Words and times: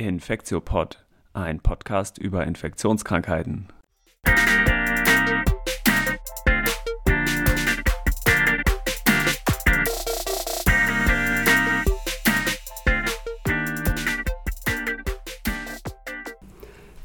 Infektiopod, 0.00 1.04
ein 1.34 1.60
Podcast 1.60 2.16
über 2.16 2.46
Infektionskrankheiten. 2.46 3.68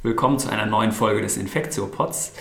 Willkommen 0.02 0.40
zu 0.40 0.50
einer 0.50 0.66
neuen 0.66 0.94
Folge 0.94 1.22
des 1.22 1.36
Infektiopods. 1.36 2.32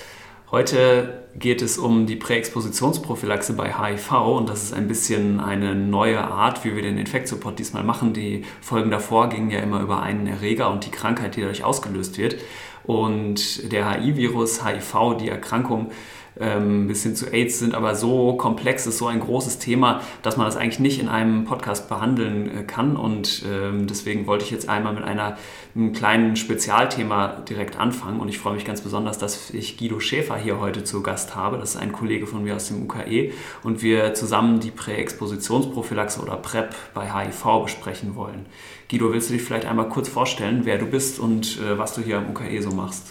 Heute 0.50 1.24
geht 1.36 1.62
es 1.62 1.78
um 1.78 2.06
die 2.06 2.16
Präexpositionsprophylaxe 2.16 3.54
bei 3.54 3.72
HIV 3.72 4.12
und 4.12 4.48
das 4.48 4.62
ist 4.62 4.74
ein 4.74 4.86
bisschen 4.86 5.40
eine 5.40 5.74
neue 5.74 6.22
Art, 6.22 6.64
wie 6.64 6.76
wir 6.76 6.82
den 6.82 6.98
Infektiopod 6.98 7.58
diesmal 7.58 7.82
machen. 7.82 8.12
Die 8.12 8.44
Folgen 8.60 8.90
davor 8.90 9.30
gingen 9.30 9.50
ja 9.50 9.60
immer 9.60 9.80
über 9.80 10.02
einen 10.02 10.26
Erreger 10.26 10.70
und 10.70 10.86
die 10.86 10.90
Krankheit, 10.90 11.36
die 11.36 11.40
dadurch 11.40 11.64
ausgelöst 11.64 12.18
wird. 12.18 12.36
Und 12.84 13.72
der 13.72 13.90
HIV-Virus, 13.90 14.64
HIV, 14.64 15.16
die 15.18 15.30
Erkrankung, 15.30 15.90
ähm, 16.40 16.88
bis 16.88 17.02
hin 17.02 17.14
zu 17.14 17.32
AIDS 17.32 17.58
sind 17.58 17.74
aber 17.74 17.94
so 17.94 18.34
komplex, 18.34 18.86
ist 18.86 18.98
so 18.98 19.06
ein 19.06 19.20
großes 19.20 19.58
Thema, 19.58 20.00
dass 20.22 20.36
man 20.36 20.46
das 20.46 20.56
eigentlich 20.56 20.80
nicht 20.80 21.00
in 21.00 21.08
einem 21.08 21.44
Podcast 21.44 21.88
behandeln 21.88 22.50
äh, 22.50 22.62
kann. 22.64 22.96
Und 22.96 23.44
ähm, 23.48 23.86
deswegen 23.86 24.26
wollte 24.26 24.44
ich 24.44 24.50
jetzt 24.50 24.68
einmal 24.68 24.94
mit 24.94 25.04
einer, 25.04 25.36
einem 25.74 25.92
kleinen 25.92 26.36
Spezialthema 26.36 27.28
direkt 27.48 27.78
anfangen. 27.78 28.20
Und 28.20 28.28
ich 28.28 28.38
freue 28.38 28.54
mich 28.54 28.64
ganz 28.64 28.80
besonders, 28.80 29.18
dass 29.18 29.50
ich 29.50 29.76
Guido 29.78 30.00
Schäfer 30.00 30.36
hier 30.36 30.58
heute 30.58 30.84
zu 30.84 31.02
Gast 31.02 31.36
habe. 31.36 31.58
Das 31.58 31.70
ist 31.70 31.76
ein 31.76 31.92
Kollege 31.92 32.26
von 32.26 32.42
mir 32.42 32.56
aus 32.56 32.68
dem 32.68 32.82
UKE. 32.82 33.32
Und 33.62 33.82
wir 33.82 34.14
zusammen 34.14 34.60
die 34.60 34.70
Präexpositionsprophylaxe 34.70 36.20
oder 36.20 36.36
PrEP 36.36 36.74
bei 36.94 37.12
HIV 37.12 37.62
besprechen 37.64 38.16
wollen. 38.16 38.46
Guido, 38.94 39.12
willst 39.12 39.28
du 39.28 39.32
dich 39.32 39.42
vielleicht 39.42 39.66
einmal 39.66 39.88
kurz 39.88 40.08
vorstellen, 40.08 40.60
wer 40.62 40.78
du 40.78 40.86
bist 40.86 41.18
und 41.18 41.58
äh, 41.58 41.76
was 41.76 41.94
du 41.94 42.00
hier 42.00 42.18
am 42.18 42.30
UKE 42.30 42.62
so 42.62 42.70
machst? 42.70 43.02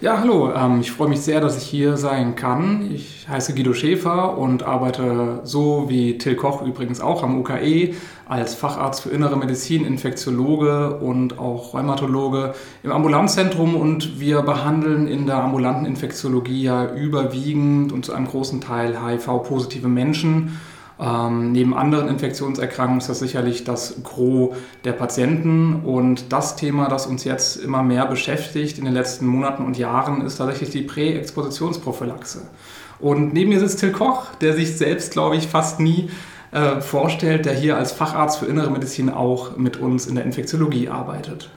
Ja, 0.00 0.20
hallo. 0.20 0.52
Ähm, 0.54 0.80
ich 0.80 0.92
freue 0.92 1.08
mich 1.08 1.22
sehr, 1.22 1.40
dass 1.40 1.56
ich 1.56 1.64
hier 1.64 1.96
sein 1.96 2.36
kann. 2.36 2.88
Ich 2.94 3.26
heiße 3.28 3.52
Guido 3.52 3.74
Schäfer 3.74 4.38
und 4.38 4.62
arbeite 4.62 5.40
so 5.42 5.86
wie 5.88 6.18
Till 6.18 6.36
Koch 6.36 6.62
übrigens 6.62 7.00
auch 7.00 7.24
am 7.24 7.40
UKE 7.40 7.94
als 8.28 8.54
Facharzt 8.54 9.00
für 9.00 9.10
Innere 9.10 9.36
Medizin, 9.36 9.84
Infektiologe 9.84 10.98
und 11.00 11.40
auch 11.40 11.74
Rheumatologe 11.74 12.54
im 12.84 12.92
Ambulanzzentrum 12.92 13.74
und 13.74 14.20
wir 14.20 14.42
behandeln 14.42 15.08
in 15.08 15.26
der 15.26 15.38
ambulanten 15.38 15.84
Infektiologie 15.84 16.62
ja 16.62 16.94
überwiegend 16.94 17.92
und 17.92 18.04
zu 18.04 18.12
einem 18.12 18.28
großen 18.28 18.60
Teil 18.60 19.04
HIV-positive 19.04 19.88
Menschen 19.88 20.60
ähm, 21.00 21.52
neben 21.52 21.74
anderen 21.74 22.08
Infektionserkrankungen 22.08 23.00
ist 23.00 23.08
das 23.08 23.18
sicherlich 23.18 23.64
das 23.64 24.02
Gros 24.04 24.54
der 24.84 24.92
Patienten. 24.92 25.82
Und 25.84 26.32
das 26.32 26.56
Thema, 26.56 26.88
das 26.88 27.06
uns 27.06 27.24
jetzt 27.24 27.56
immer 27.56 27.82
mehr 27.82 28.06
beschäftigt 28.06 28.78
in 28.78 28.84
den 28.84 28.94
letzten 28.94 29.26
Monaten 29.26 29.64
und 29.64 29.76
Jahren, 29.76 30.20
ist 30.20 30.36
tatsächlich 30.36 30.70
die 30.70 30.82
Präexpositionsprophylaxe. 30.82 32.42
Und 33.00 33.34
neben 33.34 33.50
mir 33.50 33.60
sitzt 33.60 33.80
Till 33.80 33.92
Koch, 33.92 34.26
der 34.40 34.54
sich 34.54 34.76
selbst, 34.76 35.12
glaube 35.12 35.36
ich, 35.36 35.48
fast 35.48 35.80
nie 35.80 36.10
äh, 36.52 36.80
vorstellt, 36.80 37.44
der 37.44 37.54
hier 37.54 37.76
als 37.76 37.90
Facharzt 37.90 38.38
für 38.38 38.46
Innere 38.46 38.70
Medizin 38.70 39.10
auch 39.10 39.56
mit 39.56 39.76
uns 39.76 40.06
in 40.06 40.14
der 40.14 40.24
Infektiologie 40.24 40.88
arbeitet. 40.88 41.50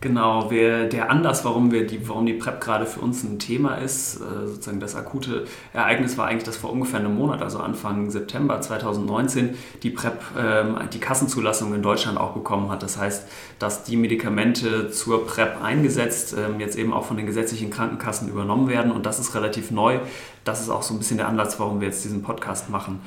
Genau, 0.00 0.48
wir, 0.48 0.88
der 0.88 1.10
Anlass, 1.10 1.44
warum, 1.44 1.72
wir 1.72 1.84
die, 1.84 2.08
warum 2.08 2.24
die 2.24 2.34
PrEP 2.34 2.60
gerade 2.60 2.86
für 2.86 3.00
uns 3.00 3.24
ein 3.24 3.40
Thema 3.40 3.74
ist, 3.78 4.20
äh, 4.20 4.46
sozusagen 4.46 4.78
das 4.78 4.94
akute 4.94 5.44
Ereignis 5.72 6.16
war 6.16 6.26
eigentlich, 6.28 6.44
dass 6.44 6.56
vor 6.56 6.70
ungefähr 6.70 7.00
einem 7.00 7.16
Monat, 7.16 7.42
also 7.42 7.58
Anfang 7.58 8.08
September 8.08 8.60
2019, 8.60 9.56
die 9.82 9.90
PrEP 9.90 10.20
ähm, 10.38 10.76
die 10.92 11.00
Kassenzulassung 11.00 11.74
in 11.74 11.82
Deutschland 11.82 12.16
auch 12.16 12.30
bekommen 12.30 12.70
hat. 12.70 12.84
Das 12.84 12.96
heißt, 12.96 13.26
dass 13.58 13.82
die 13.82 13.96
Medikamente 13.96 14.88
zur 14.92 15.26
PrEP 15.26 15.60
eingesetzt, 15.64 16.32
ähm, 16.38 16.60
jetzt 16.60 16.78
eben 16.78 16.92
auch 16.92 17.04
von 17.04 17.16
den 17.16 17.26
gesetzlichen 17.26 17.70
Krankenkassen 17.70 18.28
übernommen 18.28 18.68
werden 18.68 18.92
und 18.92 19.04
das 19.04 19.18
ist 19.18 19.34
relativ 19.34 19.72
neu. 19.72 19.98
Das 20.44 20.60
ist 20.60 20.70
auch 20.70 20.82
so 20.82 20.94
ein 20.94 20.98
bisschen 20.98 21.16
der 21.16 21.26
Anlass, 21.26 21.58
warum 21.58 21.80
wir 21.80 21.88
jetzt 21.88 22.04
diesen 22.04 22.22
Podcast 22.22 22.70
machen. 22.70 23.00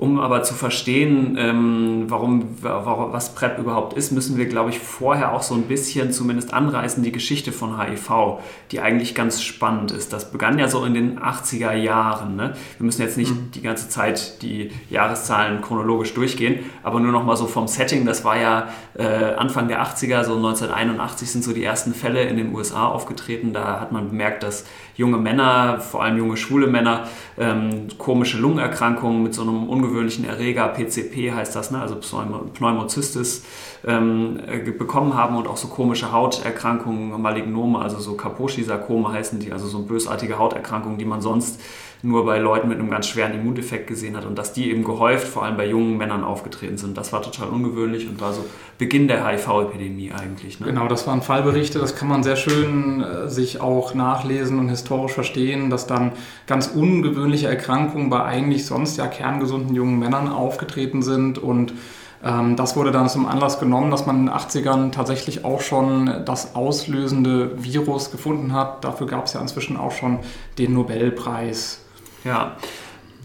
Um 0.00 0.18
aber 0.18 0.42
zu 0.42 0.54
verstehen, 0.54 1.36
ähm, 1.38 2.04
warum, 2.08 2.56
warum, 2.62 3.12
was 3.12 3.34
PrEP 3.34 3.58
überhaupt 3.58 3.92
ist, 3.92 4.12
müssen 4.12 4.38
wir, 4.38 4.46
glaube 4.46 4.70
ich, 4.70 4.78
vorher 4.78 5.34
auch 5.34 5.42
so 5.42 5.54
ein 5.54 5.64
bisschen 5.64 6.10
zumindest 6.10 6.54
anreißen 6.54 7.02
die 7.02 7.12
Geschichte 7.12 7.52
von 7.52 7.78
HIV, 7.78 8.38
die 8.70 8.80
eigentlich 8.80 9.14
ganz 9.14 9.42
spannend 9.42 9.90
ist. 9.90 10.14
Das 10.14 10.32
begann 10.32 10.58
ja 10.58 10.68
so 10.68 10.86
in 10.86 10.94
den 10.94 11.20
80er 11.20 11.74
Jahren. 11.74 12.34
Ne? 12.34 12.54
Wir 12.78 12.86
müssen 12.86 13.02
jetzt 13.02 13.18
nicht 13.18 13.32
mhm. 13.32 13.50
die 13.54 13.60
ganze 13.60 13.90
Zeit 13.90 14.40
die 14.40 14.70
Jahreszahlen 14.88 15.60
chronologisch 15.60 16.14
durchgehen, 16.14 16.60
aber 16.82 16.98
nur 16.98 17.12
noch 17.12 17.26
mal 17.26 17.36
so 17.36 17.46
vom 17.46 17.68
Setting. 17.68 18.06
Das 18.06 18.24
war 18.24 18.38
ja 18.38 18.68
äh, 18.94 19.04
Anfang 19.04 19.68
der 19.68 19.82
80er, 19.84 20.24
so 20.24 20.34
1981 20.34 21.30
sind 21.30 21.44
so 21.44 21.52
die 21.52 21.62
ersten 21.62 21.92
Fälle 21.92 22.22
in 22.22 22.38
den 22.38 22.54
USA 22.54 22.86
aufgetreten. 22.86 23.52
Da 23.52 23.78
hat 23.78 23.92
man 23.92 24.08
bemerkt, 24.08 24.44
dass 24.44 24.64
junge 24.96 25.18
Männer, 25.18 25.78
vor 25.78 26.02
allem 26.02 26.16
junge 26.16 26.38
schwule 26.38 26.68
Männer, 26.68 27.06
ähm, 27.38 27.88
komische 27.98 28.38
Lungenerkrankungen 28.38 29.22
mit 29.22 29.34
so 29.34 29.42
einem 29.42 29.68
ungewöhnlichen 29.68 29.89
Erreger, 30.24 30.68
PCP 30.68 31.32
heißt 31.32 31.54
das, 31.54 31.70
ne? 31.70 31.80
also 31.80 31.96
Pneumocystis, 31.96 33.44
ähm, 33.86 34.38
äh, 34.46 34.58
bekommen 34.70 35.14
haben 35.14 35.36
und 35.36 35.48
auch 35.48 35.56
so 35.56 35.68
komische 35.68 36.12
Hauterkrankungen, 36.12 37.20
Malignome, 37.20 37.78
also 37.78 37.98
so 37.98 38.14
Kaposi-Sarkome 38.14 39.12
heißen 39.12 39.38
die, 39.40 39.52
also 39.52 39.66
so 39.66 39.82
bösartige 39.82 40.38
Hauterkrankungen, 40.38 40.98
die 40.98 41.04
man 41.04 41.20
sonst 41.20 41.60
nur 42.02 42.24
bei 42.24 42.38
Leuten 42.38 42.68
mit 42.68 42.78
einem 42.78 42.90
ganz 42.90 43.06
schweren 43.06 43.34
Immundefekt 43.34 43.86
gesehen 43.86 44.16
hat 44.16 44.24
und 44.24 44.38
dass 44.38 44.52
die 44.52 44.70
eben 44.70 44.84
gehäuft 44.84 45.28
vor 45.28 45.44
allem 45.44 45.56
bei 45.56 45.66
jungen 45.66 45.96
Männern 45.96 46.24
aufgetreten 46.24 46.78
sind. 46.78 46.96
Das 46.96 47.12
war 47.12 47.22
total 47.22 47.48
ungewöhnlich 47.48 48.08
und 48.08 48.20
war 48.20 48.32
so 48.32 48.44
Beginn 48.78 49.08
der 49.08 49.26
HIV-Epidemie 49.26 50.12
eigentlich. 50.12 50.60
Ne? 50.60 50.66
Genau, 50.66 50.88
das 50.88 51.06
waren 51.06 51.22
Fallberichte, 51.22 51.78
das 51.78 51.96
kann 51.96 52.08
man 52.08 52.22
sehr 52.22 52.36
schön 52.36 53.02
äh, 53.02 53.28
sich 53.28 53.60
auch 53.60 53.94
nachlesen 53.94 54.58
und 54.58 54.68
historisch 54.68 55.12
verstehen, 55.12 55.70
dass 55.70 55.86
dann 55.86 56.12
ganz 56.46 56.68
ungewöhnliche 56.68 57.48
Erkrankungen 57.48 58.10
bei 58.10 58.22
eigentlich 58.24 58.64
sonst 58.64 58.96
ja 58.96 59.06
kerngesunden 59.06 59.74
jungen 59.74 59.98
Männern 59.98 60.28
aufgetreten 60.28 61.02
sind 61.02 61.38
und 61.38 61.74
ähm, 62.22 62.56
das 62.56 62.76
wurde 62.76 62.90
dann 62.90 63.08
zum 63.08 63.26
Anlass 63.26 63.58
genommen, 63.58 63.90
dass 63.90 64.06
man 64.06 64.20
in 64.20 64.26
den 64.26 64.34
80ern 64.34 64.92
tatsächlich 64.92 65.44
auch 65.44 65.60
schon 65.60 66.24
das 66.24 66.54
auslösende 66.54 67.62
Virus 67.62 68.10
gefunden 68.10 68.52
hat. 68.52 68.84
Dafür 68.84 69.06
gab 69.06 69.26
es 69.26 69.32
ja 69.32 69.40
inzwischen 69.40 69.76
auch 69.76 69.92
schon 69.92 70.18
den 70.58 70.74
Nobelpreis. 70.74 71.84
Ja, 72.24 72.56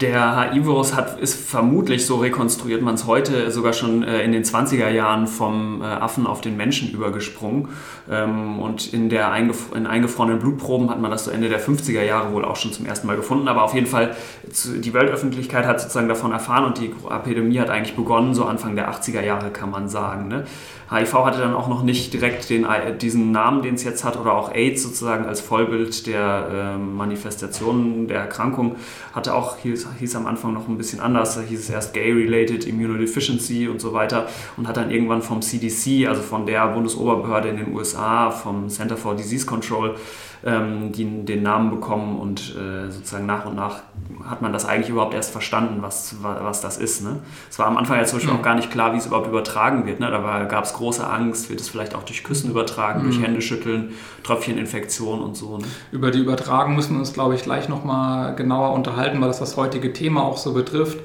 der 0.00 0.52
HIV-Virus 0.52 0.92
ist 1.20 1.48
vermutlich, 1.48 2.04
so 2.04 2.16
rekonstruiert 2.16 2.82
man 2.82 2.96
es 2.96 3.06
heute, 3.06 3.50
sogar 3.50 3.72
schon 3.72 4.02
äh, 4.02 4.22
in 4.22 4.32
den 4.32 4.44
20er 4.44 4.90
Jahren 4.90 5.26
vom 5.26 5.80
äh, 5.80 5.86
Affen 5.86 6.26
auf 6.26 6.42
den 6.42 6.54
Menschen 6.58 6.90
übergesprungen. 6.90 7.68
Ähm, 8.10 8.58
und 8.58 8.92
in, 8.92 9.08
der 9.08 9.32
eingef 9.32 9.74
in 9.74 9.86
eingefrorenen 9.86 10.38
Blutproben 10.38 10.90
hat 10.90 11.00
man 11.00 11.10
das 11.10 11.24
so 11.24 11.30
Ende 11.30 11.48
der 11.48 11.62
50er 11.62 12.02
Jahre 12.02 12.32
wohl 12.32 12.44
auch 12.44 12.56
schon 12.56 12.72
zum 12.72 12.84
ersten 12.84 13.06
Mal 13.06 13.16
gefunden. 13.16 13.48
Aber 13.48 13.62
auf 13.62 13.72
jeden 13.72 13.86
Fall, 13.86 14.14
die 14.44 14.92
Weltöffentlichkeit 14.92 15.64
hat 15.64 15.80
sozusagen 15.80 16.08
davon 16.08 16.30
erfahren 16.30 16.66
und 16.66 16.78
die 16.78 16.92
Epidemie 17.08 17.58
hat 17.58 17.70
eigentlich 17.70 17.96
begonnen, 17.96 18.34
so 18.34 18.44
Anfang 18.44 18.76
der 18.76 18.90
80er 18.90 19.22
Jahre 19.22 19.48
kann 19.48 19.70
man 19.70 19.88
sagen. 19.88 20.28
Ne? 20.28 20.44
HIV 20.90 21.14
hatte 21.24 21.40
dann 21.40 21.54
auch 21.54 21.66
noch 21.66 21.82
nicht 21.82 22.12
direkt 22.12 22.48
den, 22.48 22.64
diesen 23.00 23.32
Namen, 23.32 23.62
den 23.62 23.74
es 23.74 23.82
jetzt 23.82 24.04
hat, 24.04 24.16
oder 24.16 24.34
auch 24.34 24.54
AIDS 24.54 24.84
sozusagen 24.84 25.26
als 25.26 25.40
Vollbild 25.40 26.06
der 26.06 26.76
äh, 26.76 26.78
Manifestationen 26.78 28.06
der 28.06 28.20
Erkrankung, 28.20 28.76
hatte 29.12 29.34
auch, 29.34 29.56
hieß, 29.58 29.88
hieß 29.98 30.14
am 30.14 30.26
Anfang 30.26 30.52
noch 30.52 30.68
ein 30.68 30.78
bisschen 30.78 31.00
anders, 31.00 31.34
da 31.34 31.40
hieß 31.40 31.58
es 31.58 31.70
erst 31.70 31.92
Gay-Related 31.92 32.66
Immunodeficiency 32.66 33.66
und 33.68 33.80
so 33.80 33.92
weiter 33.92 34.28
und 34.56 34.68
hat 34.68 34.76
dann 34.76 34.92
irgendwann 34.92 35.22
vom 35.22 35.42
CDC, 35.42 36.06
also 36.06 36.22
von 36.22 36.46
der 36.46 36.68
Bundesoberbehörde 36.68 37.48
in 37.48 37.56
den 37.56 37.74
USA, 37.74 38.30
vom 38.30 38.68
Center 38.68 38.96
for 38.96 39.16
Disease 39.16 39.44
Control, 39.44 39.96
ähm, 40.44 40.92
die, 40.92 41.24
den 41.24 41.42
Namen 41.42 41.70
bekommen 41.70 42.18
und 42.18 42.54
äh, 42.56 42.90
sozusagen 42.90 43.26
nach 43.26 43.46
und 43.46 43.56
nach 43.56 43.80
hat 44.28 44.42
man 44.42 44.52
das 44.52 44.64
eigentlich 44.64 44.88
überhaupt 44.88 45.14
erst 45.14 45.30
verstanden, 45.30 45.78
was, 45.80 46.16
was 46.20 46.60
das 46.60 46.78
ist. 46.78 47.02
Ne? 47.02 47.20
Es 47.50 47.58
war 47.58 47.66
am 47.66 47.76
Anfang 47.76 47.98
ja 47.98 48.04
zum 48.04 48.18
Beispiel 48.18 48.32
mhm. 48.32 48.40
auch 48.40 48.44
gar 48.44 48.54
nicht 48.54 48.70
klar, 48.70 48.92
wie 48.92 48.98
es 48.98 49.06
überhaupt 49.06 49.28
übertragen 49.28 49.86
wird. 49.86 50.00
Ne? 50.00 50.10
Da 50.10 50.44
gab 50.44 50.64
es 50.64 50.74
große 50.74 51.06
Angst, 51.08 51.48
wird 51.48 51.60
es 51.60 51.68
vielleicht 51.68 51.94
auch 51.94 52.02
durch 52.02 52.24
Küssen 52.24 52.50
übertragen, 52.50 53.00
mhm. 53.00 53.04
durch 53.04 53.22
Händeschütteln, 53.22 53.92
Tröpfcheninfektion 54.22 55.20
und 55.20 55.36
so. 55.36 55.58
Ne? 55.58 55.64
Über 55.92 56.10
die 56.10 56.18
Übertragung 56.18 56.74
müssen 56.74 56.94
wir 56.94 57.00
uns, 57.00 57.12
glaube 57.12 57.34
ich, 57.34 57.42
gleich 57.42 57.68
nochmal 57.68 58.34
genauer 58.34 58.72
unterhalten, 58.72 59.20
weil 59.20 59.28
das 59.28 59.38
das 59.38 59.56
heutige 59.56 59.92
Thema 59.92 60.24
auch 60.24 60.36
so 60.36 60.52
betrifft. 60.52 60.98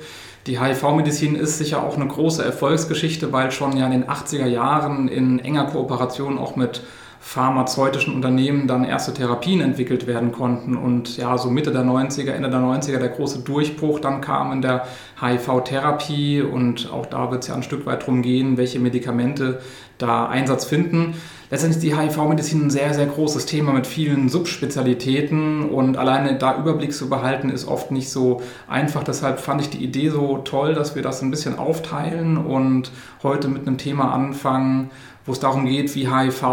Die 0.48 0.60
HIV-Medizin 0.60 1.36
ist 1.36 1.60
sicher 1.60 1.84
auch 1.84 1.96
eine 1.96 2.08
große 2.08 2.44
Erfolgsgeschichte, 2.44 3.32
weil 3.32 3.52
schon 3.52 3.78
ja 3.78 3.86
in 3.86 3.92
den 3.92 4.06
80er 4.06 4.48
Jahren 4.48 5.08
in 5.08 5.38
enger 5.40 5.66
Kooperation 5.66 6.40
auch 6.40 6.56
mit 6.56 6.82
pharmazeutischen 7.24 8.16
Unternehmen 8.16 8.68
dann 8.68 8.84
erste 8.84 9.14
Therapien 9.14 9.62
entwickelt 9.62 10.08
werden 10.08 10.32
konnten. 10.32 10.76
Und 10.76 11.18
ja, 11.18 11.38
so 11.38 11.52
Mitte 11.52 11.72
der 11.72 11.84
90er, 11.84 12.32
Ende 12.32 12.50
der 12.50 12.60
90er 12.60 12.98
der 12.98 13.10
große 13.10 13.40
Durchbruch 13.44 14.00
dann 14.00 14.22
kam 14.22 14.52
in 14.52 14.64
der 14.64 14.88
HIV-Therapie 15.22 16.42
und 16.42 16.92
auch 16.92 17.06
da 17.06 17.30
wird 17.30 17.44
es 17.44 17.50
ja 17.50 17.56
ein 17.56 17.64
Stück 17.64 17.86
weit 17.86 18.02
darum 18.02 18.24
gehen, 18.24 18.58
welche 18.58 18.80
Medikamente 18.80 19.62
da 20.00 20.28
Einsatz 20.28 20.66
finden. 20.66 21.14
Letztendlich 21.52 21.84
ist 21.84 21.84
die 21.84 21.96
HIV-Medizin 21.96 22.68
ein 22.68 22.70
sehr, 22.70 22.94
sehr 22.94 23.06
großes 23.06 23.46
Thema 23.46 23.74
mit 23.74 23.86
vielen 23.86 24.30
Subspezialitäten 24.30 25.70
und 25.70 25.98
alleine 25.98 26.38
da 26.38 26.58
Überblick 26.58 26.94
zu 26.94 27.10
behalten 27.10 27.50
ist 27.50 27.68
oft 27.68 27.92
nicht 27.92 28.10
so 28.10 28.42
einfach. 28.68 29.04
Deshalb 29.04 29.40
fand 29.40 29.62
ich 29.62 29.70
die 29.70 29.84
Idee 29.84 30.10
so 30.10 30.38
toll, 30.40 30.74
dass 30.74 30.96
wir 30.96 31.04
das 31.04 31.22
ein 31.22 31.30
bisschen 31.30 31.60
aufteilen 31.60 32.38
und 32.38 32.92
heute 33.22 33.48
mit 33.48 33.68
einem 33.68 33.78
Thema 33.78 34.14
anfangen, 34.14 34.92
wo 35.32 35.34
es 35.34 35.40
darum 35.40 35.66
geht, 35.66 35.96
wie 35.96 36.10
HIV 36.10 36.44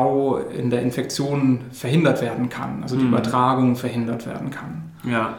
in 0.56 0.70
der 0.70 0.82
Infektion 0.82 1.62
verhindert 1.72 2.22
werden 2.22 2.48
kann, 2.48 2.80
also 2.84 2.94
die 2.94 3.02
mhm. 3.02 3.08
Übertragung 3.08 3.74
verhindert 3.74 4.24
werden 4.24 4.50
kann. 4.50 4.92
Ja, 5.02 5.34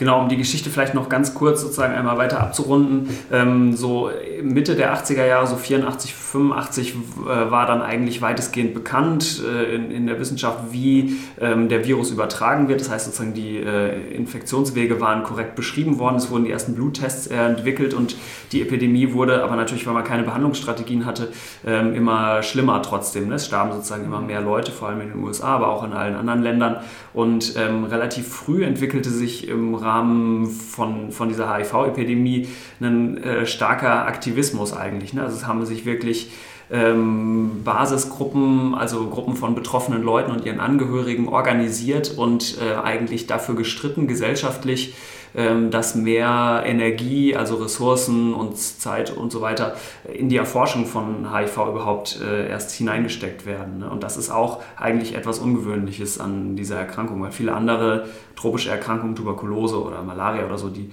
Genau, 0.00 0.18
um 0.18 0.30
die 0.30 0.38
Geschichte 0.38 0.70
vielleicht 0.70 0.94
noch 0.94 1.10
ganz 1.10 1.34
kurz 1.34 1.60
sozusagen 1.60 1.92
einmal 1.92 2.16
weiter 2.16 2.40
abzurunden. 2.40 3.10
Ähm, 3.30 3.76
so 3.76 4.10
Mitte 4.42 4.74
der 4.74 4.96
80er 4.96 5.26
Jahre, 5.26 5.46
so 5.46 5.56
84, 5.56 6.14
85, 6.14 6.94
äh, 6.94 7.50
war 7.50 7.66
dann 7.66 7.82
eigentlich 7.82 8.22
weitestgehend 8.22 8.72
bekannt 8.72 9.42
äh, 9.46 9.74
in, 9.74 9.90
in, 9.90 10.06
der 10.06 10.18
Wissenschaft, 10.18 10.72
wie 10.72 11.18
ähm, 11.38 11.68
der 11.68 11.84
Virus 11.84 12.10
übertragen 12.12 12.68
wird. 12.68 12.80
Das 12.80 12.88
heißt 12.88 13.04
sozusagen, 13.04 13.34
die 13.34 13.58
äh, 13.58 14.14
Infektionswege 14.14 15.02
waren 15.02 15.22
korrekt 15.22 15.54
beschrieben 15.54 15.98
worden. 15.98 16.16
Es 16.16 16.30
wurden 16.30 16.46
die 16.46 16.50
ersten 16.50 16.74
Bluttests 16.74 17.26
entwickelt 17.26 17.92
und 17.92 18.16
die 18.52 18.62
Epidemie 18.62 19.12
wurde 19.12 19.44
aber 19.44 19.54
natürlich, 19.54 19.86
weil 19.86 19.92
man 19.92 20.04
keine 20.04 20.22
Behandlungsstrategien 20.22 21.04
hatte, 21.04 21.28
ähm, 21.66 21.92
immer 21.92 22.42
schlimmer 22.42 22.80
trotzdem. 22.80 23.28
Ne? 23.28 23.34
Es 23.34 23.44
starben 23.44 23.72
sozusagen 23.72 24.06
immer 24.06 24.22
mehr 24.22 24.40
Leute, 24.40 24.72
vor 24.72 24.88
allem 24.88 25.02
in 25.02 25.08
den 25.10 25.22
USA, 25.22 25.48
aber 25.48 25.68
auch 25.68 25.84
in 25.84 25.92
allen 25.92 26.14
anderen 26.14 26.42
Ländern. 26.42 26.76
Und 27.12 27.54
ähm, 27.58 27.84
relativ 27.84 28.28
früh 28.28 28.64
entwickelte 28.64 29.10
sich 29.10 29.46
im 29.46 29.74
Rahmen 29.74 29.89
Rahmen 29.90 30.46
von, 30.46 31.10
von 31.10 31.28
dieser 31.28 31.52
HIV-Epidemie 31.54 32.48
ein 32.80 33.16
äh, 33.18 33.46
starker 33.46 34.06
Aktivismus 34.06 34.72
eigentlich. 34.72 35.12
Ne? 35.12 35.22
Also 35.22 35.36
es 35.36 35.46
haben 35.46 35.64
sich 35.66 35.84
wirklich 35.84 36.30
ähm, 36.72 37.62
Basisgruppen, 37.64 38.74
also 38.74 39.08
Gruppen 39.08 39.34
von 39.34 39.54
betroffenen 39.54 40.02
Leuten 40.02 40.30
und 40.30 40.44
ihren 40.44 40.60
Angehörigen 40.60 41.28
organisiert 41.28 42.16
und 42.16 42.58
äh, 42.60 42.76
eigentlich 42.76 43.26
dafür 43.26 43.56
gestritten, 43.56 44.06
gesellschaftlich, 44.06 44.94
ähm, 45.34 45.70
dass 45.70 45.94
mehr 45.94 46.62
Energie, 46.64 47.34
also 47.34 47.56
Ressourcen 47.56 48.34
und 48.34 48.56
Zeit 48.56 49.10
und 49.16 49.32
so 49.32 49.40
weiter 49.40 49.76
in 50.12 50.28
die 50.28 50.36
Erforschung 50.36 50.86
von 50.86 51.34
HIV 51.34 51.56
überhaupt 51.68 52.20
äh, 52.20 52.48
erst 52.48 52.72
hineingesteckt 52.72 53.46
werden. 53.46 53.78
Ne? 53.80 53.90
Und 53.90 54.02
das 54.02 54.16
ist 54.16 54.30
auch 54.30 54.60
eigentlich 54.76 55.16
etwas 55.16 55.40
Ungewöhnliches 55.40 56.20
an 56.20 56.56
dieser 56.56 56.76
Erkrankung, 56.76 57.20
weil 57.22 57.32
viele 57.32 57.52
andere 57.52 58.08
tropische 58.36 58.70
Erkrankungen, 58.70 59.16
Tuberkulose 59.16 59.82
oder 59.82 60.02
Malaria 60.02 60.46
oder 60.46 60.58
so, 60.58 60.68
die 60.68 60.90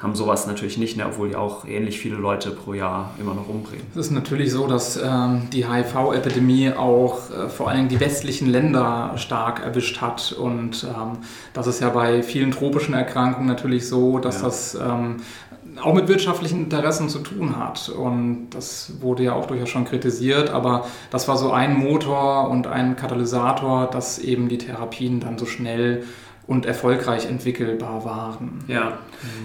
haben 0.00 0.14
sowas 0.14 0.46
natürlich 0.46 0.78
nicht, 0.78 0.96
ne, 0.96 1.06
obwohl 1.06 1.28
die 1.28 1.36
auch 1.36 1.66
ähnlich 1.66 1.98
viele 2.00 2.16
Leute 2.16 2.50
pro 2.50 2.72
Jahr 2.72 3.14
immer 3.20 3.34
noch 3.34 3.48
umbringen. 3.48 3.86
Es 3.92 4.06
ist 4.06 4.10
natürlich 4.10 4.50
so, 4.50 4.66
dass 4.66 4.96
ähm, 4.96 5.48
die 5.52 5.68
HIV-Epidemie 5.68 6.72
auch 6.72 7.30
äh, 7.30 7.48
vor 7.50 7.68
allem 7.68 7.88
die 7.88 8.00
westlichen 8.00 8.48
Länder 8.48 9.12
stark 9.16 9.62
erwischt 9.62 10.00
hat. 10.00 10.32
Und 10.32 10.84
ähm, 10.84 11.18
das 11.52 11.66
ist 11.66 11.80
ja 11.80 11.90
bei 11.90 12.22
vielen 12.22 12.50
tropischen 12.50 12.94
Erkrankungen 12.94 13.46
natürlich 13.46 13.88
so, 13.88 14.18
dass 14.18 14.36
ja. 14.36 14.42
das 14.44 14.74
ähm, 14.74 15.16
auch 15.82 15.92
mit 15.92 16.08
wirtschaftlichen 16.08 16.64
Interessen 16.64 17.10
zu 17.10 17.18
tun 17.18 17.58
hat. 17.58 17.90
Und 17.90 18.50
das 18.50 18.92
wurde 19.00 19.24
ja 19.24 19.34
auch 19.34 19.46
durchaus 19.46 19.68
schon 19.68 19.84
kritisiert, 19.84 20.48
aber 20.48 20.86
das 21.10 21.28
war 21.28 21.36
so 21.36 21.52
ein 21.52 21.76
Motor 21.76 22.48
und 22.48 22.66
ein 22.66 22.96
Katalysator, 22.96 23.86
dass 23.90 24.18
eben 24.18 24.48
die 24.48 24.58
Therapien 24.58 25.20
dann 25.20 25.36
so 25.36 25.44
schnell 25.44 26.04
und 26.50 26.66
erfolgreich 26.66 27.26
entwickelbar 27.26 28.04
waren. 28.04 28.64
Ja, 28.66 28.98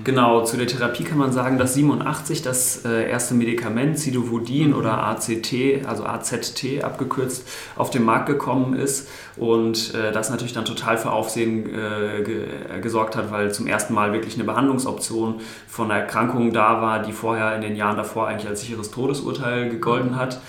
genau. 0.04 0.44
Zu 0.44 0.58
der 0.58 0.66
Therapie 0.66 1.04
kann 1.04 1.20
man 1.20 1.32
sagen, 1.32 1.60
dass 1.60 1.76
87 1.76 2.42
das 2.42 2.84
äh, 2.84 3.08
erste 3.08 3.36
Medikament 3.36 4.00
Cidovudin 4.00 4.70
mhm. 4.70 4.76
oder 4.76 5.04
ACT, 5.04 5.54
also 5.86 6.04
AZT 6.04 6.84
abgekürzt, 6.84 7.48
auf 7.76 7.92
den 7.92 8.04
Markt 8.04 8.26
gekommen 8.26 8.74
ist 8.74 9.08
und 9.36 9.94
äh, 9.94 10.12
das 10.14 10.32
natürlich 10.32 10.54
dann 10.54 10.66
total 10.66 10.98
für 10.98 11.12
Aufsehen 11.12 11.68
äh, 11.70 12.24
ge 12.24 12.48
gesorgt 12.82 13.16
hat, 13.16 13.32
weil 13.32 13.54
zum 13.54 13.68
ersten 13.68 13.94
Mal 13.94 14.12
wirklich 14.12 14.34
eine 14.34 14.44
Behandlungsoption 14.44 15.42
von 15.68 15.92
einer 15.92 16.02
Erkrankung 16.02 16.54
da 16.54 16.82
war, 16.82 17.04
die 17.04 17.12
vorher 17.12 17.56
in 17.56 17.62
den 17.62 17.76
Jahren 17.76 17.98
davor 17.98 18.28
eigentlich 18.28 18.50
als 18.50 18.62
sicheres 18.62 18.90
Todesurteil 18.90 19.70
gegolten 19.70 20.16
hat. 20.16 20.40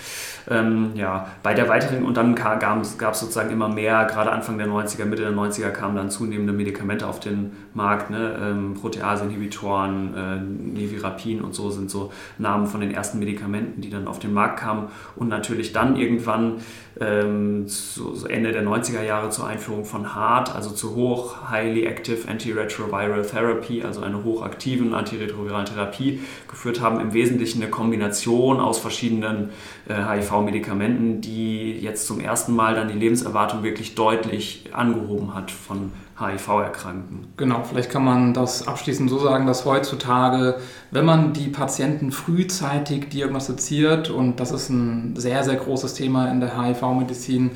Ähm, 0.49 0.91
ja, 0.95 1.27
bei 1.43 1.53
der 1.53 1.67
weiteren, 1.67 2.03
und 2.03 2.15
dann 2.15 2.35
gab 2.35 2.83
es 2.83 2.97
sozusagen 2.97 3.51
immer 3.51 3.67
mehr, 3.67 4.05
gerade 4.05 4.31
Anfang 4.31 4.57
der 4.57 4.67
90er, 4.67 5.05
Mitte 5.05 5.23
der 5.23 5.33
90er 5.33 5.69
kamen 5.69 5.95
dann 5.95 6.09
zunehmende 6.09 6.53
Medikamente 6.53 7.05
auf 7.05 7.19
den 7.19 7.51
Markt, 7.73 8.09
ne? 8.09 8.37
ähm, 8.41 8.73
Protease-Inhibitoren, 8.73 10.13
äh, 10.15 10.79
Nevirapin 10.79 11.41
und 11.41 11.53
so 11.53 11.69
sind 11.69 11.91
so 11.91 12.11
Namen 12.37 12.67
von 12.67 12.79
den 12.79 12.91
ersten 12.91 13.19
Medikamenten, 13.19 13.81
die 13.81 13.89
dann 13.89 14.07
auf 14.07 14.19
den 14.19 14.33
Markt 14.33 14.59
kamen 14.59 14.87
und 15.15 15.27
natürlich 15.27 15.73
dann 15.73 15.97
irgendwann 15.97 16.61
ähm, 16.99 17.67
so 17.67 18.25
Ende 18.27 18.51
der 18.51 18.63
90er 18.63 19.03
Jahre 19.03 19.29
zur 19.29 19.47
Einführung 19.47 19.85
von 19.85 20.15
HART, 20.15 20.55
also 20.55 20.71
zu 20.71 20.95
hoch 20.95 21.49
Highly 21.51 21.85
Active 21.85 22.27
Antiretroviral 22.27 23.23
Therapy, 23.23 23.83
also 23.83 24.01
eine 24.01 24.23
hochaktiven 24.23 24.93
antiretroviralen 24.93 25.65
Therapie 25.65 26.21
geführt 26.47 26.81
haben, 26.81 26.99
im 26.99 27.13
Wesentlichen 27.13 27.61
eine 27.61 27.69
Kombination 27.69 28.59
aus 28.59 28.79
verschiedenen 28.79 29.49
äh, 29.87 29.93
HIV-Medikamenten, 30.37 31.21
die 31.21 31.71
jetzt 31.73 32.07
zum 32.07 32.19
ersten 32.19 32.55
Mal 32.55 32.75
dann 32.75 32.87
die 32.87 32.97
Lebenserwartung 32.97 33.63
wirklich 33.63 33.95
deutlich 33.95 34.69
angehoben 34.73 35.33
hat 35.33 35.51
von 35.51 35.91
HIV-Erkrankten. 36.19 37.27
Genau, 37.37 37.63
vielleicht 37.63 37.91
kann 37.91 38.03
man 38.03 38.33
das 38.33 38.67
abschließend 38.67 39.09
so 39.09 39.19
sagen, 39.19 39.45
dass 39.45 39.65
heutzutage, 39.65 40.57
wenn 40.91 41.05
man 41.05 41.33
die 41.33 41.47
Patienten 41.47 42.11
frühzeitig 42.11 43.09
diagnostiziert, 43.09 44.09
und 44.09 44.39
das 44.39 44.51
ist 44.51 44.69
ein 44.69 45.15
sehr, 45.15 45.43
sehr 45.43 45.55
großes 45.55 45.93
Thema 45.93 46.31
in 46.31 46.39
der 46.39 46.59
HIV-Medizin, 46.59 47.51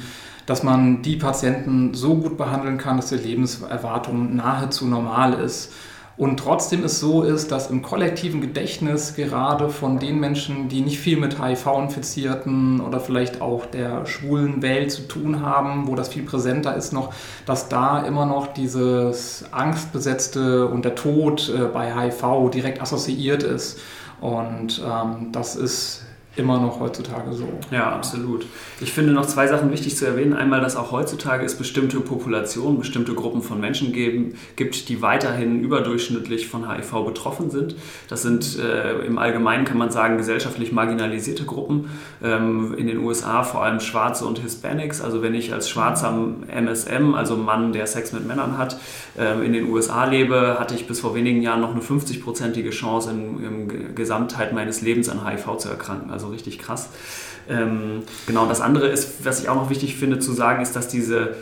dass 0.45 0.63
man 0.63 1.01
die 1.01 1.16
Patienten 1.16 1.94
so 1.94 2.16
gut 2.16 2.38
behandeln 2.38 2.77
kann, 2.77 2.98
dass 2.98 3.10
die 3.10 3.16
Lebenserwartung 3.16 4.36
nahezu 4.36 4.86
normal 4.86 5.34
ist. 5.34 5.72
Und 6.18 6.38
trotzdem 6.38 6.84
es 6.84 7.00
so 7.00 7.24
ist, 7.24 7.52
dass 7.52 7.69
im 7.69 7.81
kollektiven 7.81 8.42
Gedächtnis 8.42 9.16
gerade 9.16 9.69
von 9.69 9.98
den 9.98 10.19
Menschen, 10.19 10.68
die 10.68 10.81
nicht 10.81 11.00
viel 11.00 11.18
mit 11.18 11.42
HIV-Infizierten 11.42 12.81
oder 12.81 13.00
vielleicht 13.00 13.42
auch 13.42 13.66
der 13.66 14.06
schwulen 14.06 14.62
Welt 14.62 14.92
zu 14.92 15.04
tun 15.04 15.42
haben, 15.42 15.88
wo 15.88 15.96
das 15.96 16.10
viel 16.10 16.24
präsenter 16.24 16.75
ist 16.75 16.92
noch, 16.92 17.13
dass 17.46 17.69
da 17.69 18.02
immer 18.02 18.25
noch 18.25 18.48
dieses 18.54 19.46
Angstbesetzte 19.52 20.68
und 20.68 20.86
der 20.86 20.96
Tod 20.96 21.50
äh, 21.50 21.66
bei 21.66 21.94
HIV 21.94 22.52
direkt 22.54 22.81
assoziiert 22.81 23.44
ist. 23.44 23.80
Und 24.19 24.81
ähm, 24.86 25.31
das 25.31 25.56
ist 25.56 26.04
immer 26.38 26.60
noch 26.62 26.80
heutzutage 26.80 27.33
so. 27.33 27.48
Ja, 27.72 27.92
absolut. 27.92 28.45
Ich 28.80 28.94
finde 28.94 29.12
noch 29.12 29.25
zwei 29.25 29.48
Sachen 29.48 29.69
wichtig 29.72 29.98
zu 29.98 30.06
erwähnen. 30.06 30.33
Einmal, 30.33 30.62
dass 30.62 30.78
auch 30.78 30.92
heutzutage 30.92 31.45
es 31.45 31.56
bestimmte 31.56 32.00
Populationen, 32.00 32.80
bestimmte 32.80 33.13
Gruppen 33.13 33.42
von 33.42 33.60
Menschen 33.60 33.92
geben, 33.92 34.36
gibt, 34.56 34.88
die 34.88 35.01
weiterhin 35.01 35.62
überdurchschnittlich 35.62 36.48
von 36.48 36.72
HIV 36.72 37.06
betroffen 37.06 37.50
sind. 37.50 37.75
Das 38.07 38.22
sind 38.22 38.57
äh, 38.60 39.00
im 39.06 39.18
Allgemeinen, 39.18 39.66
kann 39.66 39.78
man 39.78 39.92
sagen, 39.92 40.18
gesellschaftlich 40.18 40.72
marginalisierte 40.72 41.44
Gruppen. 41.44 41.89
Ähm, 42.24 42.75
in 42.77 42.88
den 42.88 43.00
USA 43.00 43.44
vor 43.44 43.63
allem 43.63 43.81
Schwarze 43.81 44.25
und 44.25 44.39
Hispanics. 44.39 45.01
Also 45.01 45.22
wenn 45.22 45.36
ich 45.36 45.51
als 45.51 45.69
schwarzer 45.69 46.18
MSM, 46.48 47.13
also 47.13 47.36
Mann, 47.36 47.74
der 47.74 47.88
Sex 47.88 48.13
mit 48.13 48.25
Männern 48.25 48.58
hat, 48.58 48.79
äh, 49.17 49.46
in 49.46 49.51
den 49.51 49.70
USA 49.70 50.06
lebe, 50.06 50.58
hatte 50.60 50.75
ich 50.75 50.88
bis 50.88 51.01
vor 51.01 51.13
wenigen 51.13 51.41
Jahren 51.41 51.60
noch 51.60 51.72
eine 51.72 51.82
50-prozentige 51.82 52.70
Chance, 52.70 53.12
in, 53.12 53.44
in 53.44 53.96
Gesamtheit 53.96 54.53
meines 54.53 54.82
Lebens 54.82 55.10
an 55.10 55.27
HIV 55.27 55.58
zu 55.58 55.67
erkranken. 55.67 56.10
Also 56.10 56.21
also 56.22 56.32
richtig 56.32 56.60
krass. 56.60 56.90
Ähm, 57.50 58.04
genau, 58.28 58.48
das 58.48 58.62
andere 58.62 58.88
ist, 58.88 59.25
was 59.25 59.42
ich 59.42 59.50
auch 59.50 59.56
noch 59.56 59.70
wichtig 59.70 59.96
finde 59.96 60.20
zu 60.20 60.32
sagen, 60.32 60.62
ist, 60.62 60.75
dass 60.75 60.88
diese 60.88 61.36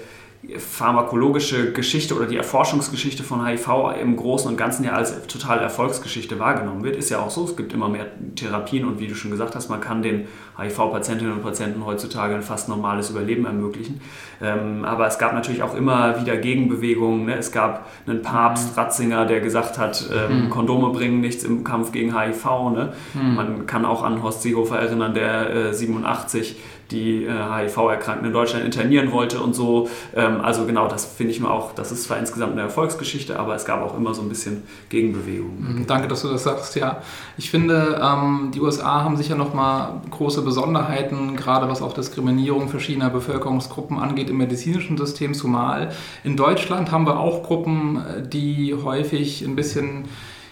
pharmakologische 0.57 1.73
Geschichte 1.73 2.15
oder 2.15 2.25
die 2.25 2.37
Erforschungsgeschichte 2.37 3.23
von 3.23 3.45
HIV 3.45 3.67
im 4.01 4.15
Großen 4.15 4.49
und 4.49 4.55
Ganzen 4.55 4.85
ja 4.85 4.93
als 4.93 5.27
totale 5.27 5.61
Erfolgsgeschichte 5.61 6.39
wahrgenommen 6.39 6.81
wird. 6.83 6.95
Ist 6.95 7.09
ja 7.09 7.19
auch 7.19 7.29
so, 7.29 7.43
es 7.43 7.57
gibt 7.57 7.73
immer 7.73 7.89
mehr 7.89 8.07
Therapien 8.35 8.85
und 8.85 9.01
wie 9.01 9.07
du 9.07 9.15
schon 9.15 9.31
gesagt 9.31 9.53
hast, 9.55 9.69
man 9.69 9.81
kann 9.81 10.01
den 10.01 10.27
HIV-Patientinnen 10.57 11.33
und 11.33 11.43
Patienten 11.43 11.85
heutzutage 11.85 12.35
ein 12.35 12.41
fast 12.41 12.69
normales 12.69 13.09
Überleben 13.09 13.45
ermöglichen. 13.45 13.99
Ähm, 14.41 14.85
aber 14.85 15.07
es 15.07 15.19
gab 15.19 15.33
natürlich 15.33 15.61
auch 15.61 15.75
immer 15.75 16.21
wieder 16.21 16.37
Gegenbewegungen. 16.37 17.25
Ne? 17.25 17.35
Es 17.35 17.51
gab 17.51 17.87
einen 18.07 18.21
Papst 18.21 18.71
mhm. 18.71 18.79
Ratzinger, 18.79 19.25
der 19.25 19.41
gesagt 19.41 19.77
hat, 19.77 20.09
ähm, 20.13 20.45
mhm. 20.45 20.49
Kondome 20.49 20.93
bringen 20.93 21.19
nichts 21.19 21.43
im 21.43 21.65
Kampf 21.65 21.91
gegen 21.91 22.17
HIV. 22.17 22.45
Ne? 22.71 22.93
Mhm. 23.13 23.35
Man 23.35 23.65
kann 23.65 23.83
auch 23.83 24.03
an 24.03 24.23
Horst 24.23 24.43
Seehofer 24.43 24.79
erinnern, 24.79 25.13
der 25.13 25.49
äh, 25.53 25.73
87 25.73 26.55
die 26.91 27.25
äh, 27.25 27.29
HIV-Erkrankten 27.29 28.27
in 28.27 28.33
Deutschland 28.33 28.65
internieren 28.65 29.11
wollte 29.11 29.39
und 29.39 29.53
so. 29.53 29.89
Ähm, 30.15 30.41
also 30.41 30.65
genau, 30.65 30.87
das 30.87 31.05
finde 31.05 31.31
ich 31.31 31.39
mir 31.39 31.49
auch, 31.49 31.73
das 31.73 31.91
ist 31.91 32.03
zwar 32.03 32.17
insgesamt 32.17 32.53
eine 32.53 32.61
Erfolgsgeschichte, 32.61 33.39
aber 33.39 33.55
es 33.55 33.65
gab 33.65 33.81
auch 33.83 33.97
immer 33.97 34.13
so 34.13 34.21
ein 34.21 34.29
bisschen 34.29 34.63
Gegenbewegung. 34.89 35.57
Mhm, 35.59 35.87
danke, 35.87 36.07
dass 36.07 36.21
du 36.21 36.29
das 36.29 36.43
sagst, 36.43 36.75
ja. 36.75 37.01
Ich 37.37 37.51
finde, 37.51 37.99
ähm, 38.01 38.51
die 38.53 38.61
USA 38.61 39.03
haben 39.03 39.17
sicher 39.17 39.35
nochmal 39.35 40.01
große 40.09 40.41
Besonderheiten, 40.41 41.35
gerade 41.35 41.69
was 41.69 41.81
auch 41.81 41.93
Diskriminierung 41.93 42.69
verschiedener 42.69 43.09
Bevölkerungsgruppen 43.09 43.99
angeht 43.99 44.29
im 44.29 44.37
medizinischen 44.37 44.97
System, 44.97 45.33
zumal 45.33 45.91
in 46.23 46.35
Deutschland 46.35 46.91
haben 46.91 47.05
wir 47.05 47.19
auch 47.19 47.43
Gruppen, 47.43 47.97
äh, 47.97 48.27
die 48.27 48.75
häufig 48.83 49.43
ein 49.43 49.55
bisschen 49.55 50.05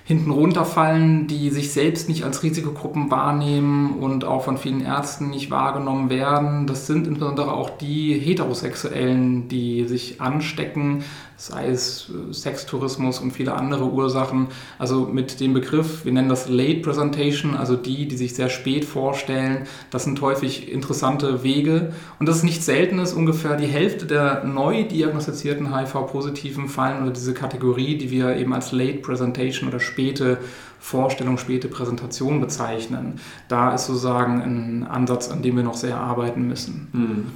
hinten 0.07 0.31
runterfallen, 0.31 1.27
die 1.27 1.49
sich 1.49 1.73
selbst 1.73 2.07
nicht 2.07 2.23
als 2.23 2.41
Risikogruppen 2.41 3.11
wahrnehmen 3.11 3.99
und 3.99 4.23
auch 4.23 4.45
von 4.45 4.57
vielen 4.57 4.79
Ärzten 4.79 5.29
nicht 5.29 5.51
wahrgenommen 5.51 6.09
werden. 6.09 6.65
Das 6.65 6.87
sind 6.87 7.07
insbesondere 7.07 7.51
auch 7.51 7.69
die 7.71 8.13
Heterosexuellen, 8.13 9.49
die 9.49 9.83
sich 9.83 10.21
anstecken, 10.21 11.03
sei 11.37 11.67
es 11.67 12.09
äh, 12.09 12.33
Sextourismus 12.33 13.19
und 13.19 13.31
viele 13.31 13.53
andere 13.53 13.85
Ursachen. 13.85 14.47
Also 14.79 15.05
mit 15.05 15.39
dem 15.39 15.53
Begriff, 15.53 16.03
wir 16.03 16.11
nennen 16.11 16.29
das 16.29 16.49
Late 16.49 16.81
Presentation, 16.81 17.55
also 17.55 17.75
die, 17.75 18.07
die 18.07 18.17
sich 18.17 18.33
sehr 18.33 18.49
spät 18.49 18.83
vorstellen, 18.83 19.67
das 19.91 20.03
sind 20.03 20.19
häufig 20.21 20.71
interessante 20.71 21.43
Wege. 21.43 21.93
Und 22.19 22.27
das 22.27 22.37
ist 22.37 22.43
nicht 22.43 22.63
selten, 22.63 22.97
ist 22.99 23.13
ungefähr 23.13 23.55
die 23.55 23.67
Hälfte 23.67 24.07
der 24.07 24.43
neu 24.43 24.83
diagnostizierten 24.83 25.77
HIV-Positiven 25.77 26.67
fallen 26.67 26.99
unter 26.99 27.13
diese 27.13 27.35
Kategorie, 27.35 27.97
die 27.97 28.09
wir 28.09 28.35
eben 28.35 28.53
als 28.53 28.71
Late 28.71 28.97
Presentation 28.97 29.69
oder 29.69 29.79
späte 29.79 30.39
Vorstellung, 30.79 31.37
späte 31.37 31.67
Präsentation 31.67 32.41
bezeichnen. 32.41 33.19
Da 33.47 33.75
ist 33.75 33.85
sozusagen 33.85 34.41
ein 34.41 34.87
Ansatz, 34.87 35.29
an 35.29 35.43
dem 35.43 35.55
wir 35.55 35.63
noch 35.63 35.75
sehr 35.75 35.97
arbeiten 35.97 36.47
müssen. 36.47 36.87
Mhm. 36.93 37.31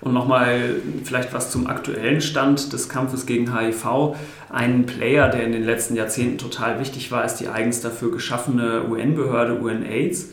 Und 0.00 0.14
nochmal 0.14 0.76
vielleicht 1.04 1.34
was 1.34 1.50
zum 1.50 1.66
aktuellen 1.66 2.20
Stand 2.20 2.72
des 2.72 2.88
Kampfes 2.88 3.26
gegen 3.26 3.56
HIV. 3.56 4.16
Ein 4.48 4.86
Player, 4.86 5.28
der 5.28 5.44
in 5.44 5.52
den 5.52 5.64
letzten 5.64 5.94
Jahrzehnten 5.94 6.38
total 6.38 6.80
wichtig 6.80 7.12
war, 7.12 7.24
ist 7.24 7.36
die 7.36 7.48
eigens 7.48 7.80
dafür 7.80 8.10
geschaffene 8.10 8.84
UN-Behörde 8.88 9.54
UNAIDS, 9.56 10.28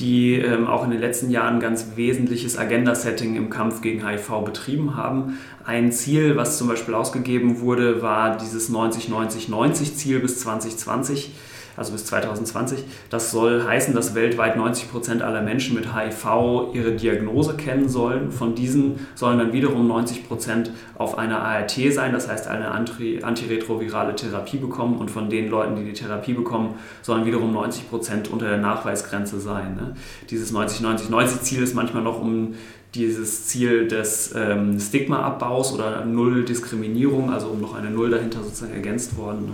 die 0.00 0.34
ähm, 0.34 0.66
auch 0.66 0.84
in 0.84 0.90
den 0.90 1.00
letzten 1.00 1.30
Jahren 1.30 1.60
ganz 1.60 1.92
wesentliches 1.96 2.58
Agenda-Setting 2.58 3.36
im 3.36 3.48
Kampf 3.48 3.80
gegen 3.80 4.06
HIV 4.06 4.44
betrieben 4.44 4.96
haben. 4.96 5.38
Ein 5.64 5.92
Ziel, 5.92 6.36
was 6.36 6.58
zum 6.58 6.68
Beispiel 6.68 6.94
ausgegeben 6.94 7.60
wurde, 7.60 8.02
war 8.02 8.36
dieses 8.36 8.70
90-90-90-Ziel 8.70 10.20
bis 10.20 10.40
2020 10.40 11.32
also 11.76 11.92
bis 11.92 12.06
2020. 12.06 12.84
Das 13.10 13.30
soll 13.30 13.64
heißen, 13.64 13.94
dass 13.94 14.14
weltweit 14.14 14.56
90 14.56 14.90
Prozent 14.90 15.22
aller 15.22 15.42
Menschen 15.42 15.74
mit 15.74 15.94
HIV 15.94 16.74
ihre 16.74 16.92
Diagnose 16.92 17.56
kennen 17.56 17.88
sollen. 17.88 18.32
Von 18.32 18.54
diesen 18.54 19.06
sollen 19.14 19.38
dann 19.38 19.52
wiederum 19.52 19.86
90 19.86 20.26
Prozent 20.28 20.70
auf 20.96 21.18
einer 21.18 21.40
ART 21.40 21.76
sein, 21.90 22.12
das 22.12 22.28
heißt 22.28 22.48
eine 22.48 22.70
antiretrovirale 22.70 24.14
Therapie 24.14 24.58
bekommen. 24.58 24.98
Und 24.98 25.10
von 25.10 25.28
den 25.28 25.48
Leuten, 25.48 25.76
die 25.76 25.84
die 25.84 25.92
Therapie 25.92 26.32
bekommen, 26.32 26.74
sollen 27.02 27.26
wiederum 27.26 27.52
90 27.52 27.90
Prozent 27.90 28.28
unter 28.28 28.48
der 28.48 28.58
Nachweisgrenze 28.58 29.40
sein. 29.40 29.76
Ne? 29.76 29.94
Dieses 30.30 30.54
90-90-90-Ziel 30.54 31.62
ist 31.62 31.74
manchmal 31.74 32.02
noch 32.02 32.20
um 32.20 32.54
dieses 32.94 33.46
Ziel 33.46 33.88
des 33.88 34.34
ähm, 34.34 34.80
Stigma-Abbaus 34.80 35.72
oder 35.72 36.04
Null-Diskriminierung, 36.04 37.30
also 37.30 37.48
um 37.48 37.60
noch 37.60 37.74
eine 37.74 37.90
Null 37.90 38.10
dahinter 38.10 38.42
sozusagen 38.42 38.72
ergänzt 38.72 39.16
worden. 39.16 39.46
Ne? 39.46 39.52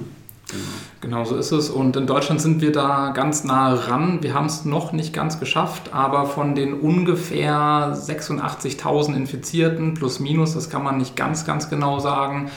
Genau. 1.00 1.24
so 1.24 1.36
ist 1.36 1.52
es. 1.52 1.70
Und 1.70 1.96
in 1.96 2.06
Deutschland 2.06 2.40
sind 2.40 2.60
wir 2.60 2.72
da 2.72 3.10
ganz 3.10 3.44
nah 3.44 3.74
ran. 3.74 4.22
Wir 4.22 4.34
haben 4.34 4.46
es 4.46 4.64
noch 4.64 4.92
nicht 4.92 5.12
ganz 5.12 5.40
geschafft, 5.40 5.92
aber 5.92 6.26
von 6.26 6.54
den 6.54 6.74
ungefähr 6.74 7.94
86.000 7.94 9.14
Infizierten 9.14 9.94
plus 9.94 10.20
minus, 10.20 10.54
das 10.54 10.70
kann 10.70 10.82
man 10.82 10.98
nicht 10.98 11.16
ganz, 11.16 11.44
ganz 11.44 11.70
genau 11.70 11.98
sagen, 11.98 12.50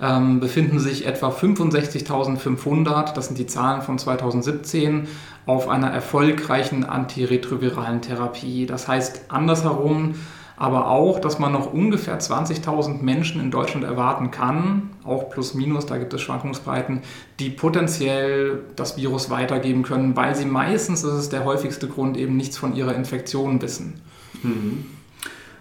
ähm, 0.00 0.40
befinden 0.40 0.80
sich 0.80 1.06
etwa 1.06 1.28
65.500, 1.28 3.14
das 3.14 3.26
sind 3.26 3.38
die 3.38 3.46
Zahlen 3.46 3.82
von 3.82 3.98
2017, 3.98 5.06
auf 5.46 5.68
einer 5.68 5.88
erfolgreichen 5.88 6.84
antiretroviralen 6.84 8.02
Therapie. 8.02 8.66
Das 8.66 8.88
heißt 8.88 9.26
andersherum, 9.28 10.14
aber 10.62 10.86
auch, 10.86 11.18
dass 11.18 11.40
man 11.40 11.50
noch 11.50 11.72
ungefähr 11.72 12.20
20.000 12.20 13.02
Menschen 13.02 13.40
in 13.40 13.50
Deutschland 13.50 13.84
erwarten 13.84 14.30
kann, 14.30 14.90
auch 15.02 15.28
plus 15.28 15.54
minus, 15.54 15.86
da 15.86 15.98
gibt 15.98 16.14
es 16.14 16.20
Schwankungsbreiten, 16.20 17.00
die 17.40 17.50
potenziell 17.50 18.60
das 18.76 18.96
Virus 18.96 19.28
weitergeben 19.28 19.82
können, 19.82 20.14
weil 20.14 20.36
sie 20.36 20.44
meistens, 20.44 21.02
das 21.02 21.18
ist 21.18 21.32
der 21.32 21.44
häufigste 21.44 21.88
Grund, 21.88 22.16
eben 22.16 22.36
nichts 22.36 22.58
von 22.58 22.76
ihrer 22.76 22.94
Infektion 22.94 23.60
wissen. 23.60 24.02
Mhm. 24.44 24.84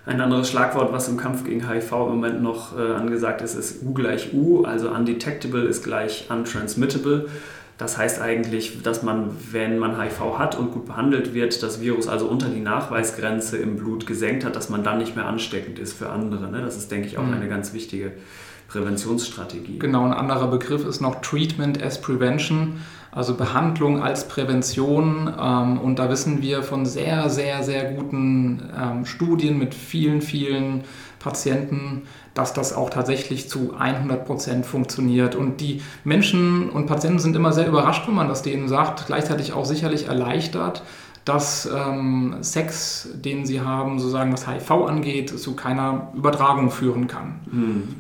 Ein 0.06 0.22
anderes 0.22 0.52
Schlagwort, 0.52 0.94
was 0.94 1.08
im 1.08 1.18
Kampf 1.18 1.46
gegen 1.46 1.68
HIV 1.68 1.92
im 1.94 1.98
Moment 1.98 2.44
noch 2.44 2.78
äh, 2.78 2.94
angesagt 2.94 3.42
ist, 3.42 3.56
ist 3.56 3.82
U 3.82 3.96
gleich 3.96 4.36
U, 4.36 4.66
also 4.66 4.92
undetectable 4.92 5.64
ist 5.64 5.84
gleich 5.84 6.28
untransmittable. 6.30 7.28
Das 7.78 7.98
heißt 7.98 8.22
eigentlich, 8.22 8.84
dass 8.84 9.02
man, 9.02 9.32
wenn 9.52 9.80
man 9.80 10.00
HIV 10.00 10.38
hat 10.38 10.58
und 10.58 10.72
gut 10.72 10.86
behandelt 10.86 11.34
wird, 11.34 11.64
das 11.64 11.82
Virus 11.82 12.08
also 12.08 12.28
unter 12.28 12.50
die 12.50 12.60
Nachweisgrenze 12.60 13.58
im 13.58 13.78
Blut 13.78 14.06
gesenkt 14.06 14.46
hat, 14.46 14.56
dass 14.56 14.70
man 14.70 14.84
dann 14.84 15.00
nicht 15.00 15.16
mehr 15.16 15.26
ansteckend 15.26 15.80
ist 15.80 15.94
für 15.94 16.10
andere. 16.10 16.50
Ne? 16.52 16.62
Das 16.62 16.78
ist, 16.78 16.92
denke 16.92 17.08
ich, 17.08 17.18
auch 17.18 17.26
mhm. 17.26 17.34
eine 17.34 17.50
ganz 17.50 17.74
wichtige 17.74 18.12
Präventionsstrategie. 18.72 19.80
Genau, 19.80 20.06
ein 20.06 20.14
anderer 20.14 20.48
Begriff 20.48 20.86
ist 20.86 21.02
noch 21.02 21.22
Treatment 21.22 21.84
as 21.84 22.00
Prevention, 22.00 22.80
also 23.12 23.36
Behandlung 23.36 24.02
als 24.02 24.28
Prävention. 24.28 25.34
Ähm, 25.38 25.78
und 25.80 26.00
da 26.00 26.10
wissen 26.10 26.42
wir 26.42 26.64
von 26.64 26.86
sehr, 26.86 27.30
sehr, 27.30 27.64
sehr 27.64 27.94
guten 27.94 28.62
ähm, 28.80 29.06
Studien 29.06 29.58
mit 29.58 29.76
vielen, 29.76 30.22
vielen 30.22 30.86
Patienten, 31.20 32.04
dass 32.34 32.54
das 32.54 32.74
auch 32.74 32.90
tatsächlich 32.90 33.50
zu 33.50 33.74
100 33.78 34.26
Prozent 34.26 34.66
funktioniert. 34.66 35.36
Und 35.36 35.62
die 35.62 35.82
Menschen 36.04 36.70
und 36.70 36.86
Patienten 36.86 37.20
sind 37.20 37.36
immer 37.36 37.54
sehr 37.54 37.68
überrascht, 37.68 38.08
wenn 38.08 38.16
man 38.16 38.30
das 38.30 38.42
denen 38.42 38.68
sagt, 38.68 39.08
gleichzeitig 39.08 39.54
auch 39.54 39.66
sicherlich 39.66 40.08
erleichtert, 40.08 40.84
dass 41.26 41.70
ähm, 41.72 42.38
Sex, 42.42 43.10
den 43.14 43.46
sie 43.46 43.62
haben, 43.62 44.00
sozusagen 44.00 44.34
was 44.34 44.48
HIV 44.48 44.72
angeht, 44.72 45.38
zu 45.40 45.56
keiner 45.56 46.12
Übertragung 46.16 46.72
führen 46.72 47.08
kann. 47.08 47.40
Hm. 47.52 47.96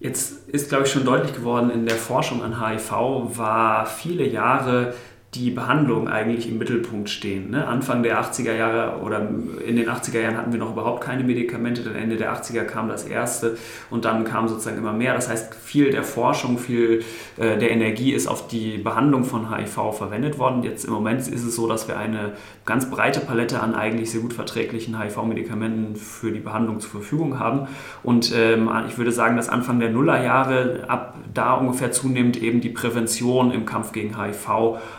Jetzt 0.00 0.48
ist, 0.48 0.70
glaube 0.70 0.86
ich, 0.86 0.90
schon 0.90 1.04
deutlich 1.04 1.34
geworden, 1.34 1.70
in 1.70 1.84
der 1.84 1.96
Forschung 1.96 2.42
an 2.42 2.66
HIV 2.66 2.90
war 3.36 3.84
viele 3.84 4.26
Jahre 4.26 4.94
die 5.34 5.50
Behandlung 5.50 6.08
eigentlich 6.08 6.48
im 6.48 6.58
Mittelpunkt 6.58 7.08
stehen. 7.08 7.50
Ne? 7.50 7.64
Anfang 7.64 8.02
der 8.02 8.20
80er 8.20 8.52
Jahre 8.52 9.00
oder 9.00 9.28
in 9.64 9.76
den 9.76 9.88
80er 9.88 10.20
Jahren 10.20 10.36
hatten 10.36 10.50
wir 10.50 10.58
noch 10.58 10.72
überhaupt 10.72 11.04
keine 11.04 11.22
Medikamente, 11.22 11.82
dann 11.82 11.94
Ende 11.94 12.16
der 12.16 12.34
80er 12.34 12.64
kam 12.64 12.88
das 12.88 13.04
erste 13.04 13.56
und 13.90 14.04
dann 14.04 14.24
kam 14.24 14.48
sozusagen 14.48 14.78
immer 14.78 14.92
mehr. 14.92 15.14
Das 15.14 15.28
heißt, 15.28 15.54
viel 15.54 15.92
der 15.92 16.02
Forschung, 16.02 16.58
viel 16.58 17.04
äh, 17.36 17.58
der 17.58 17.70
Energie 17.70 18.10
ist 18.10 18.26
auf 18.26 18.48
die 18.48 18.78
Behandlung 18.78 19.22
von 19.22 19.56
HIV 19.56 19.96
verwendet 19.96 20.36
worden. 20.40 20.64
Jetzt 20.64 20.84
im 20.84 20.92
Moment 20.92 21.20
ist 21.20 21.44
es 21.44 21.54
so, 21.54 21.68
dass 21.68 21.86
wir 21.86 21.96
eine 21.96 22.32
ganz 22.64 22.90
breite 22.90 23.20
Palette 23.20 23.60
an 23.60 23.76
eigentlich 23.76 24.10
sehr 24.10 24.22
gut 24.22 24.32
verträglichen 24.32 25.00
HIV-Medikamenten 25.00 25.94
für 25.94 26.32
die 26.32 26.40
Behandlung 26.40 26.80
zur 26.80 26.90
Verfügung 26.90 27.38
haben. 27.38 27.68
Und 28.02 28.32
ähm, 28.36 28.68
ich 28.88 28.98
würde 28.98 29.12
sagen, 29.12 29.36
dass 29.36 29.48
Anfang 29.48 29.78
der 29.78 29.90
Nullerjahre 29.90 30.86
ab 30.88 31.14
da 31.32 31.54
ungefähr 31.54 31.92
zunehmend 31.92 32.42
eben 32.42 32.60
die 32.60 32.70
Prävention 32.70 33.52
im 33.52 33.64
Kampf 33.64 33.92
gegen 33.92 34.20
HIV 34.20 34.48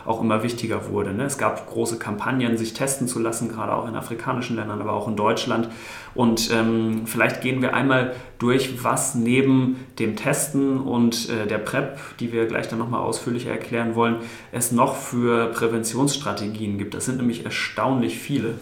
auch 0.06 0.21
immer 0.22 0.42
wichtiger 0.42 0.88
wurde. 0.88 1.12
Ne? 1.12 1.24
Es 1.24 1.36
gab 1.36 1.70
große 1.70 1.98
Kampagnen, 1.98 2.56
sich 2.56 2.72
testen 2.72 3.06
zu 3.06 3.18
lassen, 3.18 3.50
gerade 3.50 3.74
auch 3.74 3.86
in 3.86 3.94
afrikanischen 3.94 4.56
Ländern, 4.56 4.80
aber 4.80 4.94
auch 4.94 5.08
in 5.08 5.16
Deutschland. 5.16 5.68
Und 6.14 6.50
ähm, 6.52 7.02
vielleicht 7.06 7.42
gehen 7.42 7.60
wir 7.60 7.74
einmal 7.74 8.14
durch, 8.38 8.82
was 8.82 9.14
neben 9.14 9.76
dem 9.98 10.16
Testen 10.16 10.80
und 10.80 11.28
äh, 11.28 11.46
der 11.46 11.58
PrEP, 11.58 11.98
die 12.20 12.32
wir 12.32 12.46
gleich 12.46 12.68
dann 12.68 12.78
nochmal 12.78 13.00
ausführlicher 13.00 13.50
erklären 13.50 13.94
wollen, 13.94 14.16
es 14.52 14.72
noch 14.72 14.96
für 14.96 15.48
Präventionsstrategien 15.48 16.78
gibt. 16.78 16.94
Das 16.94 17.04
sind 17.04 17.18
nämlich 17.18 17.44
erstaunlich 17.44 18.18
viele. 18.18 18.54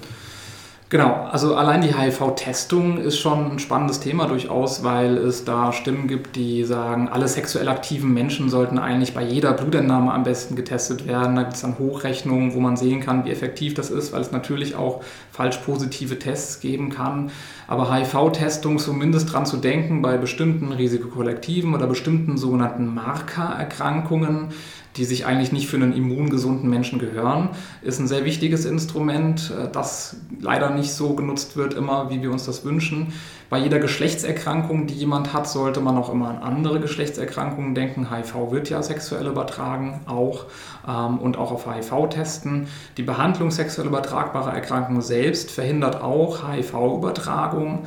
Genau, 0.90 1.28
also 1.30 1.54
allein 1.54 1.82
die 1.82 1.96
HIV-Testung 1.96 2.98
ist 2.98 3.16
schon 3.16 3.52
ein 3.52 3.58
spannendes 3.60 4.00
Thema 4.00 4.26
durchaus, 4.26 4.82
weil 4.82 5.18
es 5.18 5.44
da 5.44 5.72
Stimmen 5.72 6.08
gibt, 6.08 6.34
die 6.34 6.64
sagen, 6.64 7.08
alle 7.08 7.28
sexuell 7.28 7.68
aktiven 7.68 8.12
Menschen 8.12 8.50
sollten 8.50 8.76
eigentlich 8.76 9.14
bei 9.14 9.22
jeder 9.22 9.52
Blutentnahme 9.52 10.12
am 10.12 10.24
besten 10.24 10.56
getestet 10.56 11.06
werden. 11.06 11.36
Da 11.36 11.42
gibt 11.42 11.54
es 11.54 11.60
dann 11.60 11.78
Hochrechnungen, 11.78 12.54
wo 12.54 12.58
man 12.58 12.76
sehen 12.76 12.98
kann, 12.98 13.24
wie 13.24 13.30
effektiv 13.30 13.74
das 13.74 13.90
ist, 13.90 14.12
weil 14.12 14.20
es 14.20 14.32
natürlich 14.32 14.74
auch 14.74 15.00
falsch 15.30 15.58
positive 15.58 16.18
Tests 16.18 16.58
geben 16.58 16.90
kann. 16.90 17.30
Aber 17.68 17.94
HIV-Testung 17.94 18.80
zumindest 18.80 19.32
dran 19.32 19.46
zu 19.46 19.58
denken, 19.58 20.02
bei 20.02 20.16
bestimmten 20.16 20.72
Risikokollektiven 20.72 21.72
oder 21.72 21.86
bestimmten 21.86 22.36
sogenannten 22.36 22.92
Markererkrankungen, 22.92 24.48
die 25.00 25.06
sich 25.06 25.24
eigentlich 25.24 25.50
nicht 25.50 25.66
für 25.66 25.76
einen 25.76 25.94
immungesunden 25.94 26.68
Menschen 26.68 26.98
gehören, 26.98 27.48
ist 27.80 27.98
ein 28.00 28.06
sehr 28.06 28.26
wichtiges 28.26 28.66
Instrument, 28.66 29.50
äh, 29.50 29.70
das 29.72 30.16
leider 30.38 30.68
nicht 30.70 30.92
so 30.92 31.14
genutzt 31.14 31.56
wird 31.56 31.72
immer, 31.72 32.10
wie 32.10 32.20
wir 32.20 32.30
uns 32.30 32.44
das 32.44 32.66
wünschen. 32.66 33.14
Bei 33.48 33.58
jeder 33.58 33.78
Geschlechtserkrankung, 33.78 34.86
die 34.86 34.94
jemand 34.94 35.32
hat, 35.32 35.48
sollte 35.48 35.80
man 35.80 35.96
auch 35.96 36.12
immer 36.12 36.28
an 36.28 36.38
andere 36.42 36.80
Geschlechtserkrankungen 36.80 37.74
denken. 37.74 38.14
HIV 38.14 38.50
wird 38.50 38.68
ja 38.68 38.82
sexuell 38.82 39.26
übertragen, 39.26 40.02
auch 40.04 40.44
ähm, 40.86 41.18
und 41.18 41.38
auch 41.38 41.50
auf 41.50 41.66
HIV 41.66 42.10
testen. 42.10 42.68
Die 42.98 43.02
Behandlung 43.02 43.50
sexuell 43.50 43.86
übertragbarer 43.86 44.52
Erkrankungen 44.52 45.00
selbst 45.00 45.50
verhindert 45.50 46.02
auch 46.02 46.46
HIV-Übertragung. 46.46 47.86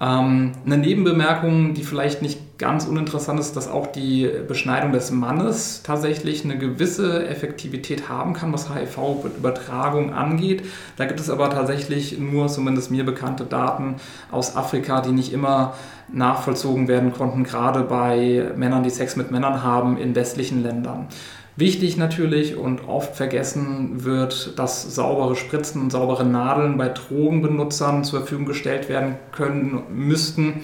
Ähm, 0.00 0.52
eine 0.66 0.78
Nebenbemerkung, 0.78 1.74
die 1.74 1.84
vielleicht 1.84 2.20
nicht 2.20 2.58
ganz 2.58 2.86
uninteressant 2.86 3.38
ist, 3.38 3.56
dass 3.56 3.68
auch 3.68 3.86
die 3.86 4.30
Beschneidung 4.48 4.92
des 4.92 5.10
Mannes 5.10 5.82
tatsächlich 5.82 6.44
eine 6.44 6.58
gewisse 6.58 7.26
Effektivität 7.26 8.08
haben 8.08 8.32
kann, 8.32 8.52
was 8.52 8.72
HIV-Übertragung 8.72 10.12
angeht. 10.12 10.64
Da 10.96 11.04
gibt 11.04 11.20
es 11.20 11.30
aber 11.30 11.50
tatsächlich 11.50 12.18
nur, 12.18 12.48
zumindest 12.48 12.90
mir 12.90 13.04
bekannte 13.04 13.44
Daten 13.44 13.96
aus 14.30 14.56
Afrika, 14.56 15.00
die 15.00 15.12
nicht 15.12 15.32
immer 15.32 15.74
nachvollzogen 16.12 16.86
werden 16.86 17.12
konnten, 17.12 17.44
gerade 17.44 17.82
bei 17.82 18.50
Männern, 18.56 18.82
die 18.82 18.90
Sex 18.90 19.16
mit 19.16 19.30
Männern 19.30 19.62
haben 19.62 19.96
in 19.96 20.14
westlichen 20.14 20.62
Ländern. 20.62 21.08
Wichtig 21.56 21.96
natürlich 21.96 22.56
und 22.56 22.88
oft 22.88 23.14
vergessen 23.14 24.04
wird, 24.04 24.58
dass 24.58 24.94
saubere 24.94 25.36
Spritzen 25.36 25.80
und 25.82 25.90
saubere 25.90 26.24
Nadeln 26.24 26.76
bei 26.76 26.88
Drogenbenutzern 26.88 28.02
zur 28.02 28.20
Verfügung 28.20 28.44
gestellt 28.44 28.88
werden 28.88 29.16
können 29.30 29.84
müssten. 29.94 30.62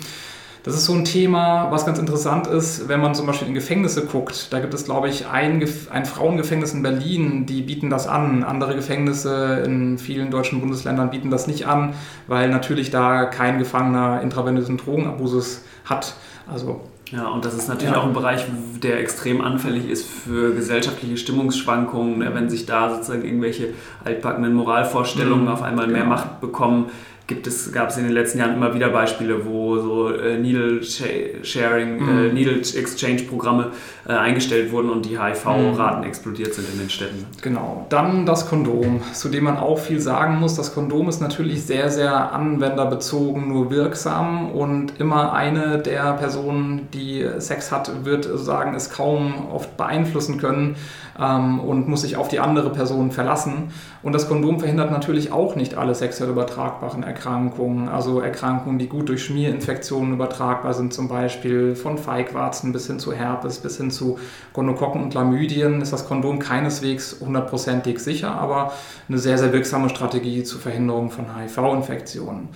Das 0.64 0.74
ist 0.74 0.84
so 0.84 0.92
ein 0.92 1.04
Thema, 1.04 1.70
was 1.70 1.86
ganz 1.86 1.98
interessant 1.98 2.46
ist, 2.46 2.88
wenn 2.88 3.00
man 3.00 3.14
zum 3.14 3.26
Beispiel 3.26 3.48
in 3.48 3.54
Gefängnisse 3.54 4.04
guckt. 4.04 4.52
Da 4.52 4.58
gibt 4.58 4.74
es, 4.74 4.84
glaube 4.84 5.08
ich, 5.08 5.26
ein, 5.26 5.66
ein 5.90 6.04
Frauengefängnis 6.04 6.74
in 6.74 6.82
Berlin, 6.82 7.46
die 7.46 7.62
bieten 7.62 7.88
das 7.88 8.06
an. 8.06 8.42
Andere 8.42 8.74
Gefängnisse 8.74 9.62
in 9.64 9.96
vielen 9.96 10.30
deutschen 10.30 10.60
Bundesländern 10.60 11.10
bieten 11.10 11.30
das 11.30 11.46
nicht 11.46 11.66
an, 11.66 11.94
weil 12.26 12.50
natürlich 12.50 12.90
da 12.90 13.24
kein 13.26 13.58
Gefangener 13.58 14.20
intravenösen 14.22 14.76
Drogenabuses 14.76 15.64
hat. 15.84 16.14
Also 16.52 16.82
ja, 17.12 17.28
und 17.28 17.44
das 17.44 17.54
ist 17.54 17.68
natürlich 17.68 17.94
ja. 17.94 18.00
auch 18.00 18.06
ein 18.06 18.12
Bereich, 18.12 18.44
der 18.82 19.00
extrem 19.00 19.40
anfällig 19.40 19.88
ist 19.88 20.06
für 20.06 20.54
gesellschaftliche 20.54 21.16
Stimmungsschwankungen, 21.16 22.18
ne, 22.18 22.34
wenn 22.34 22.48
sich 22.48 22.66
da 22.66 22.94
sozusagen 22.94 23.24
irgendwelche 23.24 23.74
altbackenen 24.04 24.54
Moralvorstellungen 24.54 25.46
mhm. 25.46 25.50
auf 25.50 25.62
einmal 25.62 25.88
mehr 25.88 26.02
genau. 26.02 26.14
Macht 26.14 26.40
bekommen 26.40 26.90
gibt 27.30 27.46
es, 27.46 27.72
gab 27.72 27.90
es 27.90 27.96
in 27.96 28.02
den 28.02 28.12
letzten 28.12 28.40
Jahren 28.40 28.54
immer 28.54 28.74
wieder 28.74 28.88
Beispiele, 28.88 29.46
wo 29.46 29.78
so 29.78 30.12
äh, 30.12 30.36
Needle 30.36 30.82
Sharing, 30.82 31.98
äh, 31.98 32.02
mhm. 32.02 32.18
äh, 32.18 32.32
Needle 32.32 32.56
Exchange 32.56 33.22
Programme 33.22 33.70
äh, 34.06 34.12
eingestellt 34.12 34.72
wurden 34.72 34.90
und 34.90 35.06
die 35.06 35.18
HIV-Raten 35.18 36.00
mhm. 36.00 36.06
explodiert 36.06 36.52
sind 36.52 36.68
in 36.72 36.80
den 36.80 36.90
Städten. 36.90 37.24
Genau. 37.40 37.86
Dann 37.88 38.26
das 38.26 38.48
Kondom, 38.48 39.00
zu 39.12 39.28
dem 39.28 39.44
man 39.44 39.56
auch 39.58 39.78
viel 39.78 40.00
sagen 40.00 40.40
muss. 40.40 40.56
Das 40.56 40.74
Kondom 40.74 41.08
ist 41.08 41.20
natürlich 41.20 41.62
sehr, 41.64 41.88
sehr 41.88 42.32
anwenderbezogen, 42.32 43.48
nur 43.48 43.70
wirksam 43.70 44.50
und 44.50 44.98
immer 44.98 45.32
eine 45.32 45.78
der 45.78 46.14
Personen, 46.14 46.88
die 46.92 47.24
Sex 47.38 47.70
hat, 47.70 48.04
wird 48.04 48.28
sagen, 48.34 48.74
es 48.74 48.90
kaum 48.90 49.48
oft 49.52 49.76
beeinflussen 49.76 50.38
können 50.38 50.74
ähm, 51.20 51.60
und 51.60 51.88
muss 51.88 52.02
sich 52.02 52.16
auf 52.16 52.28
die 52.28 52.40
andere 52.40 52.70
Person 52.70 53.10
verlassen. 53.10 53.72
Und 54.02 54.12
das 54.12 54.28
Kondom 54.28 54.58
verhindert 54.58 54.90
natürlich 54.90 55.32
auch 55.32 55.56
nicht 55.56 55.74
alle 55.74 55.94
sexuell 55.94 56.30
übertragbaren 56.30 57.02
Erkrankungen, 57.02 57.88
also 57.88 58.20
Erkrankungen, 58.20 58.78
die 58.78 58.88
gut 58.88 59.08
durch 59.08 59.24
Schmierinfektionen 59.24 60.14
übertragbar 60.14 60.74
sind, 60.74 60.94
zum 60.94 61.08
Beispiel 61.08 61.76
von 61.76 61.98
Feigwarzen 61.98 62.72
bis 62.72 62.86
hin 62.86 62.98
zu 62.98 63.12
Herpes, 63.12 63.58
bis 63.58 63.76
hin 63.76 63.90
zu 63.90 64.18
Gonokokken 64.52 65.02
und 65.02 65.10
Chlamydien, 65.10 65.82
ist 65.82 65.92
das 65.92 66.06
Kondom 66.06 66.38
keineswegs 66.38 67.18
hundertprozentig 67.20 67.98
sicher, 67.98 68.32
aber 68.32 68.72
eine 69.08 69.18
sehr, 69.18 69.38
sehr 69.38 69.52
wirksame 69.52 69.90
Strategie 69.90 70.42
zur 70.44 70.60
Verhinderung 70.60 71.10
von 71.10 71.26
HIV-Infektionen. 71.36 72.48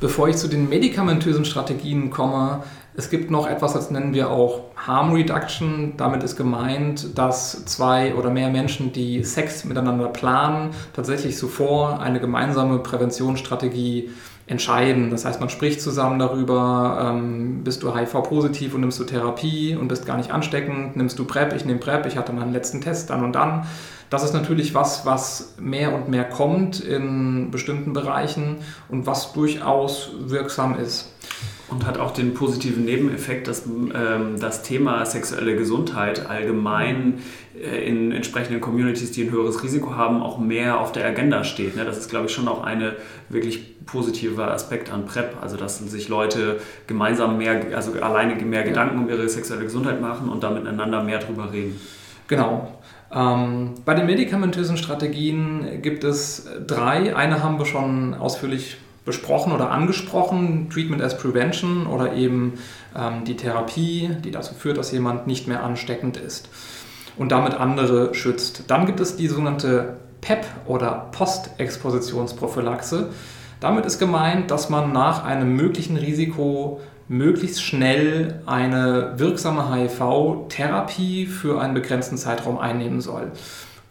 Bevor 0.00 0.28
ich 0.28 0.36
zu 0.36 0.48
den 0.48 0.68
medikamentösen 0.68 1.44
Strategien 1.44 2.10
komme, 2.10 2.62
es 2.94 3.08
gibt 3.08 3.30
noch 3.30 3.46
etwas, 3.46 3.72
das 3.72 3.90
nennen 3.90 4.12
wir 4.12 4.30
auch 4.30 4.64
Harm 4.76 5.12
Reduction. 5.12 5.94
Damit 5.96 6.22
ist 6.22 6.36
gemeint, 6.36 7.16
dass 7.16 7.64
zwei 7.64 8.14
oder 8.14 8.30
mehr 8.30 8.50
Menschen, 8.50 8.92
die 8.92 9.24
Sex 9.24 9.64
miteinander 9.64 10.08
planen, 10.08 10.70
tatsächlich 10.92 11.38
zuvor 11.38 12.00
eine 12.00 12.20
gemeinsame 12.20 12.78
Präventionsstrategie 12.80 14.10
entscheiden. 14.46 15.10
Das 15.10 15.24
heißt, 15.24 15.40
man 15.40 15.48
spricht 15.48 15.80
zusammen 15.80 16.18
darüber, 16.18 17.12
ähm, 17.14 17.64
bist 17.64 17.82
du 17.82 17.96
HIV-positiv 17.96 18.74
und 18.74 18.80
nimmst 18.82 19.00
du 19.00 19.04
Therapie 19.04 19.74
und 19.74 19.88
bist 19.88 20.04
gar 20.04 20.18
nicht 20.18 20.30
ansteckend, 20.30 20.96
nimmst 20.96 21.18
du 21.18 21.24
PrEP, 21.24 21.54
ich 21.54 21.64
nehme 21.64 21.78
PrEP, 21.78 22.06
ich 22.06 22.18
hatte 22.18 22.32
meinen 22.32 22.52
letzten 22.52 22.80
Test 22.80 23.08
dann 23.08 23.24
und 23.24 23.32
dann. 23.32 23.66
Das 24.10 24.24
ist 24.24 24.34
natürlich 24.34 24.74
was, 24.74 25.06
was 25.06 25.54
mehr 25.58 25.94
und 25.94 26.08
mehr 26.08 26.24
kommt 26.24 26.80
in 26.80 27.50
bestimmten 27.50 27.94
Bereichen 27.94 28.58
und 28.90 29.06
was 29.06 29.32
durchaus 29.32 30.10
wirksam 30.18 30.76
ist. 30.78 31.08
Und 31.72 31.86
hat 31.86 31.98
auch 31.98 32.10
den 32.10 32.34
positiven 32.34 32.84
Nebeneffekt, 32.84 33.48
dass 33.48 33.64
ähm, 33.66 34.38
das 34.38 34.62
Thema 34.62 35.06
sexuelle 35.06 35.56
Gesundheit 35.56 36.26
allgemein 36.28 37.20
äh, 37.58 37.88
in 37.88 38.12
entsprechenden 38.12 38.60
Communities, 38.60 39.12
die 39.12 39.22
ein 39.24 39.30
höheres 39.30 39.62
Risiko 39.62 39.96
haben, 39.96 40.22
auch 40.22 40.38
mehr 40.38 40.78
auf 40.78 40.92
der 40.92 41.06
Agenda 41.06 41.44
steht. 41.44 41.74
Ne? 41.74 41.84
Das 41.86 41.96
ist, 41.96 42.10
glaube 42.10 42.26
ich, 42.26 42.32
schon 42.32 42.46
auch 42.46 42.62
ein 42.62 42.92
wirklich 43.30 43.84
positiver 43.86 44.50
Aspekt 44.50 44.92
an 44.92 45.06
PrEP. 45.06 45.36
Also, 45.40 45.56
dass 45.56 45.78
sich 45.78 46.08
Leute 46.08 46.60
gemeinsam 46.86 47.38
mehr, 47.38 47.74
also 47.74 47.92
alleine 48.00 48.34
mehr 48.44 48.64
Gedanken 48.64 48.98
um 48.98 49.08
ihre 49.08 49.26
sexuelle 49.28 49.64
Gesundheit 49.64 50.00
machen 50.00 50.28
und 50.28 50.42
da 50.42 50.50
miteinander 50.50 51.02
mehr 51.02 51.20
drüber 51.20 51.52
reden. 51.52 51.80
Genau. 52.28 52.80
Ähm, 53.14 53.74
bei 53.84 53.94
den 53.94 54.06
medikamentösen 54.06 54.76
Strategien 54.76 55.80
gibt 55.82 56.04
es 56.04 56.48
drei. 56.66 57.16
Eine 57.16 57.42
haben 57.42 57.58
wir 57.58 57.66
schon 57.66 58.14
ausführlich 58.14 58.76
besprochen 59.04 59.52
oder 59.52 59.70
angesprochen, 59.70 60.68
Treatment 60.70 61.02
as 61.02 61.18
Prevention 61.18 61.86
oder 61.86 62.14
eben 62.14 62.54
ähm, 62.96 63.24
die 63.24 63.36
Therapie, 63.36 64.10
die 64.24 64.30
dazu 64.30 64.54
führt, 64.54 64.78
dass 64.78 64.92
jemand 64.92 65.26
nicht 65.26 65.48
mehr 65.48 65.62
ansteckend 65.64 66.16
ist 66.16 66.48
und 67.16 67.32
damit 67.32 67.54
andere 67.54 68.14
schützt. 68.14 68.64
Dann 68.68 68.86
gibt 68.86 69.00
es 69.00 69.16
die 69.16 69.28
sogenannte 69.28 69.96
PEP 70.20 70.46
oder 70.66 71.08
Postexpositionsprophylaxe. 71.12 73.10
Damit 73.60 73.86
ist 73.86 73.98
gemeint, 73.98 74.50
dass 74.50 74.70
man 74.70 74.92
nach 74.92 75.24
einem 75.24 75.54
möglichen 75.56 75.96
Risiko 75.96 76.80
möglichst 77.08 77.62
schnell 77.62 78.40
eine 78.46 79.14
wirksame 79.16 79.74
HIV-Therapie 79.74 81.26
für 81.26 81.60
einen 81.60 81.74
begrenzten 81.74 82.16
Zeitraum 82.16 82.58
einnehmen 82.58 83.00
soll. 83.00 83.32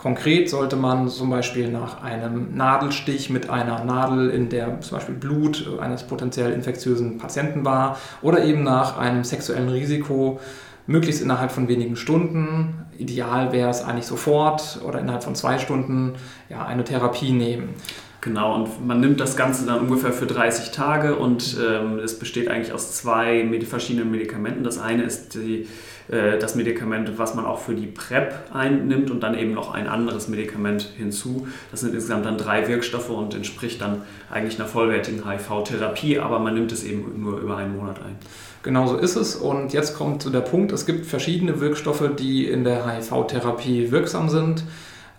Konkret 0.02 0.50
sollte 0.50 0.78
man 0.78 1.10
zum 1.10 1.30
Beispiel 1.30 1.70
nach 1.70 2.02
einem 2.02 2.56
Nadelstich 2.56 3.30
mit 3.30 3.52
einer 3.52 3.84
Nadel, 3.84 4.32
in 4.32 4.50
der 4.50 4.82
zum 4.82 4.98
Beispiel 4.98 5.14
Blut 5.14 5.78
eines 5.80 6.04
potenziell 6.04 6.54
infektiösen 6.54 7.20
Patienten 7.20 7.64
war, 7.66 8.00
oder 8.24 8.44
eben 8.44 8.64
nach 8.64 8.98
einem 8.98 9.24
sexuellen 9.24 9.70
Risiko, 9.70 10.40
möglichst 10.88 11.22
innerhalb 11.22 11.52
von 11.52 11.68
wenigen 11.68 11.96
Stunden, 11.96 12.84
ideal 12.98 13.52
wäre 13.52 13.70
es 13.70 13.84
eigentlich 13.84 14.08
sofort 14.08 14.80
oder 14.84 15.00
innerhalb 15.00 15.24
von 15.24 15.36
zwei 15.36 15.60
Stunden, 15.60 16.14
ja, 16.50 16.66
eine 16.66 16.84
Therapie 16.84 17.32
nehmen. 17.32 17.76
Genau, 18.22 18.56
und 18.56 18.86
man 18.86 19.00
nimmt 19.00 19.20
das 19.20 19.36
Ganze 19.36 19.68
dann 19.68 19.82
ungefähr 19.82 20.14
für 20.14 20.26
30 20.26 20.72
Tage 20.72 21.16
und 21.16 21.58
ähm, 21.64 22.00
es 22.00 22.18
besteht 22.18 22.50
eigentlich 22.50 22.72
aus 22.74 22.94
zwei 22.94 23.48
verschiedenen 23.68 24.10
Medikamenten. 24.10 24.64
Das 24.64 24.80
eine 24.80 25.04
ist 25.04 25.36
die 25.36 25.68
äh, 26.12 26.38
das 26.38 26.56
Medikament, 26.56 27.18
was 27.18 27.36
man 27.36 27.46
auch 27.46 27.60
für 27.60 27.74
die 27.74 27.88
PrEP 27.88 28.34
einnimmt 28.54 29.10
und 29.10 29.22
dann 29.22 29.38
eben 29.38 29.54
noch 29.54 29.74
ein 29.74 29.88
anderes 29.88 30.28
Medikament 30.28 30.82
hinzu. 30.98 31.48
Das 31.72 31.80
sind 31.80 31.94
insgesamt 31.94 32.26
dann 32.26 32.38
drei 32.38 32.68
Wirkstoffe 32.68 33.10
und 33.10 33.34
entspricht 33.34 33.82
dann 33.82 34.02
eigentlich 34.30 34.60
einer 34.60 34.68
vollwertigen 34.68 35.30
HIV-Therapie, 35.30 36.20
aber 36.20 36.40
man 36.40 36.54
nimmt 36.54 36.72
es 36.72 36.84
eben 36.84 37.22
nur 37.22 37.40
über 37.40 37.58
einen 37.58 37.78
Monat 37.78 38.00
ein. 38.00 38.16
Genau 38.64 38.88
so 38.88 38.98
ist 38.98 39.16
es. 39.16 39.36
Und 39.36 39.74
jetzt 39.74 39.96
kommt 39.96 40.32
der 40.32 40.42
Punkt, 40.42 40.72
es 40.72 40.86
gibt 40.86 41.06
verschiedene 41.06 41.60
Wirkstoffe, 41.62 42.12
die 42.20 42.46
in 42.46 42.64
der 42.64 42.86
HIV-Therapie 42.86 43.92
wirksam 43.92 44.30
sind 44.30 44.64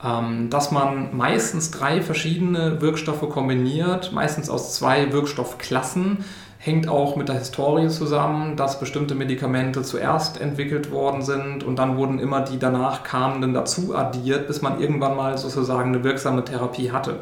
ähm, 0.05 0.51
dass 0.51 0.73
man 0.73 1.17
meistens 1.17 1.71
drei 1.71 2.03
verschiedene 2.03 2.81
Wirkstoffe 2.81 3.29
kombiniert, 3.29 4.13
meistens 4.13 4.51
aus 4.51 4.75
zwei 4.75 5.13
Wirkstoffklassen, 5.13 6.25
hängt 6.65 6.87
auch 6.87 7.17
mit 7.17 7.29
der 7.29 7.41
Historie 7.41 7.89
zusammen, 7.89 8.55
dass 8.55 8.79
bestimmte 8.79 9.17
Medikamente 9.17 9.83
zuerst 9.83 10.41
entwickelt 10.41 10.93
worden 10.93 11.21
sind 11.21 11.65
und 11.65 11.77
dann 11.77 11.97
wurden 11.97 12.21
immer 12.21 12.41
die 12.41 12.57
danach 12.57 13.03
kamenden 13.03 13.53
dazu 13.53 13.97
addiert, 13.97 14.47
bis 14.47 14.63
man 14.63 14.81
irgendwann 14.81 15.17
mal 15.17 15.37
sozusagen 15.37 15.93
eine 15.93 16.05
wirksame 16.05 16.45
Therapie 16.45 16.93
hatte. 16.93 17.19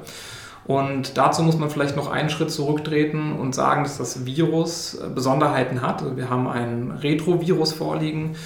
Und 0.67 1.17
dazu 1.17 1.43
muss 1.43 1.57
man 1.57 1.71
vielleicht 1.71 1.97
noch 1.97 2.11
einen 2.11 2.29
Schritt 2.29 2.51
zurücktreten 2.51 3.33
und 3.33 3.55
sagen, 3.55 3.83
dass 3.83 3.97
das 3.97 4.27
Virus 4.27 4.95
äh, 4.95 5.09
Besonderheiten 5.09 5.81
hat. 5.81 6.03
Also 6.03 6.19
wir 6.19 6.29
haben 6.29 6.47
ein 6.47 6.91
Retrovirus 7.01 7.73
vorliegen. 7.73 8.37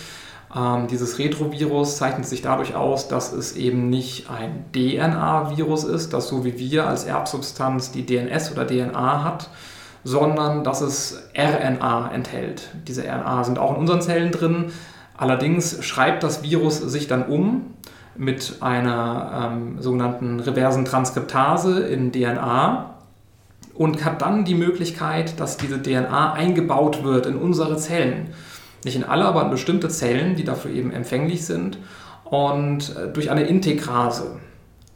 Ähm, 0.55 0.87
dieses 0.87 1.19
Retrovirus 1.19 1.97
zeichnet 1.97 2.27
sich 2.27 2.41
dadurch 2.41 2.77
aus, 2.77 3.09
dass 3.09 3.33
es 3.33 3.57
eben 3.57 3.91
nicht 3.91 4.31
ein 4.31 4.65
DNA-Virus 4.73 5.83
ist, 5.83 6.13
das 6.13 6.29
so 6.29 6.45
wie 6.45 6.57
wir 6.57 6.87
als 6.87 7.03
Erbsubstanz 7.03 7.91
die 7.91 8.07
DNS 8.07 8.53
oder 8.53 8.65
DNA 8.65 9.25
hat, 9.25 9.51
sondern 10.05 10.65
dass 10.65 10.83
es 10.83 11.23
RNA 11.37 12.11
enthält. 12.13 12.71
Diese 12.87 13.03
RNA 13.03 13.45
sind 13.45 13.59
auch 13.59 13.73
in 13.73 13.79
unseren 13.79 14.03
Zellen 14.03 14.31
drin. 14.31 14.67
Allerdings 15.17 15.83
schreibt 15.85 16.23
das 16.23 16.43
Virus 16.43 16.79
sich 16.79 17.09
dann 17.09 17.27
um 17.27 17.75
mit 18.17 18.59
einer 18.61 19.51
ähm, 19.53 19.81
sogenannten 19.81 20.41
reversen 20.41 20.85
Transkriptase 20.85 21.81
in 21.81 22.13
DNA 22.13 22.95
und 23.75 24.05
hat 24.05 24.23
dann 24.23 24.45
die 24.45 24.55
Möglichkeit, 24.55 25.41
dass 25.41 25.57
diese 25.57 25.83
DNA 25.83 26.33
eingebaut 26.33 27.03
wird 27.03 27.27
in 27.27 27.37
unsere 27.37 27.77
Zellen. 27.77 28.29
Nicht 28.85 28.97
in 28.97 29.05
alle, 29.05 29.25
aber 29.25 29.43
in 29.43 29.51
bestimmte 29.51 29.89
Zellen, 29.89 30.37
die 30.37 30.45
dafür 30.45 30.71
eben 30.71 30.93
empfänglich 30.93 31.45
sind 31.45 31.79
und 32.25 32.95
äh, 32.97 33.09
durch 33.13 33.31
eine 33.31 33.45
Integrase. 33.45 34.37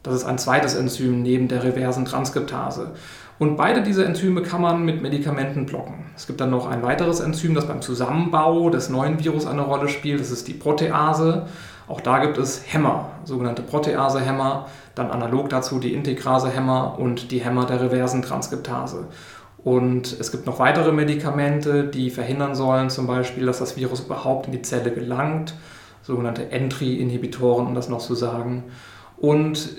Das 0.03 0.13
ist 0.13 0.23
ein 0.23 0.37
zweites 0.37 0.75
Enzym 0.75 1.21
neben 1.21 1.47
der 1.49 1.63
reversen 1.63 2.05
Transkriptase. 2.05 2.91
Und 3.39 3.55
beide 3.55 3.81
diese 3.81 4.05
Enzyme 4.05 4.41
kann 4.41 4.61
man 4.61 4.83
mit 4.83 5.01
Medikamenten 5.01 5.65
blocken. 5.65 6.05
Es 6.15 6.27
gibt 6.27 6.41
dann 6.41 6.49
noch 6.49 6.67
ein 6.67 6.83
weiteres 6.83 7.21
Enzym, 7.21 7.55
das 7.55 7.67
beim 7.67 7.81
Zusammenbau 7.81 8.69
des 8.69 8.89
neuen 8.89 9.23
Virus 9.23 9.47
eine 9.47 9.61
Rolle 9.61 9.87
spielt. 9.87 10.19
Das 10.19 10.29
ist 10.29 10.49
die 10.49 10.53
Protease. 10.53 11.47
Auch 11.87 12.01
da 12.01 12.19
gibt 12.19 12.37
es 12.37 12.61
Hämmer, 12.67 13.09
sogenannte 13.23 13.63
Protease-Hämmer, 13.63 14.67
dann 14.93 15.09
analog 15.09 15.49
dazu 15.49 15.79
die 15.79 15.93
Integrase-Hämmer 15.93 16.99
und 16.99 17.31
die 17.31 17.39
Hämmer 17.39 17.65
der 17.65 17.81
reversen 17.81 18.21
Transkriptase. 18.21 19.07
Und 19.63 20.19
es 20.19 20.31
gibt 20.31 20.45
noch 20.45 20.59
weitere 20.59 20.91
Medikamente, 20.91 21.85
die 21.85 22.11
verhindern 22.11 22.53
sollen, 22.53 22.89
zum 22.89 23.07
Beispiel, 23.07 23.45
dass 23.45 23.59
das 23.59 23.75
Virus 23.75 24.01
überhaupt 24.01 24.45
in 24.45 24.51
die 24.51 24.61
Zelle 24.61 24.91
gelangt. 24.91 25.55
sogenannte 26.01 26.51
Entry-Inhibitoren, 26.51 27.67
um 27.67 27.75
das 27.75 27.89
noch 27.89 27.99
zu 27.99 28.15
sagen. 28.15 28.65
Und 29.17 29.69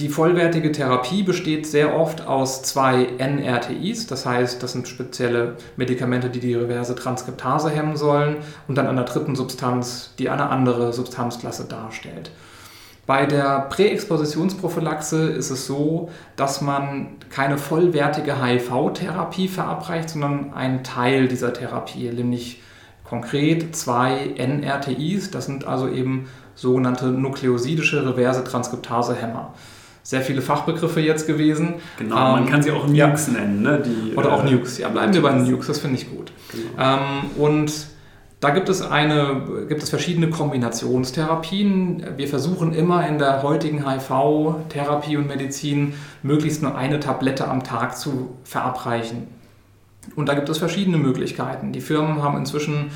die 0.00 0.08
vollwertige 0.08 0.72
Therapie 0.72 1.22
besteht 1.22 1.68
sehr 1.68 1.96
oft 1.96 2.26
aus 2.26 2.64
zwei 2.64 3.06
NRTIs, 3.18 4.08
das 4.08 4.26
heißt, 4.26 4.60
das 4.60 4.72
sind 4.72 4.88
spezielle 4.88 5.56
Medikamente, 5.76 6.30
die 6.30 6.40
die 6.40 6.54
reverse 6.54 6.96
Transkriptase 6.96 7.70
hemmen 7.70 7.96
sollen, 7.96 8.38
und 8.66 8.74
dann 8.74 8.88
einer 8.88 9.04
dritten 9.04 9.36
Substanz, 9.36 10.12
die 10.18 10.30
eine 10.30 10.50
andere 10.50 10.92
Substanzklasse 10.92 11.66
darstellt. 11.66 12.32
Bei 13.06 13.26
der 13.26 13.68
Präexpositionsprophylaxe 13.70 15.28
ist 15.28 15.50
es 15.50 15.66
so, 15.66 16.08
dass 16.34 16.60
man 16.60 17.18
keine 17.30 17.56
vollwertige 17.56 18.42
HIV-Therapie 18.42 19.46
verabreicht, 19.46 20.10
sondern 20.10 20.54
einen 20.54 20.82
Teil 20.82 21.28
dieser 21.28 21.52
Therapie, 21.52 22.10
nämlich 22.10 22.62
konkret 23.04 23.76
zwei 23.76 24.34
NRTIs, 24.38 25.30
das 25.30 25.46
sind 25.46 25.68
also 25.68 25.86
eben 25.88 26.28
sogenannte 26.56 27.06
nukleosidische 27.06 28.04
reverse 28.04 28.42
Transkriptase-Hämmer 28.42 29.52
sehr 30.04 30.20
viele 30.20 30.42
Fachbegriffe 30.42 31.00
jetzt 31.00 31.26
gewesen. 31.26 31.74
Genau, 31.98 32.14
ähm, 32.14 32.32
man 32.32 32.46
kann 32.46 32.62
sie 32.62 32.70
auch 32.70 32.86
Nukes 32.86 33.26
ja. 33.26 33.32
nennen. 33.32 33.62
Ne? 33.62 33.82
Die, 33.84 34.14
Oder 34.14 34.32
auch 34.32 34.44
äh, 34.44 34.50
Nukes. 34.50 34.78
Ja, 34.78 34.90
bleiben 34.90 35.12
wir 35.12 35.22
bei 35.22 35.32
Nukes, 35.32 35.66
das 35.66 35.78
finde 35.78 35.96
ich 35.96 36.10
gut. 36.10 36.30
Genau. 36.52 36.62
Ähm, 36.78 37.30
und 37.36 37.72
da 38.40 38.50
gibt 38.50 38.68
es, 38.68 38.82
eine, 38.82 39.64
gibt 39.66 39.82
es 39.82 39.88
verschiedene 39.88 40.28
Kombinationstherapien. 40.28 42.04
Wir 42.18 42.28
versuchen 42.28 42.74
immer 42.74 43.08
in 43.08 43.18
der 43.18 43.42
heutigen 43.42 43.88
HIV-Therapie 43.88 45.16
und 45.16 45.26
Medizin 45.26 45.94
möglichst 46.22 46.62
nur 46.62 46.76
eine 46.76 47.00
Tablette 47.00 47.48
am 47.48 47.64
Tag 47.64 47.96
zu 47.96 48.36
verabreichen. 48.44 49.28
Und 50.14 50.28
da 50.28 50.34
gibt 50.34 50.50
es 50.50 50.58
verschiedene 50.58 50.98
Möglichkeiten. 50.98 51.72
Die 51.72 51.80
Firmen 51.80 52.22
haben 52.22 52.36
inzwischen 52.36 52.90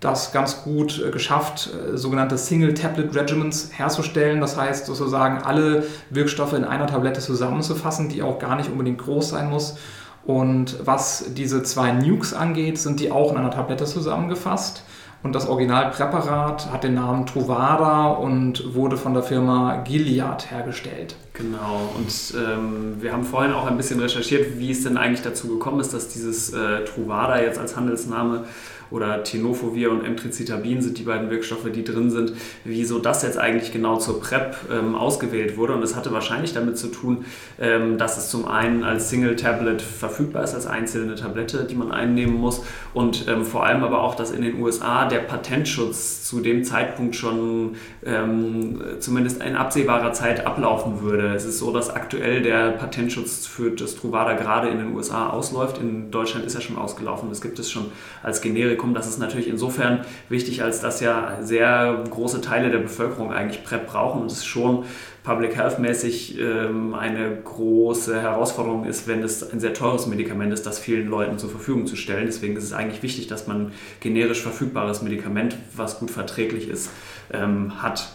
das 0.00 0.32
ganz 0.32 0.62
gut 0.62 1.02
äh, 1.02 1.10
geschafft, 1.10 1.70
äh, 1.72 1.96
sogenannte 1.96 2.36
Single-Tablet-Regiments 2.36 3.70
herzustellen. 3.72 4.40
Das 4.40 4.56
heißt 4.56 4.86
sozusagen 4.86 5.38
alle 5.38 5.84
Wirkstoffe 6.10 6.52
in 6.52 6.64
einer 6.64 6.86
Tablette 6.86 7.20
zusammenzufassen, 7.20 8.08
die 8.08 8.22
auch 8.22 8.38
gar 8.38 8.56
nicht 8.56 8.70
unbedingt 8.70 8.98
groß 8.98 9.30
sein 9.30 9.48
muss. 9.48 9.78
Und 10.24 10.78
was 10.84 11.26
diese 11.34 11.62
zwei 11.62 11.92
Nukes 11.92 12.34
angeht, 12.34 12.78
sind 12.78 13.00
die 13.00 13.12
auch 13.12 13.30
in 13.30 13.38
einer 13.38 13.50
Tablette 13.50 13.84
zusammengefasst. 13.84 14.82
Und 15.22 15.34
das 15.34 15.48
Originalpräparat 15.48 16.70
hat 16.70 16.84
den 16.84 16.94
Namen 16.94 17.26
Truvada 17.26 18.08
und 18.08 18.74
wurde 18.74 18.96
von 18.96 19.14
der 19.14 19.22
Firma 19.22 19.78
Gilead 19.78 20.50
hergestellt. 20.50 21.16
Genau, 21.32 21.90
und 21.96 22.34
ähm, 22.36 22.96
wir 23.00 23.12
haben 23.12 23.24
vorhin 23.24 23.52
auch 23.52 23.66
ein 23.66 23.76
bisschen 23.76 23.98
recherchiert, 23.98 24.58
wie 24.58 24.70
es 24.70 24.84
denn 24.84 24.96
eigentlich 24.96 25.22
dazu 25.22 25.48
gekommen 25.48 25.80
ist, 25.80 25.92
dass 25.92 26.08
dieses 26.08 26.52
äh, 26.52 26.84
Truvada 26.84 27.40
jetzt 27.40 27.58
als 27.58 27.76
Handelsname 27.76 28.44
oder 28.90 29.22
Tenofovir 29.22 29.90
und 29.90 30.04
Emtricitabin 30.04 30.82
sind 30.82 30.98
die 30.98 31.02
beiden 31.02 31.30
Wirkstoffe, 31.30 31.70
die 31.72 31.84
drin 31.84 32.10
sind, 32.10 32.32
wieso 32.64 32.98
das 32.98 33.22
jetzt 33.22 33.38
eigentlich 33.38 33.72
genau 33.72 33.96
zur 33.98 34.20
PrEP 34.20 34.56
ähm, 34.72 34.94
ausgewählt 34.94 35.56
wurde. 35.56 35.74
Und 35.74 35.82
es 35.82 35.96
hatte 35.96 36.12
wahrscheinlich 36.12 36.52
damit 36.52 36.78
zu 36.78 36.88
tun, 36.88 37.24
ähm, 37.60 37.98
dass 37.98 38.16
es 38.18 38.30
zum 38.30 38.46
einen 38.46 38.84
als 38.84 39.10
Single 39.10 39.36
Tablet 39.36 39.82
verfügbar 39.82 40.44
ist, 40.44 40.54
als 40.54 40.66
einzelne 40.66 41.14
Tablette, 41.14 41.64
die 41.64 41.74
man 41.74 41.92
einnehmen 41.92 42.36
muss 42.36 42.62
und 42.94 43.26
ähm, 43.28 43.44
vor 43.44 43.64
allem 43.64 43.82
aber 43.84 44.02
auch, 44.02 44.14
dass 44.14 44.30
in 44.30 44.42
den 44.42 44.60
USA 44.60 45.06
der 45.06 45.18
Patentschutz 45.18 46.24
zu 46.24 46.40
dem 46.40 46.64
Zeitpunkt 46.64 47.16
schon 47.16 47.76
ähm, 48.04 48.80
zumindest 49.00 49.42
in 49.42 49.56
absehbarer 49.56 50.12
Zeit 50.12 50.46
ablaufen 50.46 51.02
würde. 51.02 51.34
Es 51.34 51.44
ist 51.44 51.58
so, 51.58 51.72
dass 51.72 51.90
aktuell 51.90 52.42
der 52.42 52.70
Patentschutz 52.70 53.46
für 53.46 53.70
das 53.70 53.96
Truvada 53.96 54.34
gerade 54.34 54.68
in 54.68 54.78
den 54.78 54.94
USA 54.94 55.30
ausläuft. 55.30 55.78
In 55.78 56.10
Deutschland 56.10 56.46
ist 56.46 56.54
er 56.54 56.60
schon 56.60 56.76
ausgelaufen. 56.76 57.28
Das 57.28 57.40
gibt 57.40 57.58
es 57.58 57.70
schon 57.70 57.86
als 58.22 58.40
Generik 58.40 58.75
Klinikum. 58.76 58.94
Das 58.94 59.06
ist 59.06 59.18
natürlich 59.18 59.48
insofern 59.48 60.00
wichtig, 60.28 60.62
als 60.62 60.80
dass 60.80 61.00
ja 61.00 61.38
sehr 61.42 62.04
große 62.10 62.40
Teile 62.40 62.70
der 62.70 62.78
Bevölkerung 62.78 63.32
eigentlich 63.32 63.64
PrEP 63.64 63.86
brauchen 63.86 64.22
und 64.22 64.30
es 64.30 64.44
schon 64.44 64.84
Public 65.22 65.56
Health 65.56 65.78
mäßig 65.78 66.38
ähm, 66.38 66.94
eine 66.94 67.36
große 67.42 68.20
Herausforderung 68.20 68.84
ist, 68.84 69.08
wenn 69.08 69.22
es 69.22 69.50
ein 69.50 69.58
sehr 69.58 69.74
teures 69.74 70.06
Medikament 70.06 70.52
ist, 70.52 70.66
das 70.66 70.78
vielen 70.78 71.08
Leuten 71.08 71.38
zur 71.38 71.50
Verfügung 71.50 71.86
zu 71.86 71.96
stellen. 71.96 72.26
Deswegen 72.26 72.56
ist 72.56 72.64
es 72.64 72.72
eigentlich 72.72 73.02
wichtig, 73.02 73.26
dass 73.26 73.46
man 73.46 73.72
generisch 74.00 74.42
verfügbares 74.42 75.02
Medikament, 75.02 75.56
was 75.74 75.98
gut 75.98 76.10
verträglich 76.10 76.68
ist, 76.68 76.90
ähm, 77.32 77.82
hat. 77.82 78.08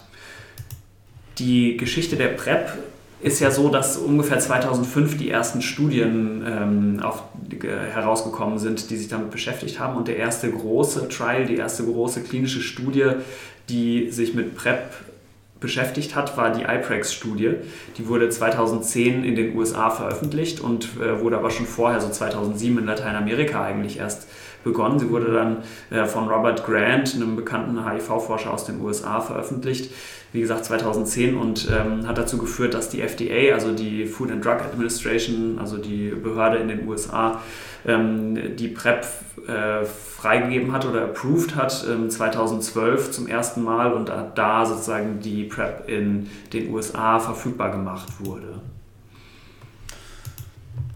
Die 1.37 1.75
Geschichte 1.75 2.15
der 2.15 2.29
PrEP 2.29 2.71
ist 3.21 3.39
ja 3.39 3.51
so, 3.51 3.69
dass 3.69 3.97
ungefähr 3.97 4.39
2005 4.39 5.17
die 5.17 5.29
ersten 5.29 5.61
Studien 5.61 6.43
ähm, 6.45 6.99
auf, 7.03 7.23
äh, 7.51 7.67
herausgekommen 7.67 8.57
sind, 8.57 8.89
die 8.89 8.97
sich 8.97 9.09
damit 9.09 9.31
beschäftigt 9.31 9.79
haben. 9.79 9.95
Und 9.95 10.07
der 10.07 10.17
erste 10.17 10.51
große 10.51 11.07
Trial, 11.09 11.45
die 11.45 11.57
erste 11.57 11.83
große 11.83 12.23
klinische 12.23 12.61
Studie, 12.61 13.11
die 13.69 14.09
sich 14.09 14.33
mit 14.33 14.55
PrEP 14.55 14.79
beschäftigt 15.59 16.15
hat, 16.15 16.35
war 16.37 16.51
die 16.51 16.63
IPREX-Studie. 16.63 17.57
Die 17.97 18.07
wurde 18.07 18.29
2010 18.29 19.23
in 19.23 19.35
den 19.35 19.55
USA 19.55 19.91
veröffentlicht 19.91 20.59
und 20.59 20.89
äh, 20.99 21.21
wurde 21.21 21.37
aber 21.37 21.51
schon 21.51 21.67
vorher, 21.67 22.01
so 22.01 22.09
2007 22.09 22.79
in 22.79 22.85
Lateinamerika 22.85 23.63
eigentlich 23.63 23.99
erst 23.99 24.27
begonnen. 24.63 24.97
Sie 24.97 25.09
wurde 25.11 25.31
dann 25.31 25.57
äh, 25.91 26.05
von 26.05 26.27
Robert 26.27 26.65
Grant, 26.65 27.13
einem 27.13 27.35
bekannten 27.35 27.87
HIV-Forscher 27.87 28.51
aus 28.51 28.65
den 28.65 28.81
USA, 28.81 29.21
veröffentlicht 29.21 29.91
wie 30.33 30.41
gesagt 30.41 30.65
2010 30.65 31.35
und 31.35 31.67
ähm, 31.69 32.07
hat 32.07 32.17
dazu 32.17 32.37
geführt, 32.37 32.73
dass 32.73 32.89
die 32.89 33.01
FDA, 33.01 33.53
also 33.53 33.73
die 33.73 34.05
Food 34.05 34.31
and 34.31 34.43
Drug 34.43 34.61
Administration, 34.61 35.57
also 35.59 35.77
die 35.77 36.09
Behörde 36.09 36.57
in 36.57 36.69
den 36.69 36.87
USA, 36.87 37.41
ähm, 37.85 38.55
die 38.55 38.69
PrEP 38.69 39.05
äh, 39.47 39.83
freigegeben 39.85 40.71
hat 40.71 40.85
oder 40.85 41.03
approved 41.03 41.55
hat 41.55 41.85
ähm, 41.89 42.09
2012 42.09 43.11
zum 43.11 43.27
ersten 43.27 43.63
Mal 43.63 43.91
und 43.91 44.07
da, 44.07 44.31
da 44.33 44.65
sozusagen 44.65 45.19
die 45.19 45.43
PrEP 45.43 45.89
in 45.89 46.29
den 46.53 46.73
USA 46.73 47.19
verfügbar 47.19 47.71
gemacht 47.71 48.07
wurde. 48.19 48.61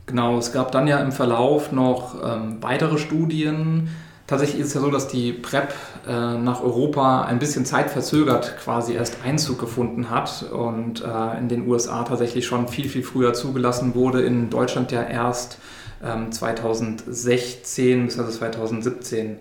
Genau, 0.05 0.37
es 0.37 0.53
gab 0.53 0.71
dann 0.71 0.87
ja 0.87 0.99
im 0.99 1.11
Verlauf 1.11 1.71
noch 1.71 2.15
ähm, 2.23 2.57
weitere 2.61 2.97
Studien, 2.97 3.89
Tatsächlich 4.27 4.61
ist 4.61 4.67
es 4.69 4.73
ja 4.73 4.81
so, 4.81 4.89
dass 4.89 5.07
die 5.07 5.33
PrEP 5.33 5.71
nach 6.11 6.61
Europa 6.61 7.23
ein 7.23 7.39
bisschen 7.39 7.65
zeitverzögert 7.65 8.57
quasi 8.57 8.93
erst 8.93 9.17
Einzug 9.23 9.59
gefunden 9.59 10.09
hat 10.09 10.45
und 10.51 11.03
äh, 11.03 11.37
in 11.37 11.49
den 11.49 11.67
USA 11.67 12.03
tatsächlich 12.03 12.45
schon 12.45 12.67
viel, 12.67 12.87
viel 12.87 13.03
früher 13.03 13.33
zugelassen 13.33 13.95
wurde. 13.95 14.21
In 14.21 14.49
Deutschland 14.49 14.91
ja 14.91 15.01
erst 15.01 15.57
ähm, 16.03 16.31
2016 16.31 18.05
bis 18.05 18.19
also 18.19 18.31
2017. 18.31 19.37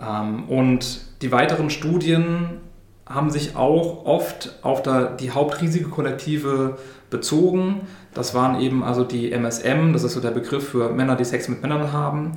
Ähm, 0.00 0.44
und 0.48 1.00
die 1.22 1.32
weiteren 1.32 1.70
Studien 1.70 2.60
haben 3.06 3.30
sich 3.30 3.56
auch 3.56 4.06
oft 4.06 4.58
auf 4.62 4.82
der, 4.82 5.16
die 5.16 5.30
Hauptrisikokollektive 5.30 6.78
bezogen. 7.10 7.82
Das 8.14 8.34
waren 8.34 8.60
eben 8.60 8.82
also 8.82 9.04
die 9.04 9.32
MSM, 9.32 9.92
das 9.92 10.04
ist 10.04 10.14
so 10.14 10.20
der 10.20 10.30
Begriff 10.30 10.68
für 10.68 10.90
Männer, 10.90 11.16
die 11.16 11.24
Sex 11.24 11.48
mit 11.48 11.62
Männern 11.62 11.92
haben. 11.92 12.32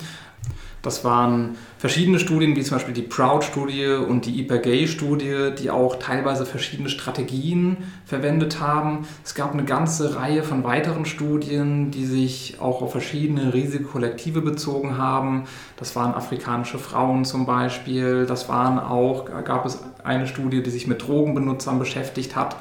Das 0.88 1.04
waren 1.04 1.58
verschiedene 1.80 2.18
Studien, 2.18 2.56
wie 2.56 2.64
zum 2.64 2.78
Beispiel 2.78 2.94
die 2.94 3.02
Proud-Studie 3.02 3.88
und 3.88 4.26
die 4.26 4.40
IPER-Gay-Studie, 4.40 5.52
die 5.60 5.70
auch 5.70 5.98
teilweise 6.00 6.46
verschiedene 6.46 6.88
Strategien 6.88 7.76
verwendet 8.06 8.62
haben. 8.62 9.06
Es 9.22 9.36
gab 9.36 9.52
eine 9.52 9.66
ganze 9.66 10.16
Reihe 10.16 10.44
von 10.44 10.64
weiteren 10.64 11.04
Studien, 11.04 11.92
die 11.92 12.06
sich 12.06 12.62
auch 12.62 12.82
auf 12.82 12.94
verschiedene 12.94 13.54
Risikokollektive 13.54 14.40
bezogen 14.40 14.98
haben. 14.98 15.44
Das 15.76 15.94
waren 15.98 16.14
afrikanische 16.14 16.80
Frauen 16.80 17.26
zum 17.26 17.46
Beispiel. 17.46 18.26
Das 18.26 18.48
waren 18.48 18.80
auch, 18.80 19.26
gab 19.44 19.66
es 19.66 19.80
eine 20.06 20.26
Studie, 20.26 20.64
die 20.64 20.70
sich 20.70 20.88
mit 20.88 21.06
Drogenbenutzern 21.06 21.80
beschäftigt 21.80 22.38
hat. 22.38 22.56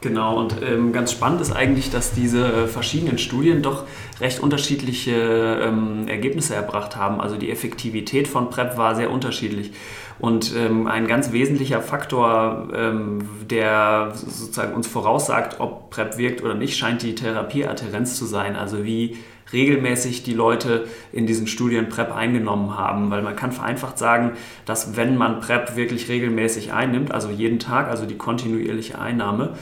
Genau, 0.00 0.38
und 0.38 0.56
ähm, 0.62 0.92
ganz 0.92 1.12
spannend 1.12 1.40
ist 1.40 1.52
eigentlich, 1.52 1.90
dass 1.90 2.12
diese 2.12 2.44
äh, 2.44 2.66
verschiedenen 2.66 3.18
Studien 3.18 3.62
doch 3.62 3.84
recht 4.20 4.40
unterschiedliche 4.40 5.60
ähm, 5.62 6.06
Ergebnisse 6.06 6.54
erbracht 6.54 6.96
haben. 6.96 7.20
Also 7.20 7.36
die 7.36 7.50
Effektivität 7.50 8.28
von 8.28 8.50
PrEP 8.50 8.76
war 8.76 8.94
sehr 8.94 9.10
unterschiedlich. 9.10 9.72
Und 10.18 10.54
ähm, 10.56 10.86
ein 10.86 11.06
ganz 11.06 11.32
wesentlicher 11.32 11.82
Faktor, 11.82 12.68
ähm, 12.74 13.28
der 13.50 14.12
sozusagen 14.14 14.74
uns 14.74 14.86
voraussagt, 14.86 15.60
ob 15.60 15.90
PrEP 15.90 16.18
wirkt 16.18 16.42
oder 16.42 16.54
nicht, 16.54 16.76
scheint 16.76 17.02
die 17.02 17.14
Therapieadherenz 17.14 18.16
zu 18.16 18.26
sein. 18.26 18.56
Also 18.56 18.84
wie 18.84 19.16
regelmäßig 19.52 20.22
die 20.24 20.34
Leute 20.34 20.86
in 21.12 21.26
diesen 21.26 21.46
Studien 21.46 21.88
PrEP 21.88 22.14
eingenommen 22.14 22.76
haben, 22.76 23.10
weil 23.10 23.22
man 23.22 23.36
kann 23.36 23.52
vereinfacht 23.52 23.98
sagen, 23.98 24.32
dass 24.64 24.96
wenn 24.96 25.16
man 25.16 25.40
PrEP 25.40 25.76
wirklich 25.76 26.08
regelmäßig 26.08 26.72
einnimmt, 26.72 27.12
also 27.12 27.30
jeden 27.30 27.58
Tag, 27.58 27.88
also 27.88 28.06
die 28.06 28.16
kontinuierliche 28.16 28.98
Einnahme, 28.98 29.54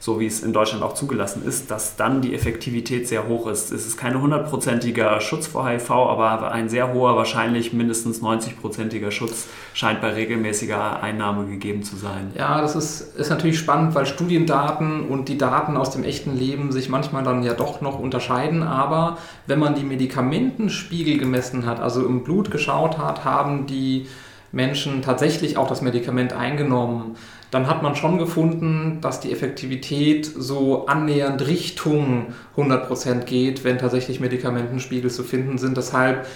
so 0.00 0.20
wie 0.20 0.26
es 0.26 0.42
in 0.42 0.52
Deutschland 0.52 0.82
auch 0.82 0.94
zugelassen 0.94 1.42
ist, 1.44 1.70
dass 1.70 1.96
dann 1.96 2.22
die 2.22 2.34
Effektivität 2.34 3.08
sehr 3.08 3.26
hoch 3.26 3.46
ist. 3.48 3.72
Es 3.72 3.86
ist 3.86 3.96
kein 3.96 4.20
hundertprozentiger 4.20 5.20
Schutz 5.20 5.46
vor 5.46 5.68
HIV, 5.68 5.90
aber 5.90 6.52
ein 6.52 6.68
sehr 6.68 6.92
hoher, 6.92 7.16
wahrscheinlich 7.16 7.72
mindestens 7.72 8.22
90-prozentiger 8.22 9.10
Schutz 9.10 9.48
scheint 9.74 10.00
bei 10.00 10.12
regelmäßiger 10.12 11.02
Einnahme 11.02 11.46
gegeben 11.46 11.82
zu 11.82 11.96
sein. 11.96 12.30
Ja, 12.36 12.60
das 12.60 12.76
ist, 12.76 13.16
ist 13.16 13.30
natürlich 13.30 13.58
spannend, 13.58 13.94
weil 13.94 14.06
Studiendaten 14.06 15.08
und 15.08 15.28
die 15.28 15.38
Daten 15.38 15.76
aus 15.76 15.90
dem 15.90 16.04
echten 16.04 16.36
Leben 16.36 16.70
sich 16.72 16.88
manchmal 16.88 17.24
dann 17.24 17.42
ja 17.42 17.54
doch 17.54 17.80
noch 17.80 17.98
unterscheiden. 17.98 18.62
Aber 18.62 19.18
wenn 19.46 19.58
man 19.58 19.74
die 19.74 19.84
Medikamentenspiegel 19.84 21.18
gemessen 21.18 21.66
hat, 21.66 21.80
also 21.80 22.06
im 22.06 22.22
Blut 22.22 22.50
geschaut 22.50 22.98
hat, 22.98 23.24
haben 23.24 23.66
die 23.66 24.06
Menschen 24.52 25.02
tatsächlich 25.02 25.56
auch 25.56 25.68
das 25.68 25.82
Medikament 25.82 26.32
eingenommen, 26.32 27.16
dann 27.50 27.66
hat 27.66 27.82
man 27.82 27.96
schon 27.96 28.18
gefunden, 28.18 28.98
dass 29.00 29.20
die 29.20 29.32
Effektivität 29.32 30.26
so 30.26 30.86
annähernd 30.86 31.46
Richtung 31.46 32.26
100% 32.56 33.24
geht, 33.24 33.64
wenn 33.64 33.78
tatsächlich 33.78 34.20
Medikamentenspiegel 34.20 35.10
zu 35.10 35.22
finden 35.22 35.56
sind. 35.56 35.76
Deshalb 35.76 36.26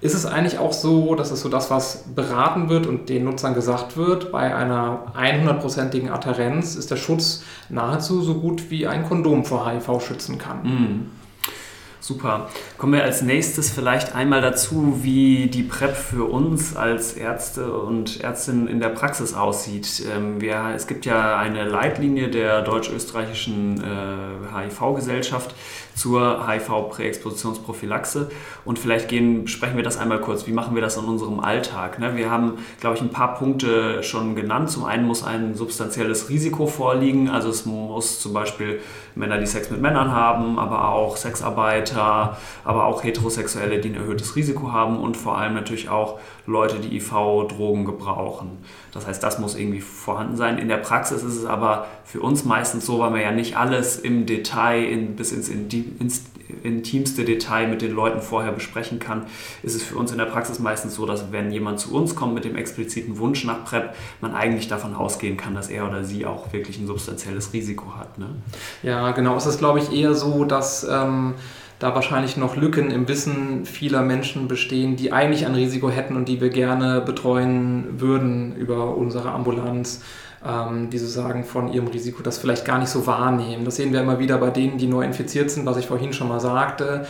ist 0.00 0.14
es 0.14 0.26
eigentlich 0.26 0.58
auch 0.58 0.72
so, 0.72 1.14
dass 1.14 1.30
es 1.30 1.40
so 1.40 1.48
das, 1.48 1.70
was 1.70 2.04
beraten 2.14 2.68
wird 2.68 2.86
und 2.86 3.08
den 3.08 3.24
Nutzern 3.24 3.54
gesagt 3.54 3.96
wird, 3.96 4.32
bei 4.32 4.54
einer 4.54 5.12
100%igen 5.16 6.10
Adherenz 6.10 6.74
ist 6.74 6.90
der 6.90 6.96
Schutz 6.96 7.44
nahezu 7.68 8.20
so 8.20 8.34
gut 8.34 8.70
wie 8.70 8.86
ein 8.88 9.04
Kondom 9.04 9.44
vor 9.44 9.68
HIV 9.68 10.04
schützen 10.04 10.38
kann. 10.38 10.62
Mhm. 10.64 11.21
Super. 12.02 12.48
Kommen 12.78 12.94
wir 12.94 13.04
als 13.04 13.22
nächstes 13.22 13.70
vielleicht 13.70 14.12
einmal 14.16 14.40
dazu, 14.40 14.98
wie 15.02 15.46
die 15.46 15.62
PrEP 15.62 15.94
für 15.94 16.24
uns 16.24 16.74
als 16.74 17.12
Ärzte 17.12 17.72
und 17.78 18.20
Ärztinnen 18.20 18.66
in 18.66 18.80
der 18.80 18.88
Praxis 18.88 19.34
aussieht. 19.34 20.02
Ähm, 20.12 20.40
wir, 20.40 20.72
es 20.74 20.88
gibt 20.88 21.06
ja 21.06 21.38
eine 21.38 21.64
Leitlinie 21.64 22.28
der 22.28 22.62
deutsch-österreichischen 22.62 23.80
äh, 23.84 24.52
HIV-Gesellschaft 24.52 25.54
zur 25.94 26.44
HIV-Präexpositionsprophylaxe 26.48 28.32
und 28.64 28.80
vielleicht 28.80 29.06
gehen, 29.06 29.46
sprechen 29.46 29.76
wir 29.76 29.84
das 29.84 29.96
einmal 29.96 30.20
kurz. 30.20 30.48
Wie 30.48 30.52
machen 30.52 30.74
wir 30.74 30.82
das 30.82 30.96
in 30.96 31.04
unserem 31.04 31.38
Alltag? 31.38 32.00
Ne? 32.00 32.16
Wir 32.16 32.32
haben, 32.32 32.58
glaube 32.80 32.96
ich, 32.96 33.02
ein 33.02 33.10
paar 33.10 33.36
Punkte 33.36 34.02
schon 34.02 34.34
genannt. 34.34 34.70
Zum 34.70 34.84
einen 34.84 35.06
muss 35.06 35.22
ein 35.22 35.54
substanzielles 35.54 36.28
Risiko 36.28 36.66
vorliegen, 36.66 37.28
also 37.28 37.48
es 37.48 37.64
muss 37.64 38.18
zum 38.18 38.32
Beispiel 38.32 38.80
Männer, 39.14 39.38
die 39.38 39.46
Sex 39.46 39.70
mit 39.70 39.80
Männern 39.80 40.10
haben, 40.10 40.58
aber 40.58 40.88
auch 40.88 41.16
Sexarbeiter, 41.16 42.36
aber 42.64 42.86
auch 42.86 43.04
Heterosexuelle, 43.04 43.80
die 43.80 43.90
ein 43.90 43.96
erhöhtes 43.96 44.36
Risiko 44.36 44.72
haben 44.72 44.98
und 44.98 45.16
vor 45.16 45.38
allem 45.38 45.54
natürlich 45.54 45.88
auch 45.88 46.18
Leute, 46.46 46.78
die 46.78 46.96
IV-Drogen 46.96 47.84
gebrauchen. 47.84 48.58
Das 48.92 49.06
heißt, 49.06 49.22
das 49.22 49.38
muss 49.38 49.54
irgendwie 49.56 49.80
vorhanden 49.80 50.36
sein. 50.36 50.58
In 50.58 50.68
der 50.68 50.78
Praxis 50.78 51.22
ist 51.22 51.36
es 51.36 51.46
aber 51.46 51.86
für 52.04 52.20
uns 52.20 52.44
meistens 52.44 52.86
so, 52.86 52.98
weil 52.98 53.10
man 53.10 53.20
ja 53.20 53.32
nicht 53.32 53.56
alles 53.56 53.98
im 53.98 54.26
Detail 54.26 54.84
in, 54.84 55.16
bis 55.16 55.32
ins, 55.32 55.48
ins 55.48 56.24
intimste 56.62 57.24
Detail 57.24 57.68
mit 57.68 57.82
den 57.82 57.92
Leuten 57.92 58.20
vorher 58.20 58.52
besprechen 58.52 58.98
kann, 58.98 59.26
ist 59.62 59.74
es 59.74 59.82
für 59.82 59.96
uns 59.96 60.12
in 60.12 60.18
der 60.18 60.26
Praxis 60.26 60.58
meistens 60.58 60.94
so, 60.94 61.06
dass 61.06 61.32
wenn 61.32 61.50
jemand 61.50 61.80
zu 61.80 61.94
uns 61.94 62.14
kommt 62.14 62.34
mit 62.34 62.44
dem 62.44 62.56
expliziten 62.56 63.18
Wunsch 63.18 63.44
nach 63.44 63.64
PrEP, 63.64 63.94
man 64.20 64.34
eigentlich 64.34 64.68
davon 64.68 64.94
ausgehen 64.94 65.36
kann, 65.36 65.54
dass 65.54 65.68
er 65.68 65.88
oder 65.88 66.04
sie 66.04 66.26
auch 66.26 66.52
wirklich 66.52 66.78
ein 66.78 66.86
substanzielles 66.86 67.52
Risiko 67.52 67.96
hat. 67.96 68.18
Ne? 68.18 68.28
Ja, 68.82 69.12
genau. 69.12 69.36
Es 69.36 69.46
ist, 69.46 69.58
glaube 69.58 69.78
ich, 69.78 69.92
eher 69.92 70.14
so, 70.14 70.44
dass 70.44 70.86
ähm, 70.88 71.34
da 71.82 71.96
wahrscheinlich 71.96 72.36
noch 72.36 72.56
Lücken 72.56 72.92
im 72.92 73.08
Wissen 73.08 73.66
vieler 73.66 74.02
Menschen 74.02 74.46
bestehen, 74.46 74.94
die 74.94 75.12
eigentlich 75.12 75.46
ein 75.46 75.54
Risiko 75.54 75.90
hätten 75.90 76.16
und 76.16 76.28
die 76.28 76.40
wir 76.40 76.50
gerne 76.50 77.00
betreuen 77.00 78.00
würden 78.00 78.54
über 78.54 78.96
unsere 78.96 79.32
Ambulanz 79.32 80.02
ähm, 80.46 80.90
die 80.90 80.98
sozusagen 80.98 81.44
von 81.44 81.72
ihrem 81.72 81.88
Risiko 81.88 82.22
das 82.22 82.38
vielleicht 82.38 82.64
gar 82.64 82.78
nicht 82.78 82.90
so 82.90 83.06
wahrnehmen. 83.06 83.64
Das 83.64 83.76
sehen 83.76 83.92
wir 83.92 84.00
immer 84.00 84.18
wieder 84.18 84.38
bei 84.38 84.50
denen, 84.50 84.78
die 84.78 84.86
neu 84.86 85.02
infiziert 85.02 85.50
sind, 85.50 85.66
was 85.66 85.76
ich 85.76 85.86
vorhin 85.86 86.12
schon 86.12 86.28
mal 86.28 86.40
sagte. 86.40 87.06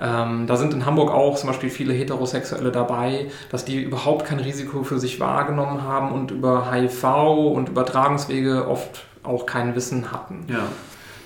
Ähm, 0.00 0.46
da 0.46 0.56
sind 0.56 0.74
in 0.74 0.86
Hamburg 0.86 1.10
auch 1.10 1.36
zum 1.36 1.48
Beispiel 1.48 1.70
viele 1.70 1.92
Heterosexuelle 1.92 2.72
dabei, 2.72 3.30
dass 3.50 3.64
die 3.64 3.80
überhaupt 3.80 4.26
kein 4.26 4.40
Risiko 4.40 4.82
für 4.82 4.98
sich 4.98 5.20
wahrgenommen 5.20 5.82
haben 5.82 6.12
und 6.12 6.30
über 6.30 6.72
HIV 6.72 7.04
und 7.54 7.68
Übertragungswege 7.68 8.68
oft 8.68 9.04
auch 9.22 9.46
kein 9.46 9.74
Wissen 9.76 10.10
hatten. 10.12 10.46
Ja. 10.48 10.64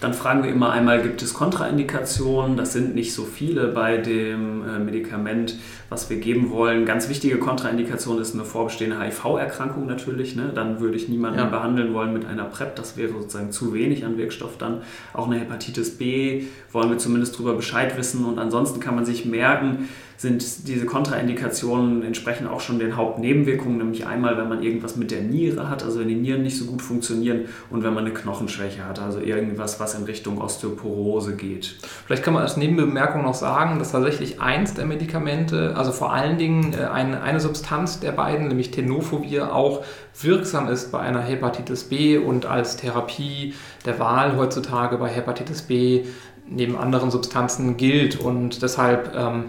Dann 0.01 0.15
fragen 0.15 0.45
wir 0.45 0.51
immer 0.51 0.71
einmal, 0.71 1.03
gibt 1.03 1.23
es 1.23 1.35
Kontraindikationen? 1.35 2.57
Das 2.57 2.73
sind 2.73 2.95
nicht 2.95 3.13
so 3.13 3.25
viele 3.25 3.69
bei 3.69 3.97
dem 3.97 4.63
äh, 4.63 4.79
Medikament, 4.79 5.57
was 5.89 6.09
wir 6.09 6.19
geben 6.19 6.51
wollen. 6.51 6.87
Ganz 6.87 7.09
wichtige 7.09 7.39
Kontraindikation 7.39 8.21
ist 8.21 8.35
eine 8.35 8.45
vorbestehende 8.45 9.01
HIV-Erkrankung 9.01 9.87
natürlich. 9.87 10.37
Ne? 10.37 10.53
Dann 10.55 10.79
würde 10.79 10.97
ich 10.97 11.09
niemanden 11.09 11.41
ja. 11.41 11.47
behandeln 11.47 11.95
wollen 11.95 12.13
mit 12.13 12.27
einer 12.27 12.45
PrEP. 12.45 12.77
Das 12.77 12.97
wäre 12.97 13.13
sozusagen 13.13 13.51
zu 13.51 13.75
wenig 13.75 14.05
an 14.05 14.19
Wirkstoff. 14.19 14.57
Dann 14.57 14.83
auch 15.15 15.27
eine 15.27 15.41
Hepatitis 15.41 15.99
B 15.99 16.45
wollen 16.71 16.91
wir 16.91 16.99
zumindest 16.99 17.35
darüber 17.35 17.55
Bescheid 17.55 17.99
wissen. 17.99 18.25
Und 18.25 18.39
ansonsten 18.39 18.79
kann 18.79 18.95
man 18.95 19.05
sich 19.05 19.25
merken, 19.25 19.89
sind 20.19 20.67
diese 20.67 20.85
Kontraindikationen 20.85 22.03
entsprechen 22.03 22.49
auch 22.49 22.61
schon 22.61 22.81
den 22.81 22.97
Hauptnebenwirkungen, 22.97 23.79
nämlich 23.79 24.05
einmal, 24.05 24.37
wenn 24.37 24.49
man 24.49 24.65
irgendwas 24.65 24.97
mit 24.97 25.13
der 25.13 25.23
Niere 25.23 25.71
hat, 25.71 25.85
also 25.85 26.01
wenn 26.01 26.09
die 26.09 26.17
Nieren 26.17 26.43
nicht 26.43 26.59
so 26.59 26.65
gut 26.65 26.83
funktionieren 26.83 27.43
und 27.71 27.85
wenn 27.85 27.95
man 27.95 28.05
eine 28.05 28.13
Knochenschwäche 28.13 28.85
hat, 28.85 28.99
also 28.99 29.21
irgendwas, 29.21 29.79
was 29.79 29.95
in 29.95 30.03
Richtung 30.05 30.39
Osteoporose 30.39 31.37
geht. 31.37 31.77
Vielleicht 32.05 32.25
kann 32.25 32.35
man 32.35 32.43
als 32.43 32.57
Nebenbemerkung 32.57 33.23
noch 33.23 33.35
sagen, 33.35 33.79
dass 33.79 33.93
tatsächlich 33.93 34.41
eins 34.41 34.75
der 34.75 34.87
Medikamente, 34.87 35.77
also 35.77 35.93
vor 35.93 36.13
allen 36.13 36.37
Dingen 36.37 36.73
äh, 36.73 36.87
eine, 36.87 37.23
eine 37.23 37.39
Substanz 37.39 38.01
der 38.01 38.11
beiden, 38.11 38.49
nämlich 38.49 38.73
Tenofovir, 38.73 39.55
auch 39.55 39.85
wirksam 40.21 40.69
ist 40.69 40.91
bei 40.91 40.99
einer 40.99 41.21
Hepatitis 41.23 41.85
B 41.85 42.19
und 42.19 42.45
als 42.45 42.77
Therapie 42.77 43.55
der 43.87 44.01
Wahl 44.01 44.37
heutzutage 44.37 44.99
bei 44.99 45.09
Hepatitis 45.09 45.63
B 45.63 46.07
neben 46.51 46.77
anderen 46.77 47.13
Substanzen 47.13 47.77
gilt 47.77 48.19
und 48.19 48.63
deshalb 48.63 49.15
ähm, 49.15 49.45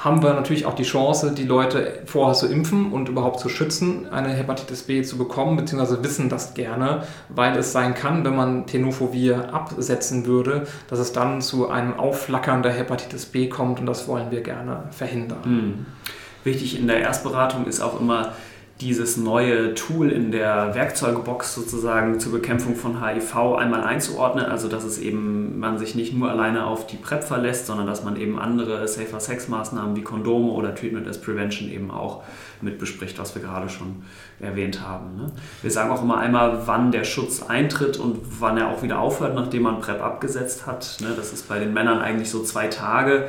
haben 0.00 0.22
wir 0.22 0.32
natürlich 0.32 0.64
auch 0.64 0.74
die 0.74 0.82
Chance, 0.82 1.32
die 1.32 1.44
Leute 1.44 2.02
vorher 2.06 2.34
zu 2.34 2.46
impfen 2.46 2.90
und 2.90 3.10
überhaupt 3.10 3.38
zu 3.38 3.50
schützen, 3.50 4.10
eine 4.10 4.30
Hepatitis 4.30 4.84
B 4.84 5.02
zu 5.02 5.18
bekommen, 5.18 5.58
beziehungsweise 5.58 6.02
wissen 6.02 6.30
das 6.30 6.54
gerne, 6.54 7.02
weil 7.28 7.54
es 7.58 7.72
sein 7.72 7.94
kann, 7.94 8.24
wenn 8.24 8.34
man 8.34 8.66
Tenofovir 8.66 9.52
absetzen 9.52 10.24
würde, 10.24 10.66
dass 10.88 11.00
es 11.00 11.12
dann 11.12 11.42
zu 11.42 11.68
einem 11.68 12.00
Aufflackern 12.00 12.62
der 12.62 12.72
Hepatitis 12.72 13.26
B 13.26 13.48
kommt 13.48 13.78
und 13.78 13.86
das 13.86 14.08
wollen 14.08 14.30
wir 14.30 14.40
gerne 14.40 14.84
verhindern. 14.90 15.38
Mhm. 15.44 15.86
Wichtig 16.44 16.78
in 16.78 16.86
der 16.86 17.00
Erstberatung 17.00 17.66
ist 17.66 17.82
auch 17.82 18.00
immer, 18.00 18.32
dieses 18.80 19.18
neue 19.18 19.74
Tool 19.74 20.10
in 20.10 20.30
der 20.30 20.74
Werkzeugbox 20.74 21.54
sozusagen 21.54 22.18
zur 22.18 22.32
Bekämpfung 22.32 22.76
von 22.76 23.04
HIV 23.04 23.56
einmal 23.56 23.84
einzuordnen, 23.84 24.46
also 24.46 24.68
dass 24.68 24.84
es 24.84 24.98
eben 24.98 25.58
man 25.58 25.78
sich 25.78 25.94
nicht 25.94 26.14
nur 26.14 26.30
alleine 26.30 26.64
auf 26.64 26.86
die 26.86 26.96
PrEP 26.96 27.22
verlässt, 27.22 27.66
sondern 27.66 27.86
dass 27.86 28.04
man 28.04 28.16
eben 28.16 28.38
andere 28.38 28.88
Safer 28.88 29.20
Sex 29.20 29.48
Maßnahmen 29.48 29.96
wie 29.96 30.02
Kondome 30.02 30.52
oder 30.52 30.74
Treatment 30.74 31.06
as 31.06 31.20
Prevention 31.20 31.70
eben 31.70 31.90
auch 31.90 32.22
mit 32.62 32.78
bespricht, 32.78 33.18
was 33.18 33.34
wir 33.34 33.42
gerade 33.42 33.68
schon 33.68 34.02
erwähnt 34.40 34.80
haben. 34.80 35.16
Ne? 35.16 35.32
Wir 35.60 35.70
sagen 35.70 35.90
auch 35.90 36.02
immer 36.02 36.18
einmal, 36.18 36.62
wann 36.66 36.90
der 36.90 37.04
Schutz 37.04 37.42
eintritt 37.42 37.98
und 37.98 38.18
wann 38.40 38.56
er 38.56 38.68
auch 38.68 38.82
wieder 38.82 38.98
aufhört, 38.98 39.34
nachdem 39.34 39.62
man 39.62 39.80
PrEP 39.80 40.02
abgesetzt 40.02 40.66
hat. 40.66 40.96
Ne? 41.00 41.08
Das 41.16 41.32
ist 41.32 41.48
bei 41.48 41.58
den 41.58 41.74
Männern 41.74 41.98
eigentlich 41.98 42.30
so 42.30 42.42
zwei 42.42 42.68
Tage, 42.68 43.28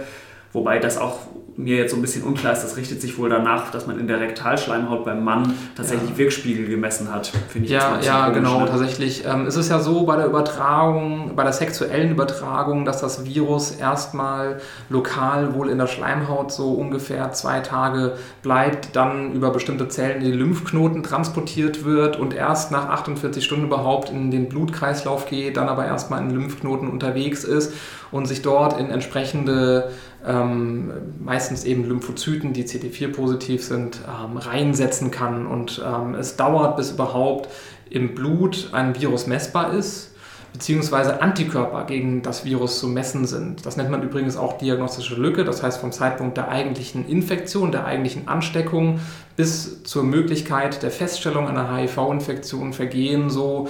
wobei 0.54 0.80
das 0.80 0.98
auch 0.98 1.20
mir 1.58 1.78
jetzt 1.78 1.92
so 1.92 1.98
ein 1.98 2.02
bisschen 2.02 2.24
unklar 2.24 2.54
ist, 2.54 2.64
das 2.64 2.78
richtet 2.78 3.02
sich 3.02 3.18
wohl 3.18 3.30
danach, 3.30 3.72
dass 3.72 3.88
man 3.88 4.00
in 4.00 4.08
der 4.08 4.20
Rektalschleimhaut 4.20 5.06
beim 5.06 5.24
Mann 5.24 5.54
tatsächlich 5.76 6.12
ja. 6.12 6.18
Wirkspiegel 6.18 6.68
gemessen 6.68 7.14
hat, 7.14 7.32
finde 7.50 7.68
ich. 7.68 7.72
Ja, 7.72 8.00
ja 8.02 8.30
genau, 8.30 8.62
ne? 8.62 8.66
tatsächlich. 8.68 9.26
Ähm, 9.26 9.46
es 9.46 9.56
ist 9.56 9.70
ja 9.70 9.80
so 9.80 10.04
bei 10.04 10.16
der 10.16 10.28
Übertragung, 10.28 11.36
bei 11.36 11.44
der 11.44 11.54
sexuellen 11.54 12.12
Übertragung, 12.12 12.86
dass 12.86 13.02
das 13.02 13.26
Virus 13.26 13.72
erstmal 13.72 14.60
lokal 14.90 15.54
wohl 15.54 15.70
in 15.70 15.78
der 15.78 15.88
Schleimhaut 15.88 16.52
so 16.52 16.72
ungefähr 16.72 17.32
zwei 17.32 17.60
Tage 17.60 18.14
bleibt, 18.42 18.96
dann 18.96 19.34
über 19.34 19.52
bestimmte 19.52 19.88
Zellen 19.88 20.22
in 20.22 20.32
die 20.32 20.38
Lymphknoten 20.38 21.04
transportiert 21.04 21.86
wird 21.86 22.18
und 22.18 22.34
erst 22.34 22.72
nach 22.72 22.90
48 22.90 23.44
Stunden 23.44 23.66
überhaupt 23.66 24.10
in 24.10 24.32
den 24.32 24.50
Blutkreislauf 24.50 25.28
geht, 25.28 25.58
dann 25.58 25.70
aber 25.70 25.86
erstmal 25.86 26.22
in 26.22 26.30
den 26.30 26.38
Lymphknoten 26.38 26.90
unterwegs 26.90 27.44
ist 27.44 27.74
und 28.12 28.26
sich 28.26 28.42
dort 28.42 28.80
in 28.80 28.90
entsprechende 28.90 29.90
ähm, 30.26 30.92
meistens 31.20 31.64
eben 31.64 31.86
Lymphozyten, 31.86 32.54
die 32.54 32.64
CD4-positiv 32.64 33.64
sind, 33.64 34.02
ähm, 34.08 34.38
reinsetzen 34.38 35.12
kann. 35.12 35.48
Und 35.48 35.82
ähm, 35.86 36.16
es 36.16 36.36
dauert, 36.36 36.78
bis 36.78 36.92
überhaupt 36.92 37.50
im 37.90 38.16
Blut 38.16 38.70
ein 38.72 39.00
Virus 39.00 39.28
messbar 39.28 39.74
ist 39.74 40.12
beziehungsweise 40.54 41.22
Antikörper 41.22 41.86
gegen 41.86 42.22
das 42.22 42.44
Virus 42.44 42.80
zu 42.80 42.88
messen 42.88 43.26
sind. 43.26 43.66
Das 43.66 43.78
nennt 43.78 43.90
man 43.90 44.04
übrigens 44.04 44.36
auch 44.36 44.58
diagnostische 44.58 45.16
Lücke, 45.16 45.44
das 45.46 45.64
heißt 45.64 45.80
vom 45.80 45.92
Zeitpunkt 45.92 46.38
der 46.38 46.50
eigentlichen 46.50 47.08
Infektion, 47.08 47.72
der 47.72 47.86
eigentlichen 47.86 48.28
Ansteckung 48.28 49.00
bis 49.36 49.84
zur 49.84 50.04
Möglichkeit 50.04 50.84
der 50.84 50.92
Feststellung 50.92 51.48
einer 51.48 51.74
HIV-Infektion 51.76 52.74
vergehen 52.74 53.30
so 53.30 53.70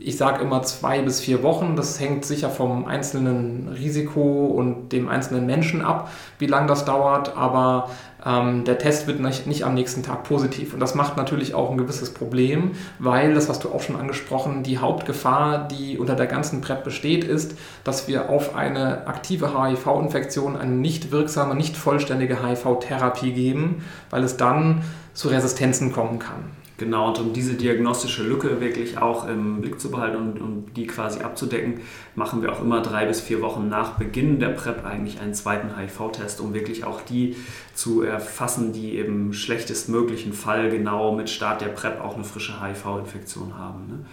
ich 0.00 0.16
sage 0.16 0.42
immer 0.42 0.62
zwei 0.62 1.00
bis 1.02 1.20
vier 1.20 1.42
Wochen. 1.42 1.76
Das 1.76 1.98
hängt 2.00 2.24
sicher 2.24 2.50
vom 2.50 2.84
einzelnen 2.86 3.68
Risiko 3.68 4.46
und 4.46 4.90
dem 4.90 5.08
einzelnen 5.08 5.46
Menschen 5.46 5.82
ab, 5.82 6.10
wie 6.38 6.46
lange 6.46 6.66
das 6.66 6.84
dauert. 6.84 7.36
Aber 7.36 7.90
ähm, 8.24 8.64
der 8.64 8.78
Test 8.78 9.06
wird 9.06 9.20
nicht, 9.20 9.46
nicht, 9.46 9.64
am 9.64 9.74
nächsten 9.74 10.02
Tag 10.02 10.24
positiv. 10.24 10.74
Und 10.74 10.80
das 10.80 10.94
macht 10.94 11.16
natürlich 11.16 11.54
auch 11.54 11.70
ein 11.70 11.78
gewisses 11.78 12.12
Problem, 12.12 12.72
weil, 12.98 13.34
das 13.34 13.48
hast 13.48 13.64
du 13.64 13.70
auch 13.70 13.82
schon 13.82 13.96
angesprochen, 13.96 14.62
die 14.62 14.78
Hauptgefahr, 14.78 15.68
die 15.68 15.98
unter 15.98 16.14
der 16.14 16.26
ganzen 16.26 16.60
PrEP 16.60 16.84
besteht, 16.84 17.24
ist, 17.24 17.56
dass 17.84 18.08
wir 18.08 18.30
auf 18.30 18.54
eine 18.54 19.06
aktive 19.06 19.52
HIV-Infektion 19.58 20.56
eine 20.56 20.72
nicht 20.72 21.12
wirksame, 21.12 21.54
nicht 21.54 21.76
vollständige 21.76 22.46
HIV-Therapie 22.46 23.32
geben, 23.32 23.84
weil 24.10 24.24
es 24.24 24.36
dann 24.36 24.82
zu 25.12 25.28
Resistenzen 25.28 25.92
kommen 25.92 26.18
kann. 26.18 26.63
Genau, 26.76 27.08
und 27.08 27.20
um 27.20 27.32
diese 27.32 27.54
diagnostische 27.54 28.24
Lücke 28.24 28.60
wirklich 28.60 28.98
auch 28.98 29.28
im 29.28 29.60
Blick 29.60 29.80
zu 29.80 29.92
behalten 29.92 30.16
und 30.16 30.40
um 30.40 30.74
die 30.74 30.88
quasi 30.88 31.20
abzudecken, 31.20 31.80
machen 32.16 32.42
wir 32.42 32.52
auch 32.52 32.60
immer 32.60 32.82
drei 32.82 33.06
bis 33.06 33.20
vier 33.20 33.40
Wochen 33.42 33.68
nach 33.68 33.92
Beginn 33.92 34.40
der 34.40 34.48
PrEP 34.48 34.84
eigentlich 34.84 35.20
einen 35.20 35.34
zweiten 35.34 35.78
HIV-Test, 35.78 36.40
um 36.40 36.52
wirklich 36.52 36.84
auch 36.84 37.00
die 37.00 37.36
zu 37.74 38.02
erfassen, 38.02 38.72
die 38.72 38.98
im 38.98 39.32
schlechtestmöglichen 39.32 40.32
Fall 40.32 40.68
genau 40.68 41.12
mit 41.12 41.30
Start 41.30 41.60
der 41.60 41.68
PrEP 41.68 42.00
auch 42.00 42.16
eine 42.16 42.24
frische 42.24 42.60
HIV-Infektion 42.60 43.56
haben. 43.56 43.86
Ne? 43.88 44.06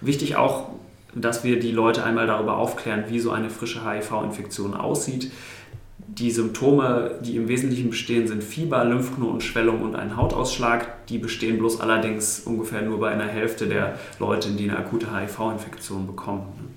Wichtig 0.00 0.34
auch, 0.34 0.70
dass 1.14 1.44
wir 1.44 1.60
die 1.60 1.72
Leute 1.72 2.02
einmal 2.02 2.26
darüber 2.26 2.56
aufklären, 2.56 3.04
wie 3.08 3.20
so 3.20 3.30
eine 3.30 3.48
frische 3.48 3.88
HIV-Infektion 3.88 4.74
aussieht 4.74 5.30
die 6.08 6.30
Symptome, 6.30 7.12
die 7.20 7.36
im 7.36 7.48
Wesentlichen 7.48 7.90
bestehen, 7.90 8.26
sind 8.26 8.42
Fieber, 8.42 8.82
Lymphknotenschwellung 8.84 9.82
und 9.82 9.94
ein 9.94 10.16
Hautausschlag. 10.16 11.06
Die 11.06 11.18
bestehen 11.18 11.58
bloß 11.58 11.80
allerdings 11.80 12.40
ungefähr 12.40 12.82
nur 12.82 12.98
bei 12.98 13.10
einer 13.10 13.26
Hälfte 13.26 13.66
der 13.66 13.98
Leute, 14.18 14.50
die 14.50 14.70
eine 14.70 14.78
akute 14.78 15.14
HIV-Infektion 15.14 16.06
bekommen. 16.06 16.76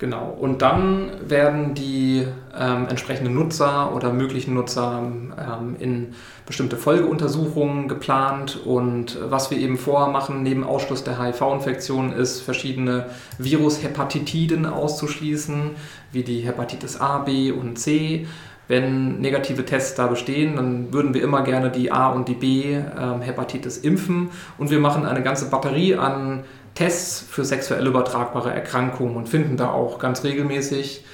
Genau, 0.00 0.28
und 0.28 0.62
dann 0.62 1.10
werden 1.28 1.74
die 1.74 2.24
ähm, 2.56 2.86
entsprechenden 2.88 3.34
Nutzer 3.34 3.94
oder 3.94 4.12
möglichen 4.12 4.54
Nutzer 4.54 5.02
ähm, 5.02 5.76
in 5.80 6.14
bestimmte 6.48 6.78
Folgeuntersuchungen 6.78 7.88
geplant. 7.88 8.58
Und 8.64 9.18
was 9.22 9.50
wir 9.52 9.58
eben 9.58 9.76
vorher 9.76 10.08
machen, 10.08 10.42
neben 10.42 10.64
Ausschluss 10.64 11.04
der 11.04 11.22
HIV-Infektion, 11.22 12.12
ist 12.12 12.40
verschiedene 12.40 13.06
Virushepatitiden 13.36 14.66
auszuschließen, 14.66 15.72
wie 16.10 16.24
die 16.24 16.40
Hepatitis 16.40 17.00
A, 17.00 17.18
B 17.18 17.52
und 17.52 17.78
C. 17.78 18.26
Wenn 18.66 19.20
negative 19.20 19.64
Tests 19.64 19.94
da 19.94 20.08
bestehen, 20.08 20.56
dann 20.56 20.92
würden 20.92 21.14
wir 21.14 21.22
immer 21.22 21.42
gerne 21.42 21.70
die 21.70 21.92
A 21.92 22.08
und 22.08 22.28
die 22.28 22.34
B 22.34 22.74
ähm, 22.74 23.20
Hepatitis 23.20 23.78
impfen. 23.78 24.30
Und 24.56 24.70
wir 24.70 24.78
machen 24.78 25.04
eine 25.04 25.22
ganze 25.22 25.50
Batterie 25.50 25.96
an 25.96 26.44
Tests 26.74 27.20
für 27.20 27.44
sexuell 27.44 27.86
übertragbare 27.86 28.52
Erkrankungen 28.52 29.16
und 29.16 29.28
finden 29.28 29.56
da 29.56 29.70
auch 29.70 29.98
ganz 29.98 30.24
regelmäßig 30.24 31.04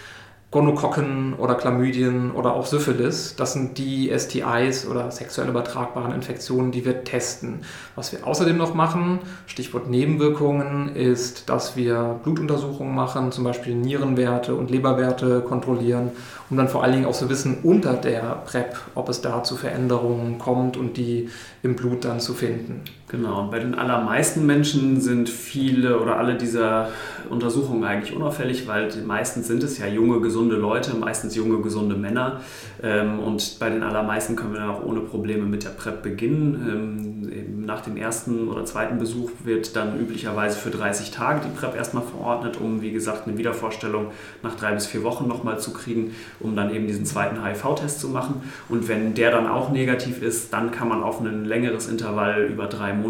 Gonokokken 0.54 1.34
oder 1.34 1.56
Chlamydien 1.56 2.30
oder 2.30 2.54
auch 2.54 2.64
Syphilis. 2.64 3.34
Das 3.34 3.54
sind 3.54 3.76
die 3.76 4.16
STIs 4.16 4.86
oder 4.86 5.10
sexuell 5.10 5.48
übertragbaren 5.48 6.14
Infektionen, 6.14 6.70
die 6.70 6.84
wir 6.84 7.02
testen. 7.02 7.62
Was 7.96 8.12
wir 8.12 8.24
außerdem 8.24 8.56
noch 8.56 8.72
machen, 8.72 9.18
Stichwort 9.48 9.90
Nebenwirkungen, 9.90 10.94
ist, 10.94 11.48
dass 11.48 11.74
wir 11.74 12.20
Blutuntersuchungen 12.22 12.94
machen, 12.94 13.32
zum 13.32 13.42
Beispiel 13.42 13.74
Nierenwerte 13.74 14.54
und 14.54 14.70
Leberwerte 14.70 15.40
kontrollieren, 15.40 16.12
um 16.48 16.56
dann 16.56 16.68
vor 16.68 16.84
allen 16.84 16.92
Dingen 16.92 17.06
auch 17.06 17.14
zu 17.14 17.28
wissen 17.28 17.58
unter 17.64 17.94
der 17.94 18.42
PrEP, 18.44 18.76
ob 18.94 19.08
es 19.08 19.20
da 19.22 19.42
zu 19.42 19.56
Veränderungen 19.56 20.38
kommt 20.38 20.76
und 20.76 20.96
die 20.96 21.30
im 21.64 21.74
Blut 21.74 22.04
dann 22.04 22.20
zu 22.20 22.32
finden. 22.32 22.82
Genau, 23.14 23.46
bei 23.48 23.60
den 23.60 23.76
allermeisten 23.76 24.44
Menschen 24.44 25.00
sind 25.00 25.28
viele 25.28 26.00
oder 26.00 26.16
alle 26.16 26.34
dieser 26.34 26.88
Untersuchungen 27.30 27.84
eigentlich 27.84 28.14
unauffällig, 28.14 28.66
weil 28.66 28.88
meistens 29.06 29.46
sind 29.46 29.62
es 29.62 29.78
ja 29.78 29.86
junge, 29.86 30.20
gesunde 30.20 30.56
Leute, 30.56 30.96
meistens 30.96 31.36
junge, 31.36 31.62
gesunde 31.62 31.94
Männer. 31.94 32.40
Ähm, 32.82 33.20
und 33.20 33.58
bei 33.60 33.70
den 33.70 33.84
allermeisten 33.84 34.34
können 34.34 34.52
wir 34.52 34.60
dann 34.60 34.70
auch 34.70 34.84
ohne 34.84 34.98
Probleme 35.00 35.44
mit 35.44 35.62
der 35.62 35.70
PrEP 35.70 36.02
beginnen. 36.02 36.68
Ähm, 36.68 37.64
nach 37.64 37.82
dem 37.82 37.96
ersten 37.96 38.48
oder 38.48 38.64
zweiten 38.64 38.98
Besuch 38.98 39.30
wird 39.44 39.76
dann 39.76 39.98
üblicherweise 39.98 40.58
für 40.58 40.70
30 40.70 41.12
Tage 41.12 41.42
die 41.46 41.56
PrEP 41.56 41.76
erstmal 41.76 42.02
verordnet, 42.02 42.58
um, 42.60 42.82
wie 42.82 42.90
gesagt, 42.90 43.28
eine 43.28 43.38
Wiedervorstellung 43.38 44.08
nach 44.42 44.56
drei 44.56 44.72
bis 44.72 44.86
vier 44.86 45.04
Wochen 45.04 45.28
nochmal 45.28 45.60
zu 45.60 45.72
kriegen, 45.72 46.14
um 46.40 46.56
dann 46.56 46.74
eben 46.74 46.88
diesen 46.88 47.06
zweiten 47.06 47.44
HIV-Test 47.44 48.00
zu 48.00 48.08
machen. 48.08 48.42
Und 48.68 48.88
wenn 48.88 49.14
der 49.14 49.30
dann 49.30 49.46
auch 49.46 49.70
negativ 49.70 50.20
ist, 50.20 50.52
dann 50.52 50.72
kann 50.72 50.88
man 50.88 51.02
auf 51.02 51.20
ein 51.20 51.44
längeres 51.44 51.88
Intervall 51.88 52.44
über 52.44 52.66
drei 52.66 52.92
Monate 52.92 53.03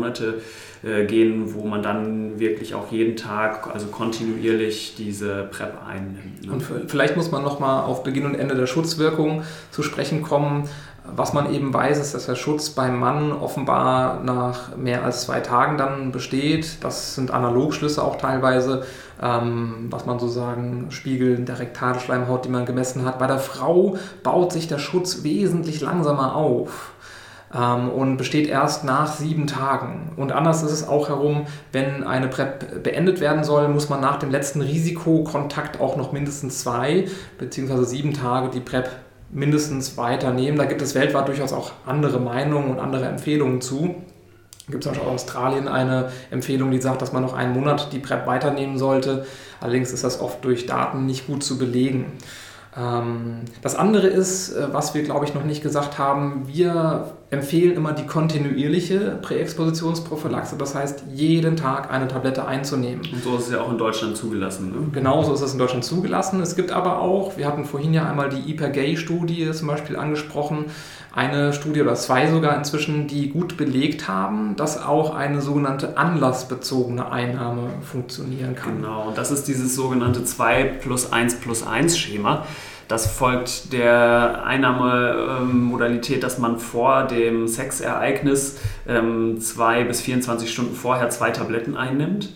äh, 0.85 1.07
gehen, 1.07 1.55
wo 1.55 1.67
man 1.67 1.83
dann 1.83 2.39
wirklich 2.39 2.75
auch 2.75 2.93
jeden 2.93 3.17
Tag, 3.17 3.73
also 3.73 3.87
kontinuierlich 3.87 4.95
diese 4.99 5.49
PrEP 5.51 5.73
einnimmt. 5.87 6.47
Ne? 6.47 6.53
Und 6.53 6.91
vielleicht 6.91 7.17
muss 7.17 7.31
man 7.31 7.43
nochmal 7.43 7.85
auf 7.85 8.03
Beginn 8.03 8.27
und 8.27 8.35
Ende 8.35 8.55
der 8.55 8.67
Schutzwirkung 8.67 9.45
zu 9.71 9.83
sprechen 9.83 10.23
kommen. 10.23 10.69
Was 11.07 11.35
man 11.35 11.53
eben 11.53 11.73
weiß, 11.73 12.01
ist, 12.01 12.15
dass 12.15 12.27
der 12.27 12.35
Schutz 12.35 12.71
beim 12.71 12.99
Mann 12.99 13.33
offenbar 13.33 14.23
nach 14.25 14.77
mehr 14.77 15.05
als 15.05 15.23
zwei 15.23 15.41
Tagen 15.41 15.77
dann 15.77 16.13
besteht. 16.13 16.83
Das 16.83 17.15
sind 17.15 17.31
Analogschlüsse 17.31 18.03
auch 18.03 18.17
teilweise, 18.17 18.85
ähm, 19.23 19.89
was 19.91 20.07
man 20.07 20.19
so 20.19 20.29
sagen, 20.29 20.87
Spiegel 20.91 21.37
der 21.45 21.59
Rektalschleimhaut, 21.59 22.47
die 22.47 22.51
man 22.51 22.65
gemessen 22.65 23.05
hat. 23.05 23.19
Bei 23.19 23.27
der 23.27 23.39
Frau 23.39 23.97
baut 24.23 24.53
sich 24.53 24.67
der 24.67 24.79
Schutz 24.79 25.25
wesentlich 25.25 25.83
langsamer 25.83 26.37
auf 26.37 26.94
ähm, 27.55 27.88
und 27.90 28.17
besteht 28.17 28.49
erst 28.49 28.85
nach 28.85 29.12
sieben 29.12 29.47
Tagen. 29.47 30.12
Und 30.17 30.33
anders 30.33 30.62
ist 30.62 30.73
es 30.73 30.88
auch 30.88 31.09
herum, 31.09 31.47
wenn 31.73 32.05
eine 32.05 32.29
PrEP 32.29 32.83
beendet 32.83 33.21
werden 33.21 33.45
soll, 33.45 33.69
muss 33.69 33.88
man 33.88 34.01
nach 34.01 34.19
dem 34.19 34.31
letzten 34.31 34.61
Risikokontakt 34.61 35.81
auch 35.81 35.97
noch 35.97 36.12
mindestens 36.12 36.61
zwei 36.61 37.07
bzw. 37.38 37.85
sieben 37.85 38.12
Tage 38.12 38.51
die 38.51 38.61
PrEP 38.61 38.88
mindestens 39.31 39.97
weiternehmen. 39.97 40.59
Da 40.59 40.64
gibt 40.64 40.83
es 40.83 40.95
weltweit 40.95 41.29
durchaus 41.29 41.53
auch 41.53 41.73
andere 41.87 42.21
Meinungen 42.21 42.71
und 42.71 42.81
andere 42.81 43.07
Empfehlungen 43.07 43.61
zu. 43.61 43.95
Es 44.67 44.73
gibt 44.73 44.83
zum 44.83 44.93
Beispiel 44.93 45.09
aus 45.09 45.25
Australien 45.25 45.69
eine 45.69 46.11
Empfehlung, 46.31 46.71
die 46.71 46.81
sagt, 46.81 47.03
dass 47.03 47.12
man 47.12 47.23
noch 47.23 47.35
einen 47.35 47.53
Monat 47.53 47.93
die 47.93 47.99
PrEP 47.99 48.27
weiternehmen 48.27 48.79
sollte. 48.79 49.27
Allerdings 49.61 49.93
ist 49.93 50.05
das 50.05 50.21
oft 50.21 50.45
durch 50.45 50.67
Daten 50.67 51.05
nicht 51.05 51.27
gut 51.27 51.43
zu 51.43 51.59
belegen. 51.59 52.12
Ähm, 52.77 53.43
das 53.62 53.75
andere 53.75 54.07
ist, 54.07 54.53
äh, 54.53 54.73
was 54.73 54.95
wir, 54.95 55.03
glaube 55.03 55.27
ich, 55.27 55.35
noch 55.35 55.45
nicht 55.45 55.62
gesagt 55.62 55.99
haben, 55.99 56.49
wir 56.49 57.12
empfehlen 57.35 57.77
immer 57.77 57.92
die 57.92 58.07
kontinuierliche 58.07 59.18
Präexpositionsprophylaxe, 59.23 60.57
das 60.57 60.75
heißt, 60.75 61.05
jeden 61.12 61.57
Tag 61.57 61.90
eine 61.92 62.09
Tablette 62.09 62.47
einzunehmen. 62.47 63.03
Und 63.12 63.23
so 63.23 63.37
ist 63.37 63.47
es 63.47 63.53
ja 63.53 63.61
auch 63.61 63.70
in 63.70 63.79
Deutschland 63.79 64.16
zugelassen. 64.16 64.70
Ne? 64.70 64.88
Genau, 64.92 65.23
so 65.23 65.35
ist 65.35 65.42
es 65.42 65.53
in 65.53 65.59
Deutschland 65.59 65.85
zugelassen. 65.85 66.40
Es 66.40 66.57
gibt 66.57 66.73
aber 66.73 67.01
auch, 67.01 67.37
wir 67.37 67.47
hatten 67.47 67.64
vorhin 67.64 67.92
ja 67.92 68.09
einmal 68.09 68.31
die 68.31 68.51
IPER-Gay-Studie 68.51 69.53
zum 69.53 69.68
Beispiel 69.68 69.97
angesprochen, 69.97 70.66
eine 71.14 71.53
Studie 71.53 71.81
oder 71.81 71.94
zwei 71.94 72.29
sogar 72.29 72.57
inzwischen, 72.57 73.07
die 73.07 73.31
gut 73.31 73.57
belegt 73.57 74.09
haben, 74.09 74.57
dass 74.57 74.83
auch 74.83 75.14
eine 75.14 75.40
sogenannte 75.40 75.97
anlassbezogene 75.97 77.12
Einnahme 77.12 77.68
funktionieren 77.83 78.57
kann. 78.57 78.83
Genau, 78.83 79.09
und 79.09 79.18
das 79.18 79.31
ist 79.31 79.47
dieses 79.47 79.77
sogenannte 79.77 80.25
2 80.25 80.64
plus 80.81 81.12
1 81.12 81.37
plus 81.37 81.64
1 81.64 81.97
Schema. 81.97 82.44
Das 82.88 83.11
folgt 83.11 83.73
der 83.73 84.44
Einnahmemodalität, 84.44 86.23
dass 86.23 86.38
man 86.38 86.59
vor 86.59 87.05
dem 87.05 87.49
Sexereignis 87.49 88.59
ähm, 88.87 89.40
zwei 89.40 89.85
bis 89.85 90.03
24 90.03 90.51
Stunden 90.51 90.75
vorher 90.75 91.09
zwei 91.11 91.31
Tabletten 91.31 91.77
einnimmt 91.77 92.31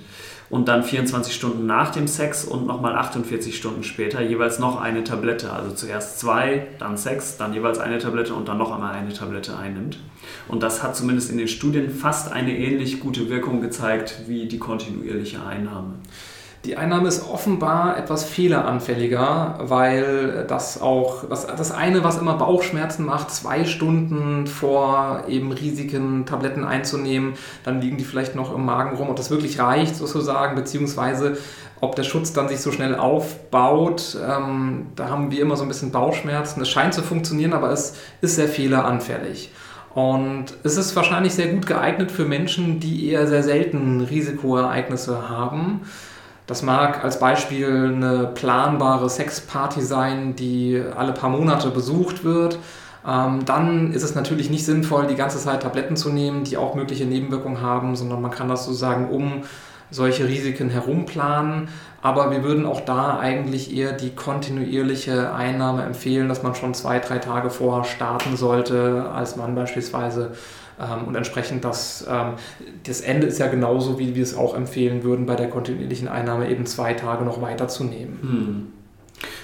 und 0.51 0.69
dann 0.69 0.83
24 0.83 1.35
Stunden 1.35 1.67
nach 1.67 1.91
dem 1.91 2.07
Sex 2.07 2.45
und 2.45 2.67
nochmal 2.67 2.97
48 2.97 3.57
Stunden 3.57 3.83
später 3.83 4.23
jeweils 4.23 4.59
noch 4.59 4.81
eine 4.81 5.05
Tablette. 5.05 5.53
Also 5.53 5.73
zuerst 5.73 6.19
zwei, 6.19 6.69
dann 6.79 6.97
Sex, 6.97 7.37
dann 7.37 7.53
jeweils 7.53 7.79
eine 7.79 7.99
Tablette 7.99 8.35
und 8.35 8.49
dann 8.49 8.57
noch 8.57 8.73
einmal 8.73 8.95
eine 8.95 9.13
Tablette 9.13 9.57
einnimmt. 9.57 9.99
Und 10.49 10.63
das 10.63 10.83
hat 10.83 10.97
zumindest 10.97 11.31
in 11.31 11.37
den 11.37 11.49
Studien 11.49 11.91
fast 11.91 12.33
eine 12.33 12.57
ähnlich 12.57 13.01
gute 13.01 13.29
Wirkung 13.29 13.61
gezeigt 13.61 14.23
wie 14.27 14.47
die 14.47 14.59
kontinuierliche 14.59 15.45
Einnahme. 15.45 15.95
Die 16.65 16.77
Einnahme 16.77 17.07
ist 17.07 17.29
offenbar 17.29 17.97
etwas 17.97 18.25
fehleranfälliger, 18.25 19.59
weil 19.63 20.45
das 20.49 20.83
auch, 20.83 21.25
das, 21.29 21.47
das 21.47 21.71
eine, 21.71 22.03
was 22.03 22.19
immer 22.19 22.35
Bauchschmerzen 22.35 23.05
macht, 23.05 23.31
zwei 23.31 23.65
Stunden 23.65 24.47
vor 24.49 25.25
eben 25.29 25.53
Risiken 25.53 26.27
Tabletten 26.27 26.65
einzunehmen, 26.65 27.35
dann 27.63 27.81
liegen 27.81 27.97
die 27.97 28.05
vielleicht 28.05 28.35
noch 28.35 28.53
im 28.53 28.65
Magen 28.65 28.97
rum 28.97 29.09
und 29.09 29.19
das 29.19 29.31
wirklich 29.31 29.61
reicht 29.61 29.95
sozusagen, 29.95 30.57
beziehungsweise 30.57 31.39
ob 31.81 31.95
der 31.95 32.03
Schutz 32.03 32.33
dann 32.33 32.49
sich 32.49 32.61
so 32.61 32.73
schnell 32.73 32.97
aufbaut, 32.97 34.19
ähm, 34.29 34.89
da 34.97 35.09
haben 35.09 35.31
wir 35.31 35.41
immer 35.41 35.57
so 35.57 35.63
ein 35.63 35.69
bisschen 35.69 35.93
Bauchschmerzen. 35.93 36.61
Es 36.61 36.69
scheint 36.69 36.93
zu 36.93 37.03
funktionieren, 37.03 37.53
aber 37.53 37.71
es 37.71 37.95
ist 38.21 38.35
sehr 38.35 38.49
fehleranfällig. 38.49 39.53
Und 39.95 40.47
es 40.65 40.77
ist 40.77 40.95
wahrscheinlich 40.97 41.35
sehr 41.35 41.49
gut 41.49 41.67
geeignet 41.67 42.11
für 42.11 42.25
Menschen, 42.25 42.81
die 42.81 43.09
eher 43.09 43.27
sehr 43.27 43.43
selten 43.43 44.01
Risikoereignisse 44.01 45.29
haben. 45.29 45.83
Das 46.49 46.63
mag 46.63 47.05
als 47.05 47.21
Beispiel 47.21 47.93
eine 47.95 48.31
planbare 48.35 49.11
Sexparty 49.11 49.83
sein, 49.83 50.35
die 50.35 50.83
alle 50.97 51.13
paar 51.13 51.29
Monate 51.29 51.69
besucht 51.71 52.25
wird. 52.25 52.59
Ähm, 53.07 53.45
dann 53.45 53.93
ist 53.93 54.03
es 54.03 54.15
natürlich 54.15 54.49
nicht 54.49 54.65
sinnvoll, 54.65 55.07
die 55.07 55.15
ganze 55.15 55.39
Zeit 55.39 55.63
Tabletten 55.63 55.95
zu 55.95 56.09
nehmen, 56.09 56.45
die 56.45 56.57
auch 56.57 56.75
mögliche 56.75 57.05
Nebenwirkungen 57.05 57.61
haben, 57.61 57.97
sondern 57.97 58.23
man 58.23 58.31
kann 58.31 58.49
das 58.49 58.65
sozusagen 58.65 59.11
um 59.11 59.43
solche 59.91 60.27
Risiken 60.27 60.71
herum 60.71 61.05
planen. 61.05 61.69
Aber 62.01 62.31
wir 62.31 62.43
würden 62.43 62.65
auch 62.65 62.81
da 62.81 63.19
eigentlich 63.19 63.77
eher 63.77 63.93
die 63.93 64.15
kontinuierliche 64.15 65.35
Einnahme 65.35 65.83
empfehlen, 65.83 66.31
dass 66.31 66.43
man 66.43 66.55
schon 66.55 66.73
zwei, 66.73 66.99
drei 66.99 67.19
Tage 67.19 67.51
vorher 67.51 67.85
starten 67.85 68.39
sollte, 68.39 69.11
als 69.15 69.37
man 69.37 69.55
beispielsweise 69.55 70.33
und 71.07 71.15
entsprechend 71.15 71.65
das, 71.65 72.07
ähm, 72.09 72.35
das 72.85 73.01
Ende 73.01 73.27
ist 73.27 73.39
ja 73.39 73.49
genauso, 73.49 73.99
wie 73.99 74.15
wir 74.15 74.23
es 74.23 74.37
auch 74.37 74.55
empfehlen 74.55 75.03
würden, 75.03 75.27
bei 75.27 75.35
der 75.35 75.49
kontinuierlichen 75.49 76.09
Einnahme 76.09 76.51
eben 76.51 76.67
zwei 76.67 76.95
Tage 76.95 77.25
noch 77.25 77.43
weiterzunehmen. 77.43 78.19
Hm. 78.21 78.67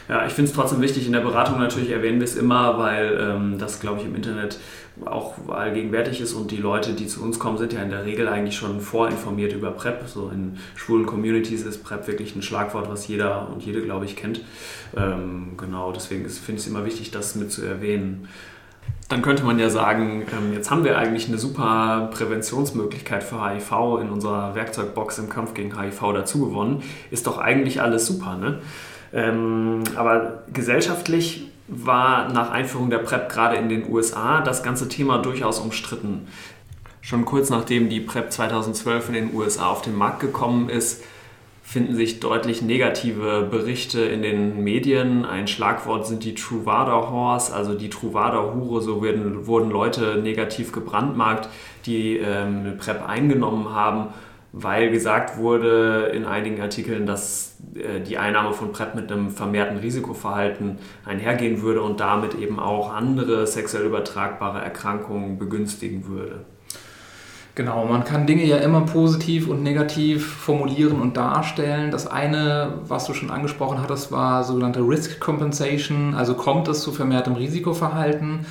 Ja, 0.08 0.26
ich 0.26 0.32
finde 0.34 0.50
es 0.50 0.56
trotzdem 0.56 0.80
wichtig, 0.80 1.06
in 1.06 1.12
der 1.12 1.20
Beratung 1.20 1.58
natürlich 1.58 1.90
erwähnen 1.90 2.18
wir 2.18 2.24
es 2.24 2.36
immer, 2.36 2.78
weil 2.78 3.18
ähm, 3.18 3.56
das, 3.58 3.80
glaube 3.80 4.00
ich, 4.00 4.06
im 4.06 4.14
Internet 4.14 4.58
auch 5.04 5.48
allgegenwärtig 5.48 6.20
ist 6.20 6.34
und 6.34 6.50
die 6.50 6.58
Leute, 6.58 6.92
die 6.92 7.06
zu 7.06 7.22
uns 7.22 7.38
kommen, 7.38 7.58
sind 7.58 7.72
ja 7.72 7.82
in 7.82 7.90
der 7.90 8.04
Regel 8.04 8.28
eigentlich 8.28 8.56
schon 8.56 8.80
vorinformiert 8.80 9.52
über 9.52 9.70
PrEP. 9.72 10.06
So 10.06 10.28
in 10.28 10.58
schwulen 10.76 11.06
Communities 11.06 11.62
ist 11.62 11.82
PrEP 11.82 12.06
wirklich 12.06 12.36
ein 12.36 12.42
Schlagwort, 12.42 12.88
was 12.88 13.08
jeder 13.08 13.48
und 13.48 13.64
jede, 13.64 13.82
glaube 13.82 14.04
ich, 14.04 14.14
kennt. 14.14 14.42
Ähm, 14.96 15.54
genau, 15.56 15.90
deswegen 15.90 16.28
finde 16.28 16.60
ich 16.60 16.66
es 16.66 16.70
immer 16.70 16.84
wichtig, 16.84 17.10
das 17.10 17.34
mit 17.34 17.50
zu 17.50 17.64
erwähnen. 17.64 18.28
Dann 19.08 19.20
könnte 19.20 19.44
man 19.44 19.58
ja 19.58 19.68
sagen, 19.68 20.24
ähm, 20.32 20.54
jetzt 20.54 20.70
haben 20.70 20.84
wir 20.84 20.96
eigentlich 20.96 21.28
eine 21.28 21.38
super 21.38 22.10
Präventionsmöglichkeit 22.12 23.22
für 23.22 23.46
HIV 23.46 24.00
in 24.00 24.10
unserer 24.10 24.54
Werkzeugbox 24.54 25.18
im 25.18 25.28
Kampf 25.28 25.54
gegen 25.54 25.78
HIV 25.78 26.00
dazu 26.14 26.46
gewonnen. 26.46 26.82
Ist 27.10 27.26
doch 27.26 27.38
eigentlich 27.38 27.82
alles 27.82 28.06
super, 28.06 28.36
ne? 28.36 28.60
Ähm, 29.12 29.84
aber 29.94 30.44
gesellschaftlich 30.52 31.50
war 31.68 32.32
nach 32.32 32.50
Einführung 32.50 32.90
der 32.90 32.98
PrEP 32.98 33.28
gerade 33.28 33.56
in 33.56 33.68
den 33.68 33.90
USA 33.90 34.40
das 34.40 34.62
ganze 34.62 34.88
Thema 34.88 35.18
durchaus 35.18 35.60
umstritten. 35.60 36.26
Schon 37.00 37.24
kurz 37.24 37.50
nachdem 37.50 37.88
die 37.88 38.00
PrEP 38.00 38.32
2012 38.32 39.08
in 39.08 39.14
den 39.14 39.34
USA 39.34 39.68
auf 39.68 39.82
den 39.82 39.94
Markt 39.94 40.20
gekommen 40.20 40.68
ist, 40.68 41.02
finden 41.64 41.96
sich 41.96 42.20
deutlich 42.20 42.62
negative 42.62 43.48
Berichte 43.50 44.02
in 44.02 44.22
den 44.22 44.62
Medien. 44.62 45.24
Ein 45.24 45.48
Schlagwort 45.48 46.06
sind 46.06 46.22
die 46.22 46.34
Truvada 46.34 47.10
Horse, 47.10 47.52
also 47.52 47.74
die 47.74 47.90
Truvada 47.90 48.52
Hure. 48.54 48.80
So 48.80 49.02
werden, 49.02 49.46
wurden 49.48 49.70
Leute 49.70 50.20
negativ 50.22 50.70
gebrandmarkt, 50.70 51.48
die 51.86 52.18
ähm, 52.18 52.76
PrEP 52.78 53.08
eingenommen 53.08 53.74
haben 53.74 54.10
weil 54.56 54.90
gesagt 54.90 55.36
wurde 55.36 56.12
in 56.14 56.24
einigen 56.24 56.60
Artikeln, 56.60 57.06
dass 57.06 57.58
äh, 57.74 58.00
die 58.00 58.18
Einnahme 58.18 58.52
von 58.52 58.70
PrEP 58.70 58.94
mit 58.94 59.10
einem 59.10 59.30
vermehrten 59.30 59.78
Risikoverhalten 59.78 60.78
einhergehen 61.04 61.60
würde 61.60 61.82
und 61.82 61.98
damit 61.98 62.36
eben 62.36 62.60
auch 62.60 62.92
andere 62.92 63.48
sexuell 63.48 63.86
übertragbare 63.86 64.62
Erkrankungen 64.62 65.38
begünstigen 65.38 66.06
würde. 66.06 66.44
Genau, 67.56 67.86
man 67.86 68.02
kann 68.02 68.26
Dinge 68.26 68.44
ja 68.44 68.56
immer 68.56 68.80
positiv 68.80 69.46
und 69.46 69.62
negativ 69.62 70.26
formulieren 70.26 71.00
und 71.00 71.16
darstellen. 71.16 71.92
Das 71.92 72.08
eine, 72.08 72.80
was 72.88 73.06
du 73.06 73.14
schon 73.14 73.30
angesprochen 73.30 73.80
hattest, 73.80 74.10
war 74.10 74.42
sogenannte 74.42 74.80
Risk 74.80 75.20
Compensation, 75.20 76.14
also 76.14 76.34
kommt 76.34 76.66
es 76.66 76.80
zu 76.80 76.90
vermehrtem 76.90 77.34
Risikoverhalten. 77.34 78.44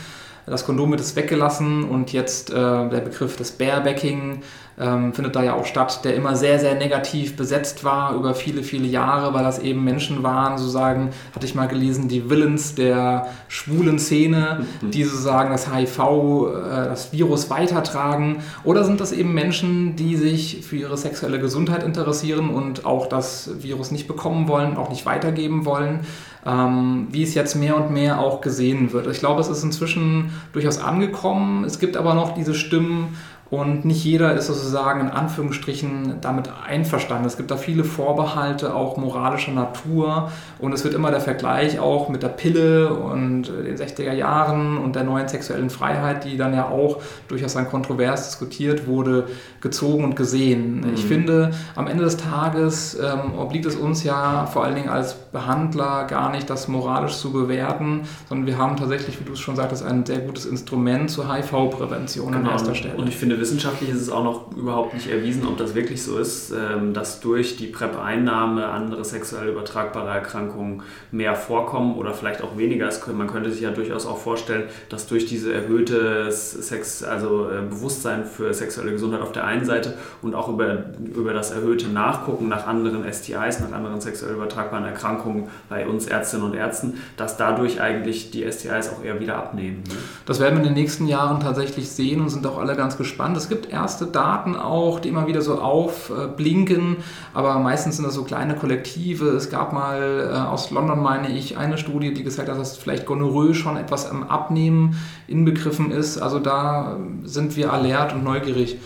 Das 0.46 0.66
Kondom 0.66 0.92
wird 0.92 1.00
es 1.00 1.16
weggelassen 1.16 1.86
und 1.86 2.12
jetzt 2.12 2.50
äh, 2.50 2.54
der 2.54 3.02
Begriff 3.02 3.38
des 3.38 3.52
Barebacking 3.52 4.42
ähm, 4.80 5.14
findet 5.14 5.36
da 5.36 5.44
ja 5.44 5.54
auch 5.54 5.66
statt, 5.66 6.04
der 6.04 6.16
immer 6.16 6.36
sehr, 6.36 6.60
sehr 6.60 6.76
negativ 6.76 7.36
besetzt 7.36 7.84
war 7.84 8.16
über 8.16 8.34
viele, 8.34 8.64
viele 8.64 8.88
Jahre, 8.88 9.34
weil 9.34 9.44
das 9.44 9.60
eben 9.60 9.84
Menschen 9.84 10.24
waren, 10.24 10.58
sozusagen, 10.58 11.12
hatte 11.36 11.46
ich 11.46 11.54
mal 11.54 11.68
gelesen, 11.68 12.08
die 12.08 12.30
Villains 12.30 12.74
der 12.76 13.28
schwulen 13.48 14.00
Szene, 14.00 14.66
mhm. 14.82 14.92
die 14.92 15.04
sozusagen 15.04 15.52
das 15.52 15.74
HIV, 15.74 16.00
äh, 16.00 16.54
das 16.90 17.14
Virus 17.14 17.50
weitertragen. 17.50 18.42
Oder 18.64 18.84
sind 18.84 19.00
das 19.00 19.12
eben 19.12 19.34
Menschen, 19.34 19.96
die 19.96 20.16
sich 20.16 20.66
für 20.66 20.76
ihre 20.76 20.98
sexuelle 20.98 21.40
Gesundheit 21.40 21.84
interessieren 21.84 22.50
und 22.50 22.86
auch 22.86 23.08
das 23.08 23.52
Virus 23.62 23.92
nicht 23.92 24.08
bekommen 24.08 24.48
wollen, 24.48 24.76
auch 24.76 24.90
nicht 24.90 25.06
weitergeben 25.06 25.66
wollen? 25.66 26.02
Ähm, 26.46 27.08
wie 27.12 27.24
es 27.24 27.36
jetzt 27.36 27.56
mehr 27.56 27.78
und 27.78 27.92
mehr 27.92 28.20
auch 28.20 28.42
gesehen 28.42 28.92
wird. 28.92 29.08
Ich 29.08 29.20
glaube, 29.20 29.40
es 29.40 29.48
ist 29.48 29.64
inzwischen 29.64 30.32
durchaus 30.52 30.78
angekommen. 30.78 31.64
Es 31.64 31.80
gibt 31.80 31.96
aber 31.96 32.14
noch 32.14 32.34
diese 32.34 32.54
Stimmen, 32.54 33.16
und 33.54 33.86
nicht 33.86 34.04
jeder 34.04 34.34
ist 34.34 34.48
sozusagen 34.48 35.00
in 35.00 35.10
Anführungsstrichen 35.10 36.16
damit 36.22 36.50
einverstanden. 36.68 37.28
Es 37.28 37.38
gibt 37.38 37.52
da 37.52 37.56
viele 37.56 37.84
Vorbehalte, 37.84 38.74
auch 38.74 38.98
moralischer 38.98 39.52
Natur. 39.52 40.32
Und 40.58 40.74
es 40.74 40.84
wird 40.84 40.96
immer 40.96 41.12
der 41.12 41.20
Vergleich 41.22 41.80
auch 41.80 42.10
mit 42.10 42.24
der 42.24 42.30
Pille 42.30 42.92
und 42.92 43.44
den 43.44 43.78
60er 43.78 44.14
Jahren 44.14 44.80
und 44.80 44.96
der 44.96 45.04
neuen 45.04 45.28
sexuellen 45.28 45.70
Freiheit, 45.70 46.26
die 46.26 46.36
dann 46.36 46.56
ja 46.56 46.68
auch 46.70 46.98
durchaus 47.28 47.54
dann 47.54 47.70
kontrovers 47.70 48.28
diskutiert 48.28 48.88
wurde, 48.88 49.28
gezogen 49.62 50.04
und 50.04 50.16
gesehen. 50.16 50.78
Mhm. 50.80 50.94
Ich 50.96 51.06
finde, 51.06 51.52
am 51.76 51.86
Ende 51.86 52.06
des 52.06 52.18
Tages 52.18 52.98
ähm, 53.00 53.38
obliegt 53.38 53.68
es 53.68 53.76
uns 53.76 54.04
ja 54.04 54.48
vor 54.48 54.64
allen 54.64 54.74
Dingen 54.74 54.90
als 54.90 55.14
Behandler 55.14 56.06
gar 56.06 56.32
nicht, 56.32 56.50
das 56.50 56.68
moralisch 56.68 57.18
zu 57.18 57.32
bewerten, 57.32 58.02
sondern 58.28 58.48
wir 58.48 58.58
haben 58.58 58.78
tatsächlich, 58.78 59.20
wie 59.20 59.26
du 59.26 59.34
es 59.34 59.40
schon 59.40 59.56
sagtest, 59.56 59.86
ein 59.86 60.08
sehr 60.08 60.20
gutes 60.20 60.48
Instrument 60.48 61.12
zur 61.12 61.32
HIV-Prävention 61.32 62.32
genau. 62.32 62.48
an 62.48 62.52
erster 62.54 62.74
Stelle. 62.74 62.96
Und 62.96 63.08
ich 63.08 63.16
finde, 63.16 63.43
wissenschaftlich 63.44 63.90
ist 63.90 64.00
es 64.00 64.10
auch 64.10 64.24
noch 64.24 64.56
überhaupt 64.56 64.94
nicht 64.94 65.08
erwiesen, 65.08 65.46
ob 65.46 65.58
das 65.58 65.76
wirklich 65.76 66.02
so 66.02 66.18
ist, 66.18 66.52
ähm, 66.52 66.94
dass 66.94 67.20
durch 67.20 67.58
die 67.58 67.68
PrEP-Einnahme 67.68 68.68
andere 68.68 69.04
sexuell 69.04 69.50
übertragbare 69.50 70.10
Erkrankungen 70.10 70.82
mehr 71.12 71.36
vorkommen 71.36 71.96
oder 71.98 72.14
vielleicht 72.14 72.42
auch 72.42 72.58
weniger. 72.58 72.90
Man 73.14 73.28
könnte 73.28 73.52
sich 73.52 73.60
ja 73.60 73.72
durchaus 73.72 74.06
auch 74.06 74.18
vorstellen, 74.18 74.70
dass 74.88 75.08
durch 75.08 75.26
diese 75.26 75.54
erhöhte 75.54 76.32
Sex, 76.32 77.04
also 77.04 77.50
äh, 77.50 77.64
Bewusstsein 77.70 78.24
für 78.24 78.54
sexuelle 78.54 78.94
Gesundheit 78.94 79.20
auf 79.20 79.34
der 79.34 79.44
einen 79.44 79.66
Seite 79.66 79.96
und 80.22 80.36
auch 80.36 80.48
über, 80.48 80.86
über 81.14 81.34
das 81.34 81.52
erhöhte 81.52 81.90
Nachgucken 81.90 82.48
nach 82.48 82.66
anderen 82.66 83.04
STIs, 83.12 83.60
nach 83.60 83.74
anderen 83.74 84.00
sexuell 84.00 84.36
übertragbaren 84.36 84.86
Erkrankungen 84.86 85.50
bei 85.68 85.86
uns 85.86 86.06
Ärztinnen 86.06 86.46
und 86.46 86.54
Ärzten, 86.54 86.94
dass 87.18 87.36
dadurch 87.36 87.82
eigentlich 87.82 88.32
die 88.32 88.50
STIs 88.50 88.90
auch 88.90 89.04
eher 89.04 89.20
wieder 89.20 89.36
abnehmen. 89.36 89.84
Ne? 89.90 89.96
Das 90.26 90.40
werden 90.40 90.56
wir 90.56 90.62
in 90.62 90.74
den 90.74 90.82
nächsten 90.82 91.08
Jahren 91.08 91.42
tatsächlich 91.42 91.90
sehen 91.90 92.22
und 92.22 92.30
sind 92.30 92.48
auch 92.48 92.58
alle 92.58 92.78
ganz 92.78 92.96
gespannt 92.96 93.33
spannend. 93.34 93.38
Es 93.38 93.50
gibt 93.50 93.72
erste 93.72 94.06
Daten 94.06 94.56
auch, 94.56 95.00
die 95.00 95.10
immer 95.10 95.28
wieder 95.28 95.42
so 95.42 95.60
aufblinken, 95.60 96.98
aber 97.34 97.60
meistens 97.60 97.98
sind 97.98 98.06
das 98.06 98.14
so 98.14 98.24
kleine 98.24 98.56
Kollektive. 98.56 99.30
Es 99.30 99.50
gab 99.50 99.74
mal 99.74 100.32
äh, 100.32 100.38
aus 100.38 100.72
London, 100.72 101.02
meine 101.02 101.30
ich, 101.30 101.58
eine 101.58 101.78
Studie, 101.78 102.14
die 102.14 102.24
gesagt 102.24 102.50
hat, 102.50 102.58
dass 102.58 102.78
vielleicht 102.78 103.06
Gonorrhoe 103.06 103.54
schon 103.54 103.78
etwas 103.78 104.10
im 104.10 104.24
Abnehmen 104.24 104.96
inbegriffen 105.28 105.92
ist. 105.92 106.18
Also 106.18 106.40
da 106.40 106.98
sind 107.24 107.56
wir 107.56 107.74
alert 107.74 108.14
und 108.14 108.24
neugierig. 108.24 108.78